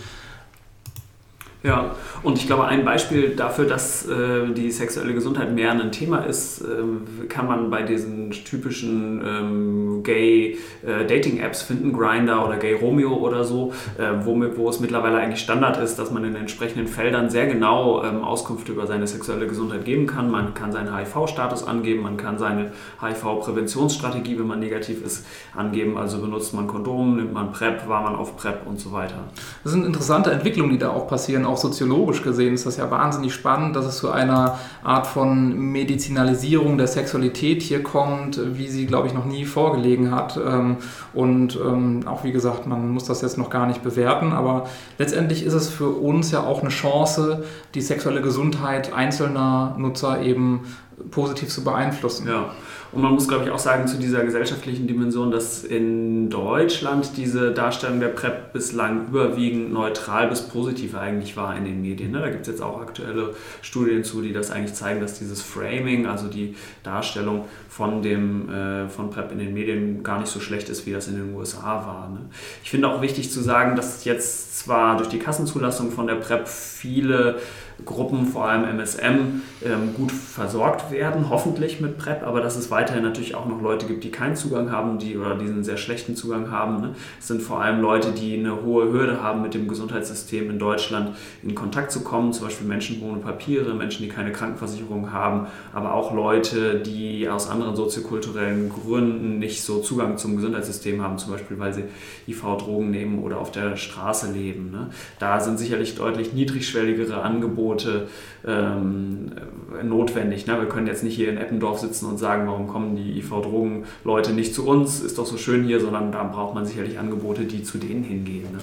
Ja, 1.64 1.96
und 2.22 2.38
ich 2.38 2.46
glaube, 2.46 2.66
ein 2.66 2.84
Beispiel 2.84 3.34
dafür, 3.34 3.64
dass 3.64 4.06
äh, 4.06 4.52
die 4.54 4.70
sexuelle 4.70 5.12
Gesundheit 5.12 5.52
mehr 5.52 5.72
ein 5.72 5.90
Thema 5.90 6.18
ist, 6.18 6.60
äh, 6.60 7.26
kann 7.28 7.48
man 7.48 7.68
bei 7.68 7.82
diesen 7.82 8.30
typischen 8.30 9.20
ähm, 9.26 10.02
Gay-Dating-Apps 10.04 11.62
äh, 11.62 11.66
finden, 11.66 11.92
Grinder 11.92 12.46
oder 12.46 12.58
Gay 12.58 12.74
Romeo 12.74 13.12
oder 13.14 13.42
so, 13.42 13.72
äh, 13.98 14.24
wo, 14.24 14.40
wo, 14.56 14.68
es 14.68 14.78
mittlerweile 14.78 15.16
eigentlich 15.16 15.40
Standard 15.40 15.78
ist, 15.78 15.98
dass 15.98 16.12
man 16.12 16.22
in 16.24 16.36
entsprechenden 16.36 16.86
Feldern 16.86 17.28
sehr 17.28 17.48
genau 17.48 18.04
ähm, 18.04 18.22
Auskunft 18.22 18.68
über 18.68 18.86
seine 18.86 19.08
sexuelle 19.08 19.48
Gesundheit 19.48 19.84
geben 19.84 20.06
kann. 20.06 20.30
Man 20.30 20.54
kann 20.54 20.70
seinen 20.70 20.96
HIV-Status 20.96 21.66
angeben, 21.66 22.02
man 22.02 22.16
kann 22.16 22.38
seine 22.38 22.70
HIV-Präventionsstrategie, 23.00 24.38
wenn 24.38 24.46
man 24.46 24.60
negativ 24.60 25.04
ist, 25.04 25.26
angeben. 25.56 25.98
Also 25.98 26.20
benutzt 26.20 26.54
man 26.54 26.68
Kondom, 26.68 27.16
nimmt 27.16 27.32
man 27.32 27.50
PrEP, 27.50 27.88
war 27.88 28.02
man 28.02 28.14
auf 28.14 28.36
PrEP 28.36 28.64
und 28.64 28.78
so 28.78 28.92
weiter. 28.92 29.24
Das 29.64 29.72
sind 29.72 29.84
interessante 29.84 30.30
Entwicklungen, 30.30 30.70
die 30.70 30.78
da 30.78 30.90
auch 30.90 31.08
passieren 31.08 31.47
auch 31.48 31.56
soziologisch 31.56 32.22
gesehen 32.22 32.54
ist 32.54 32.66
das 32.66 32.76
ja 32.76 32.90
wahnsinnig 32.90 33.34
spannend, 33.34 33.74
dass 33.74 33.86
es 33.86 33.98
zu 33.98 34.10
einer 34.10 34.58
Art 34.82 35.06
von 35.06 35.58
Medizinalisierung 35.58 36.78
der 36.78 36.86
Sexualität 36.86 37.62
hier 37.62 37.82
kommt, 37.82 38.40
wie 38.56 38.68
sie, 38.68 38.86
glaube 38.86 39.08
ich, 39.08 39.14
noch 39.14 39.24
nie 39.24 39.44
vorgelegen 39.44 40.10
hat. 40.10 40.36
Ähm, 40.36 40.76
und 41.14 41.56
ähm, 41.56 42.02
auch 42.06 42.24
wie 42.24 42.32
gesagt, 42.32 42.66
man 42.66 42.90
muss 42.90 43.04
das 43.04 43.22
jetzt 43.22 43.38
noch 43.38 43.50
gar 43.50 43.66
nicht 43.66 43.82
bewerten, 43.82 44.32
aber 44.32 44.66
letztendlich 44.98 45.44
ist 45.44 45.54
es 45.54 45.68
für 45.68 45.88
uns 45.88 46.30
ja 46.30 46.44
auch 46.44 46.60
eine 46.60 46.70
Chance, 46.70 47.44
die 47.74 47.80
sexuelle 47.80 48.22
Gesundheit 48.22 48.92
einzelner 48.92 49.74
Nutzer 49.78 50.22
eben 50.22 50.62
positiv 51.10 51.48
zu 51.48 51.64
beeinflussen. 51.64 52.28
Ja. 52.28 52.52
Und 52.90 53.02
man 53.02 53.12
muss, 53.12 53.28
glaube 53.28 53.44
ich, 53.44 53.50
auch 53.50 53.58
sagen 53.58 53.86
zu 53.86 53.98
dieser 53.98 54.24
gesellschaftlichen 54.24 54.86
Dimension, 54.86 55.30
dass 55.30 55.62
in 55.62 56.30
Deutschland 56.30 57.18
diese 57.18 57.52
Darstellung 57.52 58.00
der 58.00 58.08
PrEP 58.08 58.54
bislang 58.54 59.08
überwiegend 59.08 59.72
neutral 59.74 60.28
bis 60.28 60.40
positiv 60.40 60.96
eigentlich 60.96 61.36
war 61.36 61.54
in 61.54 61.66
den 61.66 61.82
Medien. 61.82 62.12
Ne? 62.12 62.20
Da 62.20 62.30
gibt 62.30 62.42
es 62.42 62.48
jetzt 62.48 62.62
auch 62.62 62.80
aktuelle 62.80 63.34
Studien 63.60 64.04
zu, 64.04 64.22
die 64.22 64.32
das 64.32 64.50
eigentlich 64.50 64.72
zeigen, 64.72 65.00
dass 65.00 65.18
dieses 65.18 65.42
Framing, 65.42 66.06
also 66.06 66.28
die 66.28 66.54
Darstellung 66.82 67.44
von, 67.68 68.00
dem, 68.00 68.48
äh, 68.48 68.88
von 68.88 69.10
PrEP 69.10 69.32
in 69.32 69.38
den 69.38 69.52
Medien 69.52 70.02
gar 70.02 70.18
nicht 70.20 70.30
so 70.30 70.40
schlecht 70.40 70.70
ist, 70.70 70.86
wie 70.86 70.92
das 70.92 71.08
in 71.08 71.16
den 71.16 71.34
USA 71.34 71.86
war. 71.86 72.08
Ne? 72.08 72.20
Ich 72.64 72.70
finde 72.70 72.88
auch 72.88 73.02
wichtig 73.02 73.30
zu 73.30 73.42
sagen, 73.42 73.76
dass 73.76 74.04
jetzt 74.04 74.58
zwar 74.58 74.96
durch 74.96 75.10
die 75.10 75.18
Kassenzulassung 75.18 75.90
von 75.90 76.06
der 76.06 76.14
PrEP 76.14 76.48
viele 76.48 77.38
Gruppen, 77.84 78.26
vor 78.26 78.48
allem 78.48 78.64
MSM, 78.64 79.42
ähm, 79.64 79.94
gut 79.96 80.10
versorgt 80.10 80.90
werden, 80.90 81.30
hoffentlich 81.30 81.80
mit 81.80 81.98
PrEP, 81.98 82.22
aber 82.24 82.40
dass 82.40 82.56
es 82.56 82.70
weiterhin 82.70 83.02
natürlich 83.02 83.34
auch 83.34 83.46
noch 83.46 83.62
Leute 83.62 83.86
gibt, 83.86 84.04
die 84.04 84.10
keinen 84.10 84.36
Zugang 84.36 84.72
haben, 84.72 84.98
die 84.98 85.16
oder 85.16 85.36
diesen 85.36 85.62
sehr 85.62 85.76
schlechten 85.76 86.16
Zugang 86.16 86.50
haben. 86.50 86.80
Ne? 86.80 86.94
Es 87.20 87.28
sind 87.28 87.40
vor 87.40 87.60
allem 87.60 87.80
Leute, 87.80 88.10
die 88.12 88.38
eine 88.38 88.62
hohe 88.62 88.92
Hürde 88.92 89.22
haben, 89.22 89.42
mit 89.42 89.54
dem 89.54 89.68
Gesundheitssystem 89.68 90.50
in 90.50 90.58
Deutschland 90.58 91.16
in 91.42 91.54
Kontakt 91.54 91.92
zu 91.92 92.02
kommen, 92.02 92.32
zum 92.32 92.46
Beispiel 92.46 92.66
Menschen 92.66 93.00
ohne 93.02 93.20
Papiere, 93.20 93.74
Menschen, 93.74 94.02
die 94.02 94.08
keine 94.08 94.32
Krankenversicherung 94.32 95.12
haben, 95.12 95.46
aber 95.72 95.94
auch 95.94 96.12
Leute, 96.12 96.80
die 96.80 97.28
aus 97.28 97.48
anderen 97.48 97.76
soziokulturellen 97.76 98.70
Gründen 98.70 99.38
nicht 99.38 99.62
so 99.62 99.80
Zugang 99.80 100.18
zum 100.18 100.36
Gesundheitssystem 100.36 101.02
haben, 101.02 101.18
zum 101.18 101.32
Beispiel 101.32 101.58
weil 101.58 101.72
sie 101.72 101.84
IV-Drogen 102.26 102.90
nehmen 102.90 103.22
oder 103.22 103.38
auf 103.38 103.52
der 103.52 103.76
Straße 103.76 104.32
leben. 104.32 104.70
Ne? 104.70 104.90
Da 105.18 105.40
sind 105.40 105.58
sicherlich 105.58 105.94
deutlich 105.94 106.32
niedrigschwelligere 106.32 107.22
Angebote 107.22 107.67
ähm, 108.46 109.32
notwendig. 109.82 110.46
Ne? 110.46 110.58
Wir 110.58 110.68
können 110.68 110.86
jetzt 110.86 111.04
nicht 111.04 111.16
hier 111.16 111.30
in 111.30 111.38
Eppendorf 111.38 111.80
sitzen 111.80 112.06
und 112.06 112.18
sagen, 112.18 112.46
warum 112.46 112.68
kommen 112.68 112.96
die 112.96 113.18
IV-Drogen-Leute 113.18 114.32
nicht 114.32 114.54
zu 114.54 114.66
uns, 114.66 115.00
ist 115.00 115.18
doch 115.18 115.26
so 115.26 115.36
schön 115.36 115.64
hier, 115.64 115.80
sondern 115.80 116.12
da 116.12 116.22
braucht 116.24 116.54
man 116.54 116.66
sicherlich 116.66 116.98
Angebote, 116.98 117.44
die 117.44 117.62
zu 117.62 117.78
denen 117.78 118.04
hingehen. 118.04 118.52
Ne? 118.52 118.58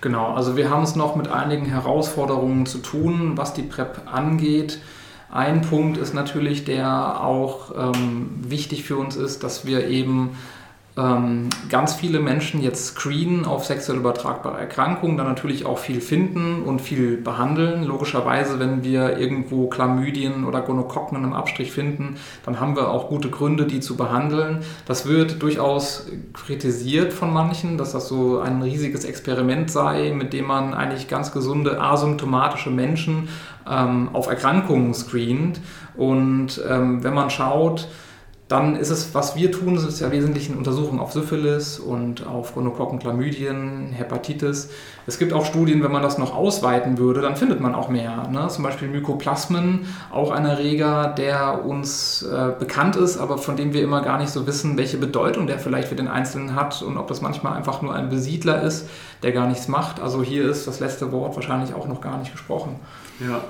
Genau, 0.00 0.34
also 0.34 0.56
wir 0.56 0.70
haben 0.70 0.82
es 0.82 0.96
noch 0.96 1.16
mit 1.16 1.28
einigen 1.28 1.66
Herausforderungen 1.66 2.66
zu 2.66 2.78
tun, 2.78 3.32
was 3.36 3.52
die 3.52 3.62
PrEP 3.62 4.02
angeht. 4.06 4.80
Ein 5.30 5.60
Punkt 5.60 5.96
ist 5.96 6.14
natürlich, 6.14 6.64
der 6.64 7.22
auch 7.22 7.72
ähm, 7.94 8.30
wichtig 8.42 8.82
für 8.82 8.96
uns 8.96 9.14
ist, 9.14 9.44
dass 9.44 9.64
wir 9.64 9.86
eben 9.86 10.30
ganz 10.96 11.94
viele 11.94 12.18
Menschen 12.18 12.62
jetzt 12.62 12.94
screenen 12.94 13.44
auf 13.44 13.64
sexuell 13.64 13.98
übertragbare 13.98 14.58
Erkrankungen, 14.58 15.16
dann 15.16 15.28
natürlich 15.28 15.64
auch 15.64 15.78
viel 15.78 16.00
finden 16.00 16.62
und 16.62 16.80
viel 16.80 17.16
behandeln. 17.16 17.84
Logischerweise, 17.84 18.58
wenn 18.58 18.82
wir 18.82 19.16
irgendwo 19.16 19.68
Chlamydien 19.68 20.44
oder 20.44 20.60
Gonokokken 20.60 21.22
im 21.22 21.32
Abstrich 21.32 21.70
finden, 21.70 22.16
dann 22.44 22.58
haben 22.58 22.74
wir 22.74 22.90
auch 22.90 23.08
gute 23.08 23.30
Gründe, 23.30 23.66
die 23.66 23.80
zu 23.80 23.96
behandeln. 23.96 24.58
Das 24.84 25.06
wird 25.06 25.40
durchaus 25.42 26.08
kritisiert 26.34 27.12
von 27.12 27.32
manchen, 27.32 27.78
dass 27.78 27.92
das 27.92 28.08
so 28.08 28.40
ein 28.40 28.60
riesiges 28.60 29.04
Experiment 29.04 29.70
sei, 29.70 30.12
mit 30.12 30.32
dem 30.32 30.46
man 30.46 30.74
eigentlich 30.74 31.06
ganz 31.06 31.30
gesunde, 31.30 31.80
asymptomatische 31.80 32.70
Menschen 32.70 33.28
ähm, 33.70 34.10
auf 34.12 34.26
Erkrankungen 34.26 34.92
screent. 34.92 35.60
Und 35.96 36.60
ähm, 36.68 37.04
wenn 37.04 37.14
man 37.14 37.30
schaut, 37.30 37.88
dann 38.50 38.74
ist 38.74 38.90
es, 38.90 39.14
was 39.14 39.36
wir 39.36 39.52
tun, 39.52 39.76
ist 39.76 40.00
ja 40.00 40.10
wesentlich 40.10 40.48
eine 40.48 40.58
Untersuchung 40.58 40.98
auf 40.98 41.12
Syphilis 41.12 41.78
und 41.78 42.26
auf 42.26 42.52
Gonokokken, 42.52 42.98
Chlamydien, 42.98 43.92
Hepatitis. 43.92 44.70
Es 45.06 45.20
gibt 45.20 45.32
auch 45.32 45.44
Studien, 45.44 45.84
wenn 45.84 45.92
man 45.92 46.02
das 46.02 46.18
noch 46.18 46.34
ausweiten 46.34 46.98
würde, 46.98 47.20
dann 47.20 47.36
findet 47.36 47.60
man 47.60 47.76
auch 47.76 47.88
mehr. 47.88 48.26
Ne? 48.28 48.48
Zum 48.48 48.64
Beispiel 48.64 48.88
Mykoplasmen, 48.88 49.86
auch 50.10 50.32
ein 50.32 50.46
Erreger, 50.46 51.14
der 51.16 51.64
uns 51.64 52.22
äh, 52.22 52.50
bekannt 52.58 52.96
ist, 52.96 53.18
aber 53.18 53.38
von 53.38 53.56
dem 53.56 53.72
wir 53.72 53.84
immer 53.84 54.02
gar 54.02 54.18
nicht 54.18 54.30
so 54.30 54.48
wissen, 54.48 54.76
welche 54.76 54.96
Bedeutung 54.96 55.46
der 55.46 55.60
vielleicht 55.60 55.86
für 55.86 55.94
den 55.94 56.08
Einzelnen 56.08 56.56
hat 56.56 56.82
und 56.82 56.98
ob 56.98 57.06
das 57.06 57.20
manchmal 57.20 57.56
einfach 57.56 57.82
nur 57.82 57.94
ein 57.94 58.08
Besiedler 58.08 58.64
ist, 58.64 58.88
der 59.22 59.30
gar 59.30 59.46
nichts 59.46 59.68
macht. 59.68 60.00
Also 60.00 60.24
hier 60.24 60.50
ist 60.50 60.66
das 60.66 60.80
letzte 60.80 61.12
Wort 61.12 61.36
wahrscheinlich 61.36 61.72
auch 61.72 61.86
noch 61.86 62.00
gar 62.00 62.18
nicht 62.18 62.32
gesprochen. 62.32 62.80
Ja, 63.20 63.42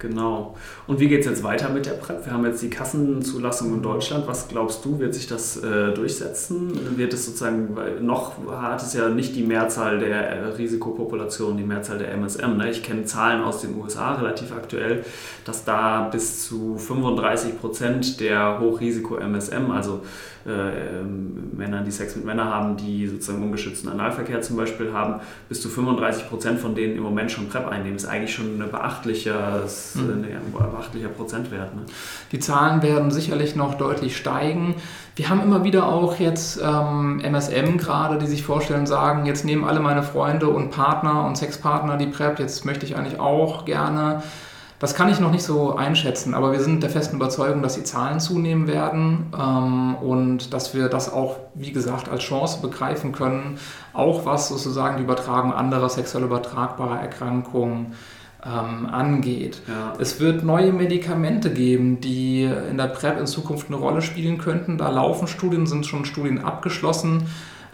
Genau. 0.00 0.56
Und 0.86 0.98
wie 0.98 1.08
geht 1.08 1.20
es 1.20 1.26
jetzt 1.26 1.42
weiter 1.42 1.68
mit 1.68 1.84
der 1.84 1.92
PrEP? 1.92 2.24
Wir 2.24 2.32
haben 2.32 2.44
jetzt 2.46 2.62
die 2.62 2.70
Kassenzulassung 2.70 3.74
in 3.74 3.82
Deutschland. 3.82 4.26
Was 4.26 4.48
glaubst 4.48 4.82
du, 4.84 4.98
wird 4.98 5.14
sich 5.14 5.26
das 5.26 5.58
äh, 5.58 5.92
durchsetzen? 5.92 6.96
Wird 6.96 7.12
es 7.12 7.26
sozusagen, 7.26 7.76
weil 7.76 8.00
noch 8.00 8.32
hat 8.50 8.82
es 8.82 8.94
ja 8.94 9.10
nicht 9.10 9.36
die 9.36 9.42
Mehrzahl 9.42 9.98
der 9.98 10.30
äh, 10.30 10.44
Risikopopulation, 10.52 11.58
die 11.58 11.64
Mehrzahl 11.64 11.98
der 11.98 12.12
MSM. 12.14 12.56
Ne? 12.56 12.70
Ich 12.70 12.82
kenne 12.82 13.04
Zahlen 13.04 13.44
aus 13.44 13.60
den 13.60 13.76
USA 13.78 14.14
relativ 14.14 14.52
aktuell, 14.52 15.04
dass 15.44 15.64
da 15.64 16.08
bis 16.08 16.46
zu 16.48 16.78
35 16.78 17.60
Prozent 17.60 18.20
der 18.20 18.58
Hochrisiko-MSM, 18.58 19.70
also 19.70 20.00
äh, 20.46 21.00
ähm, 21.00 21.50
Männern, 21.54 21.84
die 21.84 21.90
Sex 21.90 22.16
mit 22.16 22.24
Männern 22.24 22.48
haben, 22.48 22.76
die 22.78 23.06
sozusagen 23.06 23.42
ungeschützten 23.42 23.90
Analverkehr 23.90 24.40
zum 24.40 24.56
Beispiel 24.56 24.92
haben, 24.92 25.20
bis 25.50 25.60
zu 25.60 25.68
35 25.68 26.30
Prozent 26.30 26.58
von 26.58 26.74
denen 26.74 26.96
im 26.96 27.02
Moment 27.02 27.30
schon 27.30 27.48
PrEP 27.48 27.68
einnehmen. 27.68 27.96
Ist 27.96 28.06
eigentlich 28.06 28.34
schon 28.34 28.58
ein 28.58 28.62
beachtlicher, 29.94 30.38
mhm. 30.40 30.56
ein 30.56 30.70
beachtlicher 30.72 31.08
Prozentwert. 31.08 31.74
Ne? 31.74 31.82
Die 32.32 32.38
Zahlen 32.38 32.82
werden 32.82 33.10
sicherlich 33.10 33.56
noch 33.56 33.74
deutlich 33.74 34.16
steigen. 34.16 34.74
Wir 35.16 35.28
haben 35.28 35.42
immer 35.42 35.64
wieder 35.64 35.86
auch 35.86 36.18
jetzt 36.18 36.60
ähm, 36.62 37.20
MSM 37.20 37.76
gerade, 37.76 38.18
die 38.18 38.26
sich 38.26 38.42
vorstellen, 38.42 38.86
sagen, 38.86 39.26
jetzt 39.26 39.44
nehmen 39.44 39.64
alle 39.64 39.80
meine 39.80 40.02
Freunde 40.02 40.48
und 40.48 40.70
Partner 40.70 41.24
und 41.26 41.36
Sexpartner 41.36 41.96
die 41.96 42.06
PrEP, 42.06 42.38
jetzt 42.38 42.64
möchte 42.64 42.86
ich 42.86 42.96
eigentlich 42.96 43.20
auch 43.20 43.64
gerne. 43.64 44.22
Das 44.80 44.94
kann 44.94 45.10
ich 45.10 45.20
noch 45.20 45.30
nicht 45.30 45.44
so 45.44 45.76
einschätzen, 45.76 46.32
aber 46.32 46.52
wir 46.52 46.60
sind 46.60 46.82
der 46.82 46.88
festen 46.88 47.16
Überzeugung, 47.16 47.60
dass 47.60 47.74
die 47.74 47.84
Zahlen 47.84 48.18
zunehmen 48.18 48.66
werden 48.66 49.30
ähm, 49.38 49.94
und 49.96 50.54
dass 50.54 50.74
wir 50.74 50.88
das 50.88 51.12
auch, 51.12 51.36
wie 51.54 51.70
gesagt, 51.70 52.08
als 52.08 52.22
Chance 52.22 52.62
begreifen 52.62 53.12
können, 53.12 53.58
auch 53.92 54.24
was 54.24 54.48
sozusagen 54.48 54.96
die 54.96 55.02
Übertragung 55.02 55.52
anderer 55.52 55.90
sexuell 55.90 56.24
übertragbarer 56.24 56.98
Erkrankungen 56.98 57.94
ähm, 58.44 58.86
angeht. 58.86 59.60
Ja. 59.68 59.94
Es 59.98 60.20
wird 60.20 60.44
neue 60.44 60.72
Medikamente 60.72 61.50
geben, 61.50 62.00
die 62.00 62.44
in 62.44 62.76
der 62.76 62.88
PrEP 62.88 63.18
in 63.18 63.26
Zukunft 63.26 63.68
eine 63.68 63.76
Rolle 63.76 64.02
spielen 64.02 64.38
könnten. 64.38 64.78
Da 64.78 64.88
laufen 64.90 65.28
Studien, 65.28 65.66
sind 65.66 65.86
schon 65.86 66.04
Studien 66.04 66.42
abgeschlossen. 66.42 67.24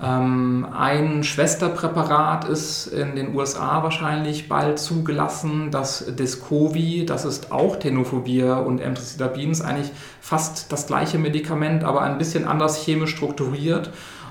Ähm, 0.02 0.66
ein 0.78 1.24
Schwesterpräparat 1.24 2.46
ist 2.46 2.86
in 2.88 3.16
den 3.16 3.34
USA 3.34 3.82
wahrscheinlich 3.82 4.48
bald 4.48 4.78
zugelassen, 4.78 5.70
das 5.70 6.04
Descovy, 6.16 7.06
das 7.06 7.24
ist 7.24 7.50
auch 7.50 7.76
Tenofovir 7.76 8.62
und 8.66 8.80
Emtricitabin, 8.80 9.52
ist 9.52 9.62
eigentlich 9.62 9.90
fast 10.20 10.70
das 10.70 10.86
gleiche 10.86 11.18
Medikament, 11.18 11.82
aber 11.82 12.02
ein 12.02 12.18
bisschen 12.18 12.46
anders 12.46 12.84
chemisch 12.84 13.12
strukturiert 13.12 13.90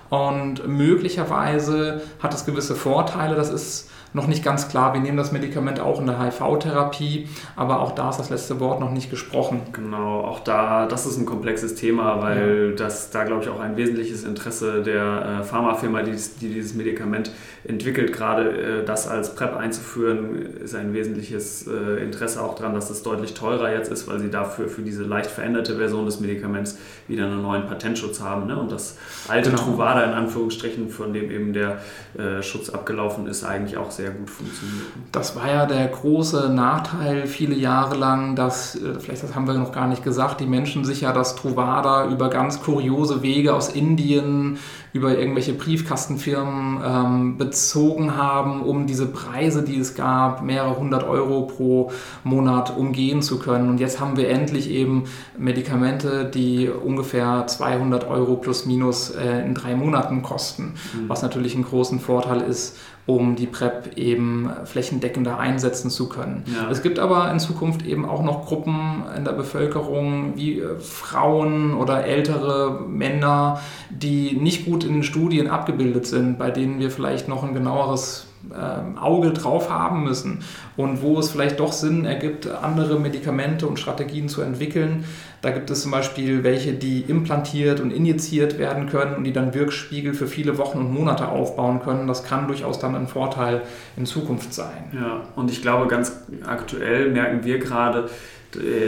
und 0.10 0.68
möglicherweise 0.68 2.02
hat 2.22 2.34
es 2.36 2.46
gewisse 2.46 2.76
Vorteile, 2.76 3.36
das 3.36 3.50
ist 3.50 3.90
noch 4.16 4.28
nicht 4.28 4.44
ganz 4.44 4.70
klar. 4.70 4.94
Wir 4.94 5.02
nehmen 5.02 5.18
das 5.18 5.34
Medikament 5.34 5.82
auch 5.82 6.00
in 6.00 6.08
der 6.08 6.18
HIV-Therapie, 6.24 7.28
aber 7.58 7.82
auch 7.82 7.92
da 7.94 8.10
ist 8.10 8.18
das 8.18 8.30
letzte 8.30 8.62
Wort 8.62 8.80
noch 8.80 8.92
nicht 8.92 9.10
gesprochen. 9.10 9.62
Genau, 9.74 10.22
auch 10.22 10.40
da, 10.40 10.86
das 10.86 11.06
ist 11.06 11.18
ein 11.18 11.26
komplexes 11.26 11.76
Thema, 11.76 12.22
weil 12.22 12.70
ja. 12.70 12.76
das 12.78 13.12
da, 13.12 13.26
glaube 13.26 13.44
ich, 13.44 13.50
auch 13.50 13.60
ein 13.60 13.76
wesentliches 13.76 14.24
Interesse 14.24 14.82
der 14.82 15.42
äh, 15.42 15.44
Pharmafirma, 15.44 16.02
die, 16.02 16.16
die, 16.40 16.54
dieses 16.54 16.76
Medikament 16.76 17.32
entwickelt, 17.66 18.14
gerade 18.14 18.82
äh, 18.82 18.86
das 18.86 19.08
als 19.08 19.36
PrEP 19.36 19.58
einzuführen, 19.58 20.46
ist 20.64 20.76
ein 20.76 20.94
wesentliches 20.94 21.68
äh, 21.68 22.02
Interesse 22.02 22.42
auch 22.42 22.56
daran, 22.56 22.74
dass 22.74 22.90
es 22.90 23.04
deutlich 23.04 23.34
teurer 23.34 23.72
jetzt 23.72 23.92
ist, 23.92 24.08
weil 24.08 24.20
sie 24.20 24.30
dafür 24.30 24.70
für 24.70 24.82
diese 24.82 25.04
leicht 25.04 25.30
veränderte 25.30 25.76
Version 25.76 26.06
des 26.06 26.22
Medikaments 26.22 26.78
wieder 27.10 27.26
einen 27.26 27.42
neuen 27.42 27.68
Patentschutz 27.68 28.22
haben. 28.22 28.48
Ne? 28.48 28.58
Und 28.58 28.72
das 28.72 28.98
alte 29.28 29.50
genau. 29.50 29.64
Truvada 29.64 30.04
in 30.04 30.12
Anführungsstrichen, 30.12 30.90
von 30.90 31.12
dem 31.12 31.30
eben 31.30 31.52
der 31.52 31.80
äh, 32.18 32.42
Schutz 32.42 32.70
abgelaufen 32.70 33.28
ist, 33.28 33.44
eigentlich 33.44 33.78
auch 33.78 33.92
sehr 33.92 34.05
sehr 34.06 34.14
gut 34.14 34.30
funktioniert. 34.30 34.88
Das 35.12 35.36
war 35.36 35.48
ja 35.48 35.66
der 35.66 35.88
große 35.88 36.50
Nachteil 36.50 37.28
viele 37.28 37.56
Jahre 37.56 37.96
lang, 37.96 38.36
dass, 38.36 38.76
äh, 38.76 39.00
vielleicht 39.00 39.24
das 39.24 39.36
haben 39.36 39.48
wir 39.48 39.56
noch 39.56 39.72
gar 39.72 39.88
nicht 39.88 40.04
gesagt, 40.04 40.40
die 40.40 40.46
Menschen 40.46 40.86
sich 40.86 41.02
ja 41.02 41.12
das 41.12 41.36
Truvada 41.36 42.08
über 42.08 42.30
ganz 42.30 42.62
kuriose 42.62 43.22
Wege 43.22 43.54
aus 43.54 43.70
Indien, 43.70 44.60
über 44.96 45.18
irgendwelche 45.18 45.52
Briefkastenfirmen 45.52 46.80
ähm, 46.82 47.38
bezogen 47.38 48.16
haben, 48.16 48.62
um 48.62 48.88
diese 48.88 49.08
Preise, 49.08 49.62
die 49.62 49.78
es 49.78 49.94
gab, 49.94 50.42
mehrere 50.42 50.80
hundert 50.80 51.04
Euro 51.04 51.42
pro 51.42 51.92
Monat 52.24 52.78
umgehen 52.78 53.22
zu 53.22 53.38
können. 53.38 53.68
Und 53.68 53.82
jetzt 53.82 54.00
haben 54.00 54.16
wir 54.16 54.30
endlich 54.30 54.70
eben 54.70 55.04
Medikamente, 55.38 56.24
die 56.24 56.70
ungefähr 56.70 57.46
200 57.46 58.08
Euro 58.08 58.38
plus 58.38 58.66
minus 58.66 59.10
äh, 59.10 59.46
in 59.46 59.54
drei 59.54 59.76
Monaten 59.76 60.22
kosten, 60.22 60.76
mhm. 60.94 61.10
was 61.10 61.22
natürlich 61.22 61.56
einen 61.56 61.66
großen 61.66 62.00
Vorteil 62.00 62.40
ist 62.40 62.78
um 63.08 63.36
die 63.36 63.46
PrEP 63.46 63.98
eben 63.98 64.50
flächendeckender 64.64 65.38
einsetzen 65.38 65.92
zu 65.92 66.10
können. 66.10 66.44
Ja. 66.48 66.72
Es 66.72 66.82
gibt 66.82 66.98
aber 66.98 67.32
in 67.32 67.40
Zukunft 67.40 67.86
eben 67.86 68.04
auch 68.04 68.24
noch 68.24 68.48
Gruppen 68.48 69.04
in 69.16 69.24
der 69.26 69.34
Bevölkerung 69.34 70.34
wie 70.36 70.60
äh, 70.60 70.80
Frauen 70.80 71.76
oder 71.76 72.06
ältere 72.06 72.82
Männer, 72.88 73.62
die 73.92 74.34
nicht 74.34 74.66
gut 74.66 74.84
in 74.86 74.94
den 74.94 75.04
Studien 75.04 75.48
abgebildet 75.48 76.08
sind, 76.08 76.38
bei 76.38 76.52
denen 76.52 76.80
wir 76.80 76.92
vielleicht 76.92 77.28
noch 77.28 77.44
ein 77.44 77.54
genaueres 77.54 78.28
ähm, 78.54 78.98
Auge 78.98 79.32
drauf 79.32 79.70
haben 79.70 80.04
müssen 80.04 80.40
und 80.78 81.02
wo 81.02 81.18
es 81.20 81.30
vielleicht 81.30 81.60
doch 81.60 81.72
Sinn 81.72 82.06
ergibt, 82.06 82.48
andere 82.48 83.00
Medikamente 83.00 83.68
und 83.68 83.80
Strategien 83.80 84.30
zu 84.30 84.42
entwickeln. 84.42 85.06
Da 85.42 85.52
gibt 85.52 85.70
es 85.70 85.82
zum 85.82 85.92
Beispiel 85.92 86.44
welche, 86.44 86.74
die 86.74 87.02
implantiert 87.02 87.80
und 87.80 87.92
injiziert 87.92 88.60
werden 88.60 88.88
können 88.88 89.16
und 89.16 89.24
die 89.24 89.34
dann 89.34 89.54
Wirkspiegel 89.54 90.14
für 90.14 90.28
viele 90.28 90.58
Wochen 90.58 90.80
und 90.80 90.94
Monate 90.94 91.28
aufbauen 91.28 91.82
können. 91.82 92.08
Das 92.08 92.24
kann 92.24 92.48
durchaus 92.48 92.80
dann 92.80 92.96
ein 92.96 93.08
Vorteil 93.08 93.64
in 93.98 94.06
Zukunft 94.06 94.54
sein. 94.54 94.92
Ja, 94.94 95.22
und 95.36 95.52
ich 95.52 95.62
glaube, 95.62 95.88
ganz 95.88 96.16
aktuell 96.46 97.12
merken 97.12 97.44
wir 97.44 97.60
gerade, 97.60 98.10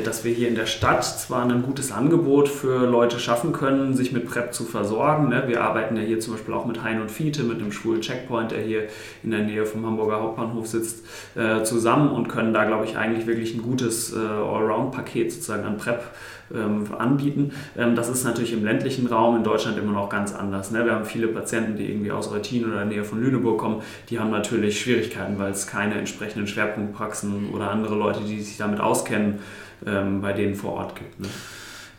dass 0.04 0.24
wir 0.24 0.34
hier 0.34 0.48
in 0.48 0.56
der 0.56 0.66
Stadt 0.66 1.04
zwar 1.04 1.44
ein 1.44 1.62
gutes 1.62 1.92
Angebot 1.92 2.50
für 2.50 2.86
Leute 2.86 3.20
schaffen 3.20 3.52
können, 3.52 3.94
sich 3.94 4.12
mit 4.12 4.28
PrEP 4.28 4.54
zu 4.54 4.64
versorgen. 4.66 5.30
Ne? 5.30 5.44
Wir 5.48 5.64
arbeiten 5.64 5.96
ja 5.96 6.04
hier 6.04 6.20
zum 6.20 6.34
Beispiel 6.34 6.54
auch 6.54 6.66
mit 6.66 6.84
Hein 6.84 7.02
und 7.02 7.12
Fiete, 7.12 7.44
mit 7.44 7.60
dem 7.60 7.72
schwulen 7.72 8.02
Checkpoint, 8.02 8.52
der 8.52 8.62
hier 8.62 8.84
in 9.24 9.32
der 9.32 9.42
Nähe 9.42 9.66
vom 9.66 9.86
Hamburger 9.86 10.22
Hauptbahnhof 10.22 10.68
sitzt, 10.68 11.06
äh, 11.36 11.64
zusammen 11.64 12.12
und 12.12 12.28
können 12.28 12.54
da, 12.54 12.66
glaube 12.66 12.86
ich, 12.86 12.98
eigentlich 12.98 13.28
wirklich 13.28 13.56
ein 13.56 13.62
gutes 13.62 14.14
äh, 14.14 14.18
Allround-Paket 14.18 15.32
sozusagen 15.32 15.66
an 15.66 15.78
PrEP 15.78 16.02
ähm, 16.54 16.86
anbieten. 16.98 17.52
Ähm, 17.78 17.96
das 17.96 18.10
ist 18.10 18.24
natürlich 18.24 18.54
im 18.54 18.64
ländlichen 18.64 19.08
Raum 19.08 19.38
in 19.38 19.44
Deutschland 19.44 19.78
immer 19.78 19.92
noch 19.92 20.10
ganz 20.10 20.34
anders. 20.34 20.72
Ne? 20.72 20.86
Wir 20.86 20.94
haben 20.94 21.06
viele 21.06 21.28
Patienten, 21.28 21.78
die 21.78 21.90
irgendwie 21.90 22.12
aus 22.12 22.32
Eutin 22.32 22.66
oder 22.66 22.82
in 22.84 22.90
der 22.90 22.98
Nähe 23.00 23.04
von 23.04 23.22
Lüneburg 23.22 23.60
kommen, 23.60 23.82
die 24.10 24.20
haben 24.20 24.32
natürlich 24.32 24.80
Schwierigkeiten, 24.80 25.38
weil 25.40 25.52
es 25.52 25.68
keine 25.68 25.96
entsprechenden 25.96 26.48
Schwerpunktpraxen 26.48 27.50
oder 27.54 27.72
andere 27.72 27.96
Leute, 27.96 28.22
die 28.22 28.42
sich 28.42 28.58
damit 28.58 28.80
auskennen, 28.80 29.40
ähm, 29.86 30.22
bei 30.22 30.34
denen 30.34 30.56
vor 30.56 30.74
Ort 30.74 30.96
gibt. 30.96 31.20
Ne? 31.20 31.28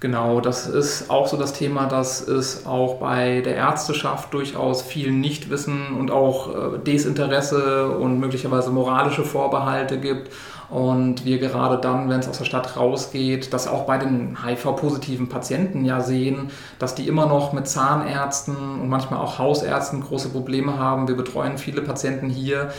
Genau, 0.01 0.41
das 0.41 0.69
ist 0.69 1.11
auch 1.11 1.27
so 1.27 1.37
das 1.37 1.55
Thema, 1.55 1.87
dass 1.87 2.27
es 2.27 2.67
auch 2.67 3.01
bei 3.01 3.41
der 3.41 3.57
Ärzteschaft 3.57 4.33
durchaus 4.33 4.83
viel 4.83 5.11
Nichtwissen 5.11 5.89
und 5.99 6.13
auch 6.13 6.75
äh, 6.75 6.79
Desinteresse 6.79 7.91
und 7.91 8.21
möglicherweise 8.21 8.71
moralische 8.71 9.25
Vorbehalte 9.25 9.99
gibt 9.99 10.31
Und 10.71 11.25
wir 11.25 11.39
gerade 11.39 11.79
dann, 11.79 12.11
wenn 12.11 12.21
es 12.21 12.29
aus 12.29 12.39
der 12.39 12.45
Stadt 12.45 12.77
rausgeht, 12.77 13.55
das 13.55 13.67
auch 13.67 13.85
bei 13.85 13.97
den 13.97 14.45
HIV-positiven 14.45 15.29
Patienten 15.29 15.85
ja 15.85 16.01
sehen, 16.01 16.51
dass 16.79 16.95
die 16.95 17.09
immer 17.09 17.27
noch 17.27 17.55
mit 17.55 17.67
Zahnärzten 17.67 18.55
und 18.55 18.89
manchmal 18.89 19.21
auch 19.21 19.39
Hausärzten 19.39 20.03
große 20.03 20.29
Probleme 20.29 20.79
haben. 20.79 21.09
Wir 21.09 21.17
betreuen 21.17 21.57
viele 21.57 21.81
Patienten 21.81 22.29
hier, 22.29 22.71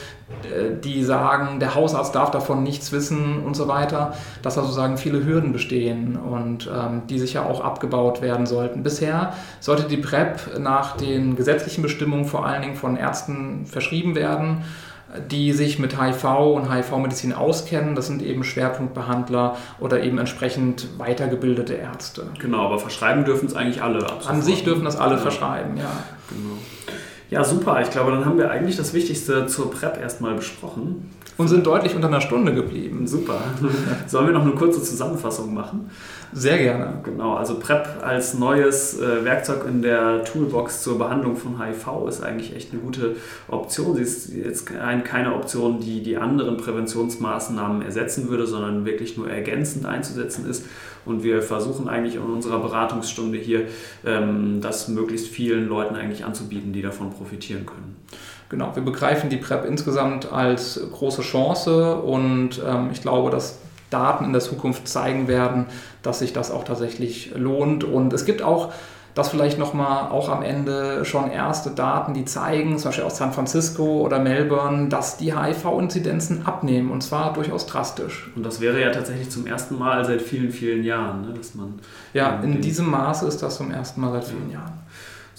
äh, 0.44 0.80
die 0.84 1.04
sagen, 1.04 1.60
der 1.60 1.74
Hausarzt 1.74 2.14
darf 2.14 2.30
davon 2.30 2.62
nichts 2.62 2.92
wissen 2.92 3.44
und 3.44 3.56
so 3.56 3.68
weiter, 3.68 4.14
dass 4.44 4.54
da 4.54 4.62
sozusagen 4.62 4.98
viele 4.98 5.26
Hürden 5.26 5.52
bestehen 5.52 6.16
und 6.16 6.70
ähm, 6.72 7.04
die 7.10 7.18
sicher 7.18 7.48
auch 7.48 7.62
abgebaut 7.62 8.22
werden 8.22 8.46
sollten. 8.46 8.84
Bisher 8.84 9.34
sollte 9.60 9.88
die 9.88 9.98
PrEP 9.98 10.60
nach 10.60 10.96
den 10.96 11.36
gesetzlichen 11.36 11.82
Bestimmungen 11.82 12.26
vor 12.26 12.46
allen 12.46 12.62
Dingen 12.62 12.76
von 12.76 12.98
Ärzten 12.98 13.66
verschrieben 13.66 14.14
werden 14.14 14.64
die 15.30 15.54
sich 15.54 15.80
mit 15.80 16.00
HIV 16.00 16.24
und 16.24 16.72
HIV-Medizin 16.72 17.34
auskennen. 17.34 17.96
Das 17.96 18.08
sind 18.08 18.22
eben 18.22 18.44
Schwerpunktbehandler 18.44 19.58
oder 19.80 20.04
eben 20.04 20.20
entsprechend 20.20 20.88
weitergebildete 21.00 21.74
Ärzte. 21.74 22.28
Genau, 22.40 22.66
aber 22.66 22.80
verschreiben 22.80 23.26
dürfen 23.26 23.48
es 23.48 23.56
eigentlich 23.56 23.82
alle. 23.82 24.06
An 24.28 24.42
sich 24.42 24.64
dürfen 24.64 24.86
das 24.86 24.98
alle 24.98 25.16
ja. 25.16 25.22
verschreiben, 25.22 25.78
ja. 25.78 25.92
Genau. 26.30 26.58
Ja, 27.30 27.44
super. 27.44 27.80
Ich 27.82 27.92
glaube, 27.92 28.12
dann 28.12 28.26
haben 28.26 28.38
wir 28.40 28.50
eigentlich 28.50 28.76
das 28.76 28.94
Wichtigste 28.94 29.46
zur 29.46 29.70
PrEP 29.70 30.02
erstmal 30.02 30.34
besprochen. 30.34 31.12
Und 31.38 31.48
sind 31.48 31.66
deutlich 31.66 31.96
unter 31.96 32.08
einer 32.08 32.22
Stunde 32.22 32.54
geblieben. 32.54 33.08
Super. 33.08 33.40
Sollen 34.08 34.26
wir 34.28 34.34
noch 34.34 34.42
eine 34.42 34.52
kurze 34.52 34.82
Zusammenfassung 34.82 35.54
machen? 35.54 35.90
Sehr 36.34 36.58
gerne. 36.58 37.00
Genau, 37.04 37.36
also 37.36 37.60
PrEP 37.60 38.04
als 38.04 38.34
neues 38.34 39.00
äh, 39.00 39.24
Werkzeug 39.24 39.66
in 39.68 39.82
der 39.82 40.24
Toolbox 40.26 40.84
zur 40.84 40.98
Behandlung 40.98 41.36
von 41.36 41.64
HIV 41.64 42.08
ist 42.08 42.24
eigentlich 42.24 42.56
echt 42.56 42.74
eine 42.74 42.82
gute 42.82 43.16
Option. 43.48 43.96
Sie 43.96 44.02
ist 44.02 44.34
jetzt 44.34 44.66
kein, 44.66 45.04
keine 45.04 45.34
Option, 45.34 45.80
die 45.80 46.04
die 46.04 46.18
anderen 46.18 46.58
Präventionsmaßnahmen 46.58 47.84
ersetzen 47.84 48.30
würde, 48.30 48.46
sondern 48.46 48.86
wirklich 48.86 49.18
nur 49.18 49.30
ergänzend 49.30 49.86
einzusetzen 49.86 50.50
ist. 50.50 50.66
Und 51.10 51.24
wir 51.24 51.42
versuchen 51.42 51.90
eigentlich 51.90 52.16
in 52.16 52.22
unserer 52.22 52.60
Beratungsstunde 52.60 53.38
hier, 53.38 53.68
ähm, 54.06 54.60
das 54.62 54.88
möglichst 54.88 55.28
vielen 55.28 55.68
Leuten 55.68 55.96
eigentlich 55.96 56.24
anzubieten, 56.24 56.72
die 56.72 56.82
davon 56.82 57.10
profitieren 57.10 57.66
können. 57.66 57.96
Genau, 58.50 58.76
wir 58.76 58.84
begreifen 58.84 59.30
die 59.30 59.38
PrEP 59.38 59.66
insgesamt 59.66 60.32
als 60.32 60.80
große 60.92 61.22
Chance 61.22 61.96
und 61.98 62.62
ähm, 62.66 62.90
ich 62.92 63.02
glaube, 63.02 63.30
dass 63.30 63.60
Daten 63.90 64.26
in 64.26 64.34
der 64.34 64.42
Zukunft 64.42 64.88
zeigen 64.88 65.28
werden, 65.28 65.66
dass 66.02 66.20
sich 66.20 66.34
das 66.34 66.52
auch 66.52 66.64
tatsächlich 66.64 67.32
lohnt. 67.36 67.84
Und 67.84 68.14
es 68.14 68.26
gibt 68.26 68.42
auch 68.42 68.72
das 69.20 69.30
vielleicht 69.30 69.60
nochmal 69.60 70.10
auch 70.10 70.30
am 70.30 70.42
Ende 70.42 71.06
schon 71.06 71.30
erste 71.30 71.72
Daten, 71.72 72.14
die 72.14 72.26
zeigen, 72.26 72.78
zum 72.78 72.90
Beispiel 72.90 73.04
aus 73.04 73.18
San 73.18 73.34
Francisco 73.34 74.02
oder 74.02 74.20
Melbourne, 74.20 74.90
dass 74.90 75.18
die 75.18 75.36
HIV-Inzidenzen 75.36 76.46
abnehmen 76.46 76.90
und 76.90 77.02
zwar 77.02 77.34
durchaus 77.34 77.66
drastisch. 77.66 78.32
Und 78.36 78.46
das 78.46 78.62
wäre 78.62 78.82
ja 78.82 78.92
tatsächlich 78.92 79.30
zum 79.30 79.46
ersten 79.46 79.78
Mal 79.78 80.06
seit 80.06 80.22
vielen, 80.22 80.52
vielen 80.52 80.84
Jahren, 80.84 81.22
ne, 81.22 81.34
dass 81.34 81.54
man. 81.54 81.80
Ja, 82.14 82.40
in 82.42 82.62
diesem 82.62 82.90
Maße 82.90 83.28
ist 83.28 83.44
das 83.44 83.58
zum 83.58 83.72
ersten 83.72 84.02
Mal 84.02 84.12
seit 84.14 84.24
vielen 84.24 84.50
ja. 84.50 84.60
Jahren. 84.60 84.79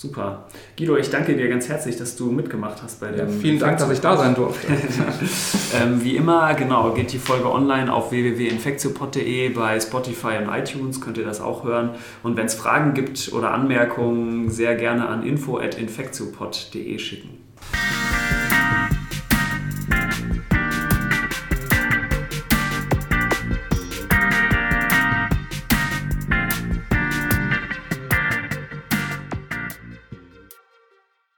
Super. 0.01 0.47
Guido, 0.79 0.97
ich 0.97 1.11
danke 1.11 1.37
dir 1.37 1.47
ganz 1.51 1.69
herzlich, 1.69 1.99
dass 1.99 2.17
du 2.17 2.33
mitgemacht 2.33 2.83
hast 2.83 3.01
bei 3.01 3.09
dem. 3.09 3.19
Ja, 3.19 3.27
vielen 3.27 3.59
Dank, 3.59 3.77
dass 3.77 3.91
ich 3.91 4.01
da 4.01 4.17
sein 4.17 4.35
durfte. 4.35 4.67
ähm, 5.83 6.03
wie 6.03 6.17
immer, 6.17 6.55
genau, 6.55 6.95
geht 6.95 7.13
die 7.13 7.19
Folge 7.19 7.53
online 7.53 7.93
auf 7.93 8.11
www.infektiopod.de. 8.11 9.51
Bei 9.51 9.79
Spotify 9.79 10.39
und 10.43 10.49
iTunes 10.49 11.03
könnt 11.03 11.19
ihr 11.19 11.27
das 11.27 11.43
auch 11.43 11.65
hören. 11.65 11.91
Und 12.23 12.39
wenn 12.39 12.47
es 12.47 12.55
Fragen 12.55 12.95
gibt 12.95 13.31
oder 13.35 13.53
Anmerkungen, 13.53 14.49
sehr 14.49 14.75
gerne 14.75 15.07
an 15.07 15.23
info.infektiopod.de 15.23 16.99
schicken. 16.99 17.37